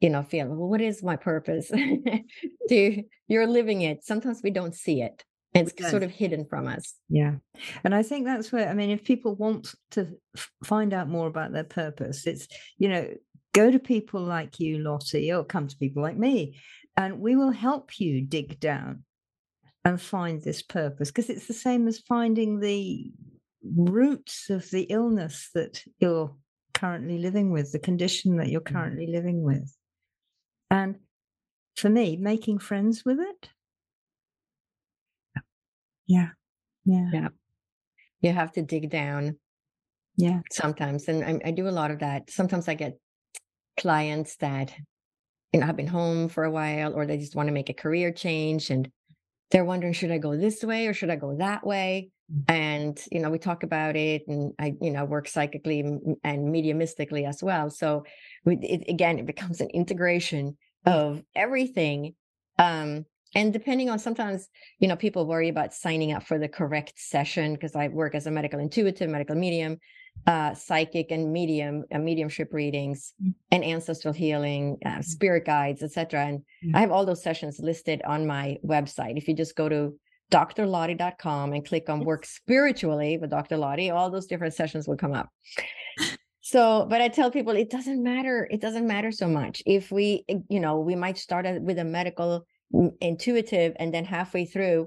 you 0.00 0.10
know, 0.10 0.22
feel, 0.22 0.48
well, 0.48 0.68
what 0.68 0.82
is 0.82 1.02
my 1.02 1.16
purpose? 1.16 1.72
Do 2.68 3.02
you're 3.28 3.46
living 3.46 3.82
it. 3.82 4.04
Sometimes 4.04 4.42
we 4.42 4.50
don't 4.50 4.74
see 4.74 5.00
it. 5.00 5.24
It's 5.54 5.90
sort 5.90 6.02
of 6.02 6.10
hidden 6.10 6.46
from 6.46 6.66
us. 6.66 6.94
Yeah. 7.08 7.36
And 7.84 7.94
I 7.94 8.02
think 8.02 8.26
that's 8.26 8.50
where, 8.50 8.68
I 8.68 8.74
mean, 8.74 8.90
if 8.90 9.04
people 9.04 9.36
want 9.36 9.72
to 9.92 10.08
find 10.64 10.92
out 10.92 11.08
more 11.08 11.28
about 11.28 11.52
their 11.52 11.64
purpose, 11.64 12.26
it's, 12.26 12.48
you 12.76 12.88
know, 12.88 13.08
go 13.52 13.70
to 13.70 13.78
people 13.78 14.20
like 14.20 14.58
you, 14.58 14.78
Lotte, 14.78 15.30
or 15.32 15.44
come 15.44 15.68
to 15.68 15.76
people 15.76 16.02
like 16.02 16.16
me, 16.16 16.58
and 16.96 17.20
we 17.20 17.36
will 17.36 17.52
help 17.52 18.00
you 18.00 18.22
dig 18.22 18.58
down 18.58 19.04
and 19.84 20.00
find 20.00 20.42
this 20.42 20.62
purpose 20.62 21.10
because 21.10 21.30
it's 21.30 21.46
the 21.46 21.54
same 21.54 21.86
as 21.86 22.00
finding 22.00 22.58
the 22.58 23.12
roots 23.76 24.50
of 24.50 24.68
the 24.70 24.82
illness 24.84 25.50
that 25.54 25.82
you're 25.98 26.34
currently 26.72 27.18
living 27.18 27.50
with, 27.50 27.70
the 27.70 27.78
condition 27.78 28.36
that 28.38 28.48
you're 28.48 28.60
mm. 28.60 28.72
currently 28.72 29.06
living 29.06 29.42
with. 29.42 29.72
And 30.70 30.96
for 31.76 31.88
me, 31.88 32.16
making 32.16 32.58
friends 32.58 33.04
with 33.04 33.20
it. 33.20 33.48
Yeah. 36.06 36.28
Yeah. 36.84 37.10
Yeah. 37.12 37.28
You 38.20 38.32
have 38.32 38.52
to 38.52 38.62
dig 38.62 38.90
down 38.90 39.38
Yeah. 40.16 40.40
sometimes. 40.52 41.08
And 41.08 41.24
I, 41.24 41.48
I 41.48 41.50
do 41.50 41.68
a 41.68 41.70
lot 41.70 41.90
of 41.90 42.00
that. 42.00 42.30
Sometimes 42.30 42.68
I 42.68 42.74
get 42.74 42.98
clients 43.78 44.36
that, 44.36 44.74
you 45.52 45.60
know, 45.60 45.66
have 45.66 45.76
been 45.76 45.86
home 45.86 46.28
for 46.28 46.44
a 46.44 46.50
while 46.50 46.94
or 46.94 47.06
they 47.06 47.18
just 47.18 47.36
want 47.36 47.48
to 47.48 47.52
make 47.52 47.70
a 47.70 47.74
career 47.74 48.12
change 48.12 48.70
and 48.70 48.90
they're 49.50 49.64
wondering, 49.64 49.92
should 49.92 50.10
I 50.10 50.18
go 50.18 50.36
this 50.36 50.62
way 50.62 50.86
or 50.86 50.94
should 50.94 51.10
I 51.10 51.16
go 51.16 51.36
that 51.36 51.66
way? 51.66 52.10
And, 52.48 52.98
you 53.12 53.20
know, 53.20 53.30
we 53.30 53.38
talk 53.38 53.62
about 53.62 53.96
it 53.96 54.22
and 54.26 54.52
I, 54.58 54.74
you 54.80 54.90
know, 54.90 55.04
work 55.04 55.28
psychically 55.28 55.80
and 55.80 56.48
mediumistically 56.54 57.28
as 57.28 57.42
well. 57.42 57.68
So 57.70 58.04
we, 58.44 58.56
it, 58.56 58.88
again, 58.88 59.18
it 59.18 59.26
becomes 59.26 59.60
an 59.60 59.68
integration 59.74 60.56
of 60.86 61.22
everything. 61.36 62.14
Um, 62.58 63.04
and 63.34 63.52
depending 63.52 63.90
on 63.90 63.98
sometimes, 63.98 64.48
you 64.78 64.88
know, 64.88 64.96
people 64.96 65.26
worry 65.26 65.48
about 65.48 65.74
signing 65.74 66.12
up 66.12 66.22
for 66.22 66.38
the 66.38 66.48
correct 66.48 66.94
session 66.96 67.54
because 67.54 67.74
I 67.74 67.88
work 67.88 68.14
as 68.14 68.26
a 68.26 68.30
medical 68.30 68.58
intuitive, 68.60 69.10
medical 69.10 69.36
medium, 69.36 69.78
uh, 70.26 70.54
psychic 70.54 71.10
and 71.10 71.32
medium, 71.32 71.84
uh, 71.92 71.98
mediumship 71.98 72.52
readings 72.52 73.12
Mm. 73.22 73.34
and 73.50 73.64
ancestral 73.64 74.14
healing, 74.14 74.78
uh, 74.84 75.02
spirit 75.02 75.44
guides, 75.44 75.82
etc. 75.82 76.26
And 76.26 76.44
Yeah. 76.62 76.78
I 76.78 76.80
have 76.80 76.92
all 76.92 77.04
those 77.04 77.22
sessions 77.22 77.58
listed 77.58 78.00
on 78.02 78.26
my 78.26 78.58
website. 78.64 79.16
If 79.16 79.26
you 79.28 79.34
just 79.34 79.56
go 79.56 79.68
to 79.68 79.98
drlotte.com 80.30 81.52
and 81.52 81.64
click 81.64 81.88
on 81.88 82.04
work 82.04 82.24
spiritually 82.26 83.18
with 83.18 83.30
Dr. 83.30 83.56
Lotte, 83.56 83.90
all 83.90 84.10
those 84.10 84.26
different 84.26 84.54
sessions 84.54 84.86
will 84.88 84.96
come 84.96 85.12
up. 85.12 85.28
So, 86.40 86.86
but 86.90 87.00
I 87.00 87.08
tell 87.08 87.30
people 87.30 87.54
it 87.56 87.70
doesn't 87.70 88.02
matter. 88.02 88.46
It 88.50 88.60
doesn't 88.60 88.86
matter 88.86 89.10
so 89.10 89.26
much. 89.26 89.62
If 89.64 89.90
we, 89.90 90.24
eh, 90.28 90.38
you 90.48 90.60
know, 90.60 90.78
we 90.80 90.94
might 90.94 91.16
start 91.18 91.46
with 91.62 91.78
a 91.78 91.84
medical 91.84 92.40
mm, 92.40 92.44
intuitive 93.00 93.74
and 93.78 93.92
then 93.92 94.04
halfway 94.04 94.44
through, 94.44 94.86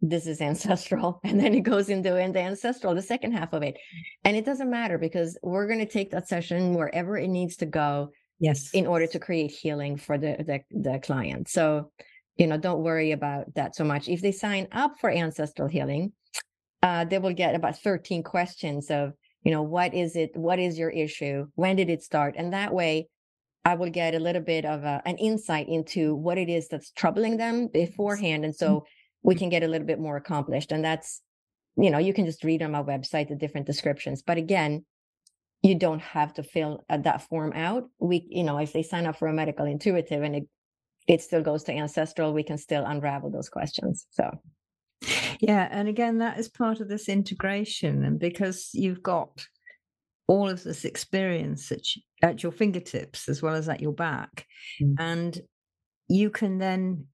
this 0.00 0.26
is 0.26 0.40
ancestral. 0.50 1.20
And 1.24 1.38
then 1.38 1.54
it 1.54 1.60
goes 1.60 1.88
into 1.88 2.16
and 2.16 2.34
the 2.34 2.40
ancestral, 2.40 2.94
the 2.94 3.02
second 3.02 3.32
half 3.32 3.52
of 3.52 3.62
it. 3.62 3.76
And 4.24 4.36
it 4.36 4.44
doesn't 4.44 4.70
matter 4.70 4.98
because 4.98 5.38
we're 5.42 5.66
going 5.66 5.80
to 5.80 5.86
take 5.92 6.10
that 6.12 6.28
session 6.28 6.74
wherever 6.74 7.16
it 7.16 7.28
needs 7.28 7.56
to 7.56 7.66
go 7.66 8.10
Yes. 8.42 8.70
in 8.72 8.86
order 8.86 9.06
to 9.08 9.18
create 9.18 9.50
healing 9.50 9.98
for 9.98 10.16
the, 10.16 10.36
the 10.48 10.60
the 10.70 10.98
client. 11.00 11.46
So, 11.50 11.92
you 12.38 12.46
know, 12.46 12.56
don't 12.56 12.82
worry 12.82 13.12
about 13.12 13.52
that 13.54 13.76
so 13.76 13.84
much. 13.84 14.08
If 14.08 14.22
they 14.22 14.32
sign 14.32 14.66
up 14.72 14.98
for 14.98 15.10
ancestral 15.10 15.68
healing, 15.68 16.12
uh, 16.82 17.04
they 17.04 17.18
will 17.18 17.34
get 17.34 17.54
about 17.54 17.78
13 17.82 18.22
questions 18.22 18.90
of, 18.90 19.12
you 19.42 19.50
know, 19.50 19.62
what 19.62 19.92
is 19.92 20.16
it? 20.16 20.30
What 20.34 20.58
is 20.58 20.78
your 20.78 20.88
issue? 20.88 21.48
When 21.54 21.76
did 21.76 21.90
it 21.90 22.02
start? 22.02 22.34
And 22.38 22.54
that 22.54 22.72
way, 22.72 23.08
I 23.64 23.74
will 23.74 23.90
get 23.90 24.14
a 24.14 24.20
little 24.20 24.42
bit 24.42 24.64
of 24.64 24.84
a, 24.84 25.02
an 25.04 25.16
insight 25.18 25.68
into 25.68 26.14
what 26.14 26.38
it 26.38 26.48
is 26.48 26.68
that's 26.68 26.90
troubling 26.92 27.36
them 27.36 27.68
beforehand, 27.68 28.44
and 28.44 28.54
so 28.54 28.84
we 29.22 29.34
can 29.34 29.48
get 29.48 29.62
a 29.62 29.68
little 29.68 29.86
bit 29.86 30.00
more 30.00 30.16
accomplished. 30.16 30.72
And 30.72 30.84
that's, 30.84 31.20
you 31.76 31.90
know, 31.90 31.98
you 31.98 32.14
can 32.14 32.24
just 32.24 32.42
read 32.44 32.62
on 32.62 32.70
my 32.72 32.82
website 32.82 33.28
the 33.28 33.36
different 33.36 33.66
descriptions. 33.66 34.22
But 34.22 34.38
again, 34.38 34.84
you 35.62 35.74
don't 35.74 36.00
have 36.00 36.32
to 36.34 36.42
fill 36.42 36.84
uh, 36.88 36.96
that 36.98 37.22
form 37.28 37.52
out. 37.54 37.84
We, 37.98 38.26
you 38.30 38.44
know, 38.44 38.56
if 38.58 38.72
they 38.72 38.82
sign 38.82 39.06
up 39.06 39.18
for 39.18 39.28
a 39.28 39.32
medical 39.32 39.66
intuitive 39.66 40.22
and 40.22 40.36
it, 40.36 40.44
it 41.06 41.20
still 41.20 41.42
goes 41.42 41.64
to 41.64 41.72
ancestral, 41.72 42.32
we 42.32 42.42
can 42.42 42.56
still 42.56 42.84
unravel 42.86 43.30
those 43.30 43.50
questions. 43.50 44.06
So, 44.10 44.30
Yeah, 45.40 45.68
and 45.70 45.88
again, 45.88 46.18
that 46.18 46.38
is 46.38 46.48
part 46.48 46.80
of 46.80 46.88
this 46.88 47.08
integration, 47.08 48.04
and 48.04 48.18
because 48.18 48.70
you've 48.74 49.02
got 49.02 49.46
all 50.26 50.48
of 50.48 50.62
this 50.62 50.84
experience 50.84 51.68
that 51.70 51.86
at 52.22 52.42
your 52.42 52.52
fingertips 52.52 53.28
as 53.28 53.42
well 53.42 53.54
as 53.54 53.68
at 53.68 53.80
your 53.80 53.92
back, 53.92 54.46
Mm. 54.82 54.94
and 54.98 55.40
you 56.08 56.30
can 56.30 56.58
then 56.58 57.06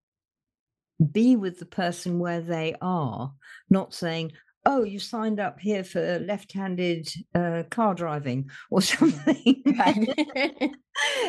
be 1.12 1.36
with 1.36 1.59
the 1.59 1.66
person 1.66 2.18
where 2.18 2.40
they 2.40 2.74
are, 2.80 3.32
not 3.68 3.92
saying, 3.94 4.32
"Oh, 4.64 4.82
you 4.82 4.98
signed 4.98 5.38
up 5.40 5.61
here 5.61 5.84
for 5.84 6.18
left-handed 6.18 7.09
uh, 7.34 7.64
car 7.70 7.94
driving" 7.94 8.50
or 8.70 8.80
something. 8.80 9.62
yeah, 9.66 10.70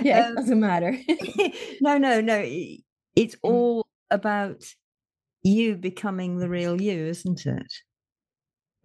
it 0.01 0.25
Um, 0.29 0.35
doesn't 0.35 0.59
matter. 0.59 0.97
no, 1.81 1.97
no, 1.97 2.21
no. 2.21 2.39
It's 3.15 3.35
Mm. 3.35 3.39
all 3.43 3.87
about 4.09 4.63
you 5.43 5.75
becoming 5.75 6.37
the 6.37 6.49
real 6.49 6.81
you, 6.81 7.05
isn't 7.07 7.45
it? 7.45 7.71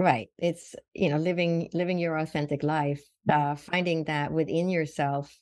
Right. 0.03 0.29
It's, 0.39 0.75
you 0.95 1.09
know, 1.09 1.19
living, 1.19 1.69
living 1.73 1.99
your 1.99 2.17
authentic 2.17 2.63
life, 2.63 3.03
uh, 3.29 3.55
finding 3.57 4.05
that 4.05 4.33
within 4.33 4.69
yourself, 4.69 5.37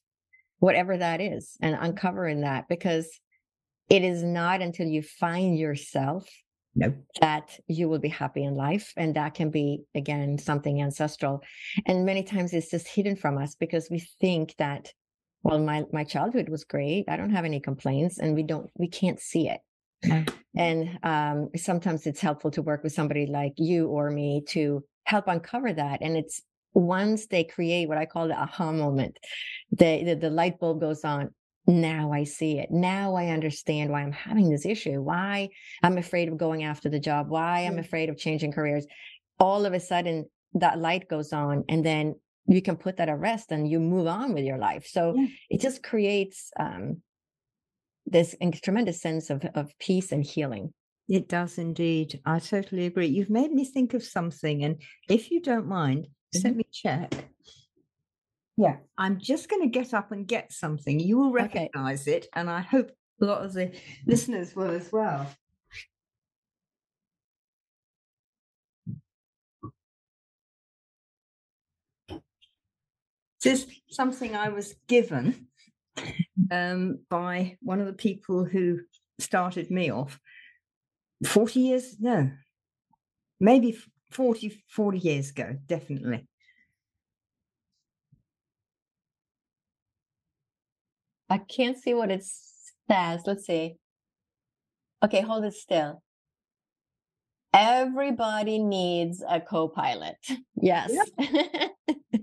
whatever 0.58 0.96
that 0.96 1.20
is, 1.20 1.56
and 1.61 1.76
uncovering 1.78 2.42
that 2.42 2.68
because 2.68 3.08
it 3.88 4.04
is 4.04 4.22
not 4.22 4.62
until 4.62 4.86
you 4.86 5.02
find 5.02 5.58
yourself 5.58 6.28
No. 6.74 6.94
that 7.20 7.58
you 7.66 7.88
will 7.88 7.98
be 7.98 8.08
happy 8.08 8.44
in 8.44 8.54
life. 8.54 8.92
And 8.96 9.16
that 9.16 9.34
can 9.34 9.50
be, 9.50 9.82
again, 9.94 10.38
something 10.38 10.80
ancestral. 10.80 11.42
And 11.86 12.06
many 12.06 12.22
times 12.22 12.52
it's 12.52 12.70
just 12.70 12.86
hidden 12.88 13.16
from 13.16 13.36
us 13.38 13.56
because 13.56 13.88
we 13.90 13.98
think 14.20 14.54
that, 14.58 14.92
well, 15.42 15.58
my, 15.58 15.84
my 15.92 16.04
childhood 16.04 16.48
was 16.48 16.64
great. 16.64 17.06
I 17.08 17.16
don't 17.16 17.30
have 17.34 17.44
any 17.44 17.61
complaints 17.61 18.18
and 18.18 18.34
we 18.34 18.42
don't, 18.42 18.70
we 18.76 18.88
can't 18.88 19.18
see 19.18 19.48
it. 19.48 19.61
And 20.57 20.98
um, 21.03 21.51
sometimes 21.57 22.07
it's 22.07 22.20
helpful 22.20 22.51
to 22.53 22.62
work 22.62 22.82
with 22.82 22.92
somebody 22.92 23.26
like 23.26 23.53
you 23.57 23.86
or 23.86 24.11
me 24.11 24.42
to 24.48 24.84
help 25.05 25.28
uncover 25.28 25.72
that. 25.72 26.01
And 26.03 26.16
it's 26.16 26.42
once 26.74 27.26
they 27.26 27.44
create 27.44 27.88
what 27.88 27.98
I 27.98 28.07
call 28.07 28.28
the 28.28 28.40
aha 28.40 28.72
moment, 28.72 29.18
the, 29.70 30.05
the, 30.05 30.14
the 30.14 30.30
light 30.30 30.59
bulb 30.59 30.80
goes 30.80 31.05
on. 31.05 31.30
Now 31.66 32.12
I 32.12 32.24
see 32.24 32.59
it. 32.59 32.70
Now 32.70 33.14
I 33.14 33.28
understand 33.28 33.90
why 33.90 34.03
I'm 34.03 34.12
having 34.12 34.51
this 34.51 34.66
issue, 34.66 35.01
why 35.01 35.51
I'm 35.82 35.98
afraid 35.98 36.28
of 36.28 36.36
going 36.36 36.64
after 36.64 36.88
the 36.88 36.98
job, 36.98 37.28
why 37.28 37.61
I'm 37.61 37.78
afraid 37.78 38.09
of 38.09 38.16
changing 38.16 38.53
careers. 38.53 38.86
All 39.38 39.66
of 39.66 39.72
a 39.72 39.80
sudden, 39.80 40.26
that 40.55 40.80
light 40.80 41.09
goes 41.09 41.32
on, 41.32 41.64
and 41.68 41.86
then 41.86 42.16
you 42.46 42.61
can 42.61 42.76
put 42.76 42.96
that 42.96 43.09
at 43.09 43.18
rest 43.20 43.53
and 43.53 43.70
you 43.70 43.78
move 43.78 44.09
on 44.09 44.34
with 44.34 44.44
your 44.44 44.59
life. 44.59 44.86
So 44.86 45.14
Yeah. 45.16 45.26
it 45.51 45.61
just 45.61 45.82
creates 45.82 46.51
um, 46.59 47.03
this 48.11 48.34
in- 48.34 48.52
tremendous 48.52 49.00
sense 49.00 49.30
of, 49.30 49.44
of 49.54 49.72
peace 49.78 50.12
and 50.12 50.24
healing. 50.24 50.72
It 51.08 51.28
does 51.28 51.58
indeed. 51.58 52.20
I 52.24 52.38
totally 52.38 52.86
agree. 52.86 53.06
You've 53.06 53.30
made 53.30 53.50
me 53.52 53.64
think 53.64 53.94
of 53.94 54.04
something, 54.04 54.64
and 54.64 54.80
if 55.08 55.30
you 55.30 55.40
don't 55.40 55.66
mind, 55.66 56.06
just 56.32 56.44
let 56.44 56.56
me 56.56 56.64
check. 56.72 57.12
Yeah, 58.56 58.76
I'm 58.98 59.18
just 59.18 59.48
going 59.48 59.62
to 59.62 59.68
get 59.68 59.94
up 59.94 60.12
and 60.12 60.26
get 60.26 60.52
something. 60.52 61.00
You 61.00 61.18
will 61.18 61.28
Okay. 61.30 61.70
recognize 61.70 62.06
it, 62.06 62.28
and 62.34 62.48
I 62.50 62.61
hope 62.61 62.90
a 63.20 63.24
lot 63.24 63.44
of 63.44 63.52
the 63.54 63.72
listeners 64.06 64.54
will 64.54 64.70
as 64.70 64.92
well. 64.92 65.26
This 73.42 73.64
is 73.64 73.66
something 73.90 74.36
I 74.36 74.50
was 74.50 74.74
given 74.86 75.46
um, 76.51 76.99
by 77.09 77.57
one 77.61 77.80
of 77.80 77.86
the 77.86 77.93
people 77.93 78.45
who 78.45 78.80
started 79.18 79.70
me 79.70 79.91
off 79.91 80.18
40 81.26 81.61
years 81.61 81.97
no 82.01 82.30
maybe 83.41 83.70
f- 83.70 83.88
40, 84.11 84.62
40 84.68 84.99
years 84.99 85.30
ago, 85.30 85.57
definitely. 85.66 86.26
I 91.28 91.38
can't 91.38 91.78
see 91.78 91.95
what 91.95 92.11
it 92.11 92.24
says. 92.88 93.22
Let's 93.24 93.47
see. 93.47 93.76
Okay, 95.03 95.20
hold 95.20 95.45
it 95.45 95.55
still. 95.55 96.03
Everybody 97.55 98.59
needs 98.59 99.24
a 99.28 99.41
co-pilot. 99.41 100.16
Yes. 100.61 100.91
Yep. 101.18 101.70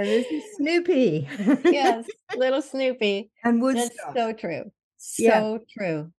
and 0.00 0.08
this 0.08 0.26
is 0.30 0.42
Snoopy. 0.56 1.28
yes, 1.70 2.06
little 2.34 2.62
Snoopy. 2.62 3.30
And 3.44 3.62
That's 3.62 3.96
so 4.14 4.32
true. 4.32 4.64
So 4.96 5.22
Yeah. 5.24 5.58
true. 5.76 6.12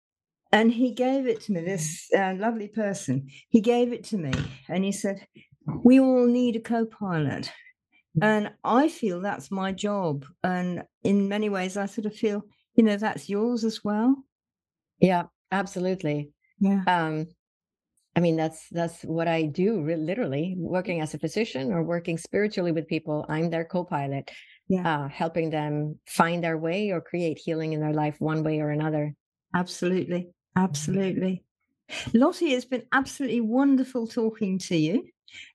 and 0.52 0.72
he 0.72 0.92
gave 0.92 1.26
it 1.26 1.40
to 1.42 1.52
me 1.52 1.60
this 1.60 2.08
uh, 2.16 2.34
lovely 2.36 2.68
person 2.68 3.28
he 3.48 3.60
gave 3.60 3.92
it 3.92 4.02
to 4.10 4.16
me 4.18 4.32
and 4.68 4.84
he 4.84 4.90
said 4.92 5.26
we 5.84 6.00
all 6.00 6.26
need 6.26 6.56
a 6.56 6.60
co-pilot 6.60 7.52
and 8.22 8.50
i 8.64 8.88
feel 8.88 9.20
that's 9.20 9.50
my 9.50 9.70
job 9.70 10.24
and 10.42 10.82
in 11.04 11.28
many 11.28 11.48
ways 11.48 11.76
i 11.76 11.86
sort 11.86 12.06
of 12.06 12.14
feel 12.24 12.42
you 12.74 12.82
know 12.82 12.96
that's 12.96 13.28
yours 13.28 13.64
as 13.64 13.78
well 13.84 14.10
Yeah, 15.10 15.24
absolutely. 15.52 16.18
yeah 16.58 16.82
Um, 16.86 17.16
I 18.16 18.20
mean, 18.20 18.36
that's 18.36 18.68
that's 18.70 19.02
what 19.02 19.28
I 19.28 19.44
do. 19.46 19.82
Re- 19.82 19.96
literally, 19.96 20.54
working 20.58 21.00
as 21.00 21.14
a 21.14 21.18
physician 21.18 21.72
or 21.72 21.82
working 21.82 22.18
spiritually 22.18 22.72
with 22.72 22.88
people, 22.88 23.24
I'm 23.28 23.50
their 23.50 23.64
co-pilot, 23.64 24.30
Yeah. 24.68 24.86
uh, 24.86 25.08
helping 25.08 25.50
them 25.50 26.00
find 26.08 26.42
their 26.42 26.58
way 26.58 26.90
or 26.90 27.00
create 27.00 27.38
healing 27.38 27.72
in 27.72 27.80
their 27.80 27.94
life 27.94 28.16
one 28.20 28.42
way 28.44 28.60
or 28.60 28.70
another. 28.70 29.14
absolutely 29.54 30.32
absolutely 30.56 31.44
lotte 32.14 32.42
it's 32.42 32.64
been 32.64 32.86
absolutely 32.92 33.40
wonderful 33.40 34.06
talking 34.06 34.58
to 34.58 34.76
you 34.76 35.08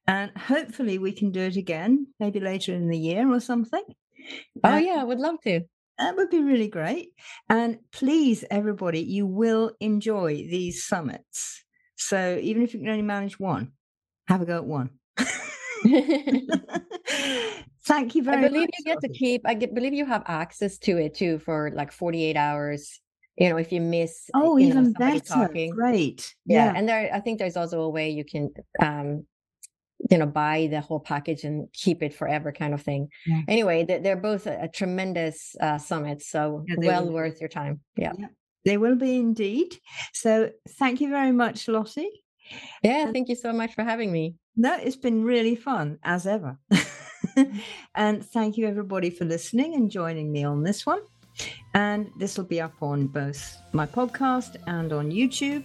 and 0.07 0.31
hopefully 0.37 0.97
we 0.99 1.11
can 1.11 1.31
do 1.31 1.41
it 1.41 1.57
again 1.57 2.07
maybe 2.19 2.39
later 2.39 2.73
in 2.73 2.89
the 2.89 2.97
year 2.99 3.31
or 3.31 3.39
something 3.39 3.83
Oh 4.63 4.75
Uh, 4.75 4.77
yeah, 4.77 5.01
I 5.01 5.03
would 5.05 5.19
love 5.19 5.39
to. 5.43 5.61
That 5.97 6.15
would 6.15 6.29
be 6.29 6.41
really 6.41 6.67
great. 6.69 7.13
And 7.49 7.79
please, 7.91 8.43
everybody, 8.49 9.01
you 9.01 9.25
will 9.27 9.75
enjoy 9.81 10.35
these 10.35 10.85
summits. 10.85 11.64
So 11.95 12.37
even 12.41 12.61
if 12.63 12.73
you 12.73 12.79
can 12.79 12.89
only 12.89 13.01
manage 13.01 13.39
one, 13.39 13.71
have 14.27 14.41
a 14.41 14.45
go 14.45 14.55
at 14.57 14.65
one. 14.65 14.89
Thank 17.85 18.15
you 18.15 18.23
very. 18.23 18.37
I 18.37 18.47
believe 18.47 18.61
much. 18.67 18.71
you 18.79 18.85
get 18.85 19.01
to 19.01 19.09
keep. 19.09 19.41
I 19.45 19.53
get, 19.53 19.73
believe 19.75 19.93
you 19.93 20.05
have 20.05 20.23
access 20.27 20.77
to 20.79 20.97
it 20.97 21.13
too 21.13 21.39
for 21.39 21.71
like 21.73 21.91
48 21.91 22.35
hours. 22.35 22.99
You 23.37 23.49
know, 23.49 23.57
if 23.57 23.71
you 23.71 23.81
miss. 23.81 24.29
Oh, 24.33 24.57
you 24.57 24.67
even 24.69 24.85
somebody 24.85 25.19
better. 25.19 25.25
talking. 25.47 25.71
Great. 25.71 26.33
yeah 26.45 26.65
Yeah. 26.65 26.73
and 26.75 26.87
there 26.89 27.09
i 27.13 27.19
think 27.19 27.37
there's 27.39 27.57
also 27.57 27.81
a 27.81 27.89
way 27.89 28.09
you 28.09 28.23
can 28.23 28.49
um 28.81 29.25
you 30.09 30.17
know 30.17 30.25
buy 30.25 30.67
the 30.71 30.81
whole 30.81 30.99
package 30.99 31.43
and 31.43 31.67
keep 31.73 32.01
it 32.03 32.13
forever 32.13 32.51
kind 32.51 32.73
of 32.73 32.81
thing 32.81 33.09
Yeah. 33.25 33.41
anyway 33.47 33.83
they- 33.85 33.99
they're 33.99 34.15
both 34.31 34.45
a, 34.47 34.63
a 34.63 34.67
tremendous 34.67 35.55
uh 35.61 35.77
summit 35.77 36.21
so 36.21 36.63
Yeah, 36.67 36.75
well 36.77 37.11
worth 37.11 37.39
your 37.41 37.49
time 37.49 37.79
yeah 37.97 38.13
They 38.65 38.77
will 38.77 38.95
be 38.95 39.15
indeed. 39.17 39.79
So 40.13 40.49
thank 40.79 40.99
you 41.01 41.09
very 41.09 41.31
much, 41.31 41.67
Lotte. 41.67 42.05
yeah 42.83 43.03
And- 43.05 43.13
thank 43.13 43.29
you 43.29 43.35
so 43.35 43.51
much 43.53 43.73
for 43.75 43.83
having 43.83 44.11
me 44.11 44.35
No, 44.57 44.73
it's 44.85 44.95
been 45.07 45.23
really 45.23 45.55
fun 45.55 45.97
as 46.03 46.25
ever. 46.27 46.57
and 47.95 48.23
thank 48.35 48.57
you 48.57 48.67
everybody 48.67 49.09
for 49.09 49.25
listening 49.25 49.75
and 49.75 49.91
joining 49.91 50.31
me 50.31 50.43
on 50.45 50.63
this 50.63 50.85
one. 50.85 51.01
And 51.73 52.09
this 52.19 52.37
will 52.37 52.45
be 52.55 52.61
up 52.61 52.75
on 52.81 53.07
both 53.07 53.41
my 53.73 53.85
podcast 53.85 54.55
and 54.67 54.93
on 54.93 55.11
YouTube. 55.11 55.63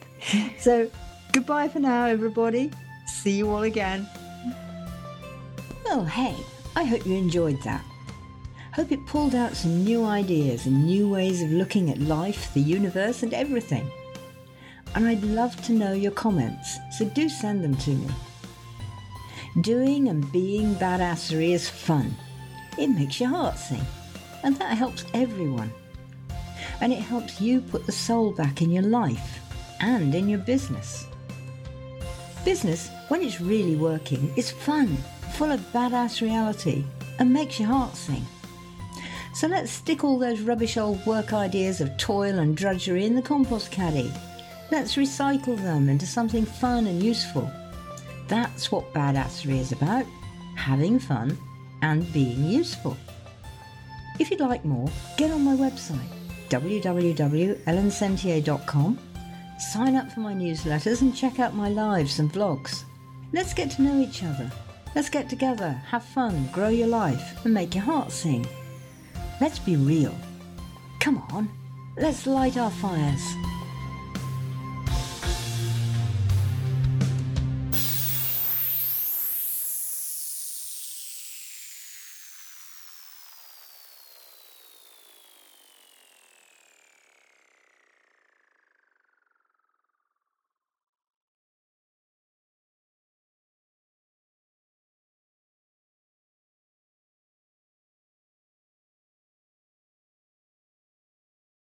So 0.59 0.91
goodbye 1.33 1.69
for 1.69 1.79
now, 1.81 2.07
everybody. 2.07 2.71
See 3.23 3.37
you 3.39 3.47
all 3.53 3.63
again. 3.63 4.09
Well, 5.85 6.05
hey, 6.05 6.35
I 6.75 6.83
hope 6.85 7.07
you 7.07 7.15
enjoyed 7.17 7.59
that. 7.63 7.85
Hope 8.73 8.93
it 8.93 9.05
pulled 9.07 9.35
out 9.35 9.57
some 9.57 9.83
new 9.83 10.05
ideas 10.05 10.67
and 10.67 10.87
new 10.87 11.09
ways 11.09 11.43
of 11.43 11.51
looking 11.51 11.91
at 11.91 11.99
life, 11.99 12.55
the 12.55 12.61
universe, 12.61 13.25
and 13.25 13.35
everything. 13.35 13.91
And 14.95 15.09
I'd 15.09 15.25
love 15.25 15.61
to 15.65 15.73
know 15.73 15.93
your 15.93 16.13
comments, 16.13 16.79
so 16.97 17.05
do 17.07 17.29
send 17.29 17.65
them 17.65 17.77
to 17.77 17.91
me. 17.91 18.09
Doing 19.63 20.09
and 20.09 20.31
being 20.31 20.77
badassery 20.77 21.51
is 21.51 21.69
fun. 21.69 22.15
It 22.79 22.89
makes 22.89 23.19
your 23.19 23.31
heart 23.31 23.59
sing, 23.59 23.85
and 24.45 24.55
that 24.57 24.79
helps 24.79 25.05
everyone. 25.15 25.73
And 26.81 26.93
it 26.93 27.01
helps 27.01 27.41
you 27.41 27.63
put 27.63 27.87
the 27.87 27.93
soul 27.93 28.31
back 28.31 28.63
in 28.63 28.71
your 28.71 28.85
life 28.85 29.41
and 29.81 30.15
in 30.15 30.29
your 30.29 30.39
business. 30.39 31.07
Business, 32.45 32.89
when 33.09 33.23
it's 33.23 33.41
really 33.41 33.75
working, 33.75 34.33
is 34.37 34.53
fun, 34.53 34.97
full 35.33 35.51
of 35.51 35.61
badass 35.73 36.21
reality, 36.21 36.85
and 37.19 37.33
makes 37.33 37.59
your 37.59 37.69
heart 37.69 37.97
sing. 37.97 38.25
So 39.41 39.49
let's 39.49 39.73
stick 39.73 40.05
all 40.05 40.19
those 40.19 40.43
rubbish 40.43 40.77
old 40.77 41.07
work 41.07 41.33
ideas 41.33 41.81
of 41.81 41.97
toil 41.97 42.41
and 42.41 42.55
drudgery 42.55 43.07
in 43.07 43.15
the 43.15 43.23
compost 43.23 43.71
caddy. 43.71 44.13
Let's 44.71 44.97
recycle 44.97 45.57
them 45.57 45.89
into 45.89 46.05
something 46.05 46.45
fun 46.45 46.87
and 46.87 47.03
useful. 47.03 47.51
That's 48.29 48.71
what 48.71 48.93
badassery 48.93 49.59
is 49.59 49.73
about 49.73 50.05
having 50.57 50.99
fun 50.99 51.39
and 51.81 52.13
being 52.13 52.45
useful. 52.45 52.99
If 54.19 54.31
you'd 54.31 54.41
like 54.41 54.67
more, 54.67 54.91
get 55.17 55.31
on 55.31 55.43
my 55.43 55.57
website 55.57 56.11
www.elensentier.com, 56.51 58.99
sign 59.59 59.97
up 59.97 60.13
for 60.13 60.21
my 60.21 60.35
newsletters, 60.35 61.01
and 61.01 61.17
check 61.17 61.41
out 61.41 61.55
my 61.55 61.71
lives 61.71 62.19
and 62.19 62.31
vlogs. 62.31 62.85
Let's 63.33 63.55
get 63.55 63.71
to 63.71 63.81
know 63.81 64.03
each 64.03 64.23
other. 64.23 64.53
Let's 64.95 65.09
get 65.09 65.31
together, 65.31 65.81
have 65.89 66.05
fun, 66.05 66.47
grow 66.53 66.69
your 66.69 66.89
life, 66.89 67.43
and 67.47 67.55
make 67.55 67.75
your 67.75 67.85
heart 67.85 68.13
sing. 68.13 68.47
Let's 69.41 69.59
be 69.59 69.77
real. 69.77 70.15
Come 70.99 71.17
on, 71.33 71.49
let's 71.97 72.27
light 72.27 72.59
our 72.59 72.71
fires. 72.71 73.23